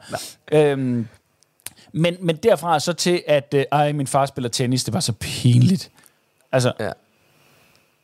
Øhm, 0.52 1.08
men, 1.94 2.16
men 2.20 2.36
derfra 2.36 2.80
så 2.80 2.94
til, 2.94 3.24
at 3.28 3.54
øh, 3.56 3.66
ej, 3.72 3.92
min 3.92 4.08
far 4.08 4.26
spiller 4.26 4.50
tennis, 4.50 4.84
det 4.84 4.94
var 4.94 5.00
så 5.00 5.14
pinligt. 5.14 5.92
Altså, 6.52 6.74
Ja. 6.80 6.92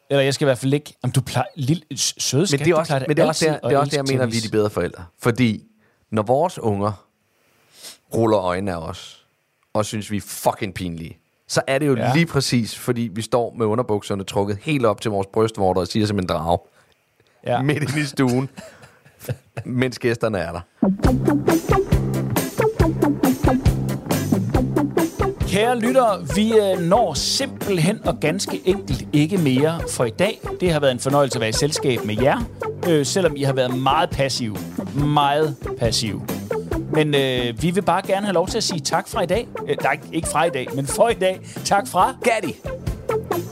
eller 0.09 0.23
jeg 0.23 0.33
skal 0.33 0.45
i 0.45 0.47
hvert 0.47 0.57
fald 0.57 0.73
ikke, 0.73 0.93
om 1.01 1.11
du 1.11 1.21
plejer, 1.21 1.47
lille, 1.55 1.83
søde 1.97 2.47
skat, 2.47 2.59
Men 2.59 2.65
det 2.65 2.71
er 2.71 2.75
du 2.75 2.79
også, 2.79 2.89
plejer 2.89 2.99
da 2.99 3.05
men 3.07 3.17
det 3.17 3.23
er 3.23 3.27
også 3.27 3.45
der, 3.45 3.59
det 3.69 3.75
er 3.75 3.79
også 3.79 3.91
der, 3.91 3.97
jeg 3.97 4.05
mener, 4.05 4.25
vi 4.25 4.37
er 4.37 4.41
de 4.41 4.49
bedre 4.49 4.69
forældre. 4.69 5.05
Fordi 5.19 5.63
når 6.11 6.21
vores 6.23 6.59
unger 6.59 7.05
ruller 8.13 8.39
øjnene 8.39 8.73
af 8.73 8.77
os, 8.77 9.25
og 9.73 9.85
synes, 9.85 10.11
vi 10.11 10.17
er 10.17 10.21
fucking 10.21 10.73
pinlige, 10.73 11.17
så 11.47 11.61
er 11.67 11.79
det 11.79 11.87
jo 11.87 11.95
ja. 11.95 12.13
Lige 12.13 12.25
præcis, 12.25 12.77
fordi 12.77 13.01
vi 13.13 13.21
står 13.21 13.53
med 13.57 13.65
underbukserne 13.65 14.23
trukket 14.23 14.57
helt 14.61 14.85
op 14.85 15.01
til 15.01 15.11
vores 15.11 15.27
brystvorter 15.33 15.81
og 15.81 15.87
siger 15.87 16.05
som 16.05 16.19
en 16.19 16.25
drag. 16.25 16.59
Ja. 17.45 17.61
Midt 17.61 17.83
inde 17.83 18.01
i 18.01 18.03
stuen, 18.03 18.49
mens 19.65 19.99
gæsterne 19.99 20.37
er 20.37 20.51
der. 20.51 20.61
Kære 25.47 25.79
lyttere, 25.79 26.27
vi 26.35 26.53
øh, 26.53 26.79
når 26.79 27.13
simpelthen 27.13 28.07
og 28.07 28.19
ganske 28.19 28.61
enkelt 28.65 29.07
ikke 29.13 29.37
mere 29.37 29.79
for 29.91 30.05
i 30.05 30.09
dag. 30.09 30.39
Det 30.59 30.71
har 30.73 30.79
været 30.79 30.91
en 30.91 30.99
fornøjelse 30.99 31.37
at 31.37 31.39
være 31.39 31.49
i 31.49 31.53
selskab 31.53 32.05
med 32.05 32.21
jer, 32.21 32.49
øh, 32.89 33.05
selvom 33.05 33.35
I 33.35 33.43
har 33.43 33.53
været 33.53 33.77
meget 33.77 34.09
passive. 34.09 34.57
Meget 35.05 35.55
passive. 35.79 36.21
Men 36.91 37.15
øh, 37.15 37.61
vi 37.61 37.71
vil 37.71 37.81
bare 37.81 38.01
gerne 38.07 38.25
have 38.25 38.33
lov 38.33 38.47
til 38.47 38.57
at 38.57 38.63
sige 38.63 38.79
tak 38.79 39.07
fra 39.07 39.21
i 39.23 39.25
dag. 39.25 39.47
Øh, 39.67 39.75
nej, 39.83 39.99
ikke 40.13 40.27
fra 40.27 40.43
i 40.43 40.49
dag, 40.49 40.67
men 40.75 40.87
for 40.87 41.09
i 41.09 41.13
dag. 41.13 41.39
Tak 41.65 41.87
fra 41.87 42.15
Gatti! 42.23 42.55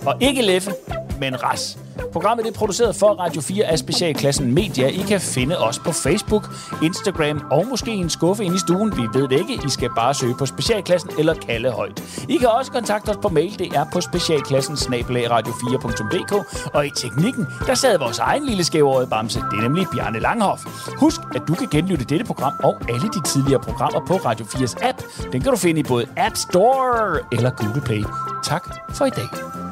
Og 0.06 0.16
ikke 0.22 0.41
Leffe, 0.41 0.72
men 1.20 1.44
Ras. 1.44 1.78
Programmet 2.12 2.48
er 2.48 2.52
produceret 2.52 2.96
for 2.96 3.08
Radio 3.08 3.41
4 3.41 3.66
af 3.66 3.80
Specialklassen 3.80 4.54
Media. 4.54 4.88
I 4.88 5.04
kan 5.08 5.22
finde 5.22 5.58
os 5.58 5.80
på 5.80 5.91
Facebook, 5.91 6.50
Instagram 6.84 7.44
og 7.52 7.68
måske 7.68 7.91
en 7.91 8.10
skuffe 8.10 8.44
inde 8.44 8.56
i 8.56 8.60
stuen. 8.60 8.98
Vi 8.98 9.02
ved 9.14 9.28
det 9.28 9.39
ikke. 9.39 9.54
I 9.66 9.70
skal 9.70 9.89
bare 9.96 10.14
søge 10.14 10.36
på 10.36 10.46
Specialklassen 10.46 11.10
eller 11.20 11.34
kalde 11.34 11.72
højt. 11.72 12.26
I 12.30 12.38
kan 12.38 12.50
også 12.50 12.72
kontakte 12.72 13.10
os 13.10 13.18
på 13.22 13.30
mail. 13.30 13.60
Det 13.60 13.68
er 13.68 13.86
på 13.94 14.02
specialklassen 14.02 14.76
radio4.dk. 14.76 16.34
Og 16.74 16.86
i 16.86 16.89
teknikken, 16.96 17.48
der 17.68 17.76
sad 17.76 17.98
vores 17.98 18.20
egen 18.20 18.46
lille 18.46 18.64
skævårede 18.64 19.08
bamse. 19.08 19.39
Det 19.52 19.58
er 19.58 19.62
nemlig 19.62 19.88
Bjarne 19.94 20.20
Langhoff. 20.20 20.66
Husk, 20.98 21.22
at 21.36 21.41
du 21.48 21.54
kan 21.54 21.68
genlytte 21.72 22.06
dette 22.06 22.26
program 22.26 22.54
og 22.64 22.78
alle 22.89 23.10
de 23.10 23.22
tidligere 23.22 23.60
programmer 23.60 24.06
på 24.08 24.14
Radio 24.14 24.46
4's 24.46 24.88
app. 24.88 25.02
Den 25.32 25.41
kan 25.41 25.52
du 25.52 25.58
finde 25.58 25.80
i 25.80 25.84
både 25.84 26.06
App 26.18 26.36
Store 26.36 27.20
eller 27.32 27.50
Google 27.50 27.82
Play. 27.82 28.04
Tak 28.44 28.64
for 28.89 29.06
i 29.06 29.10
dag. 29.10 29.62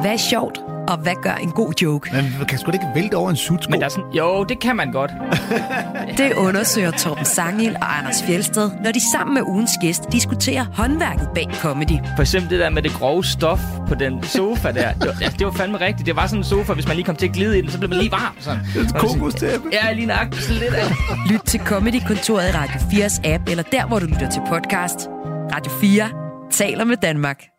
Hvad 0.00 0.12
er 0.12 0.16
sjovt, 0.16 0.58
og 0.88 0.96
hvad 0.96 1.14
gør 1.22 1.34
en 1.34 1.50
god 1.50 1.72
joke? 1.82 2.10
Man 2.12 2.46
kan 2.48 2.58
sgu 2.58 2.70
da 2.70 2.72
ikke 2.72 2.86
vælte 2.94 3.14
over 3.14 3.30
en 3.30 3.36
sutsko. 3.36 3.70
Men 3.70 3.80
der 3.80 3.86
er 3.86 3.90
sådan, 3.90 4.10
jo, 4.12 4.44
det 4.44 4.60
kan 4.60 4.76
man 4.76 4.92
godt. 4.92 5.10
Det 6.18 6.32
undersøger 6.32 6.90
Torben 6.90 7.24
Sangil 7.24 7.76
og 7.76 7.98
Anders 7.98 8.22
Fjelsted, 8.22 8.70
når 8.84 8.92
de 8.92 9.10
sammen 9.12 9.34
med 9.34 9.42
ugens 9.42 9.70
gæst 9.80 10.12
diskuterer 10.12 10.64
håndværket 10.74 11.28
bag 11.34 11.48
comedy. 11.60 11.98
For 12.16 12.20
eksempel 12.22 12.50
det 12.50 12.60
der 12.60 12.70
med 12.70 12.82
det 12.82 12.92
grove 12.92 13.24
stof 13.24 13.60
på 13.88 13.94
den 13.94 14.22
sofa 14.22 14.72
der. 14.72 14.92
Det 14.92 15.06
var, 15.06 15.14
altså, 15.22 15.36
det 15.38 15.46
var 15.46 15.52
fandme 15.52 15.80
rigtigt. 15.80 16.06
Det 16.06 16.16
var 16.16 16.26
sådan 16.26 16.40
en 16.40 16.44
sofa, 16.44 16.72
hvis 16.72 16.86
man 16.86 16.96
lige 16.96 17.06
kom 17.06 17.16
til 17.16 17.26
at 17.26 17.32
glide 17.32 17.58
i 17.58 17.62
den, 17.62 17.70
så 17.70 17.78
blev 17.78 17.90
man 17.90 17.98
lige 17.98 18.12
varm. 18.12 18.36
Sådan. 18.40 18.60
Et 18.84 18.94
kokostæppe. 18.94 19.68
Ja, 19.72 19.92
lige 19.92 20.06
nøjagtigt 20.06 20.42
sådan 20.42 20.62
lidt 20.62 20.74
af. 20.74 20.84
Lyt 21.30 21.40
til 21.46 21.60
Comedy-kontoret 21.60 22.48
i 22.48 22.52
Radio 22.52 22.80
4's 22.80 23.28
app, 23.28 23.48
eller 23.48 23.62
der, 23.72 23.86
hvor 23.86 23.98
du 23.98 24.06
lytter 24.06 24.30
til 24.30 24.42
podcast. 24.48 25.08
Radio 25.54 25.72
4 25.80 26.08
taler 26.50 26.84
med 26.84 26.96
Danmark. 26.96 27.55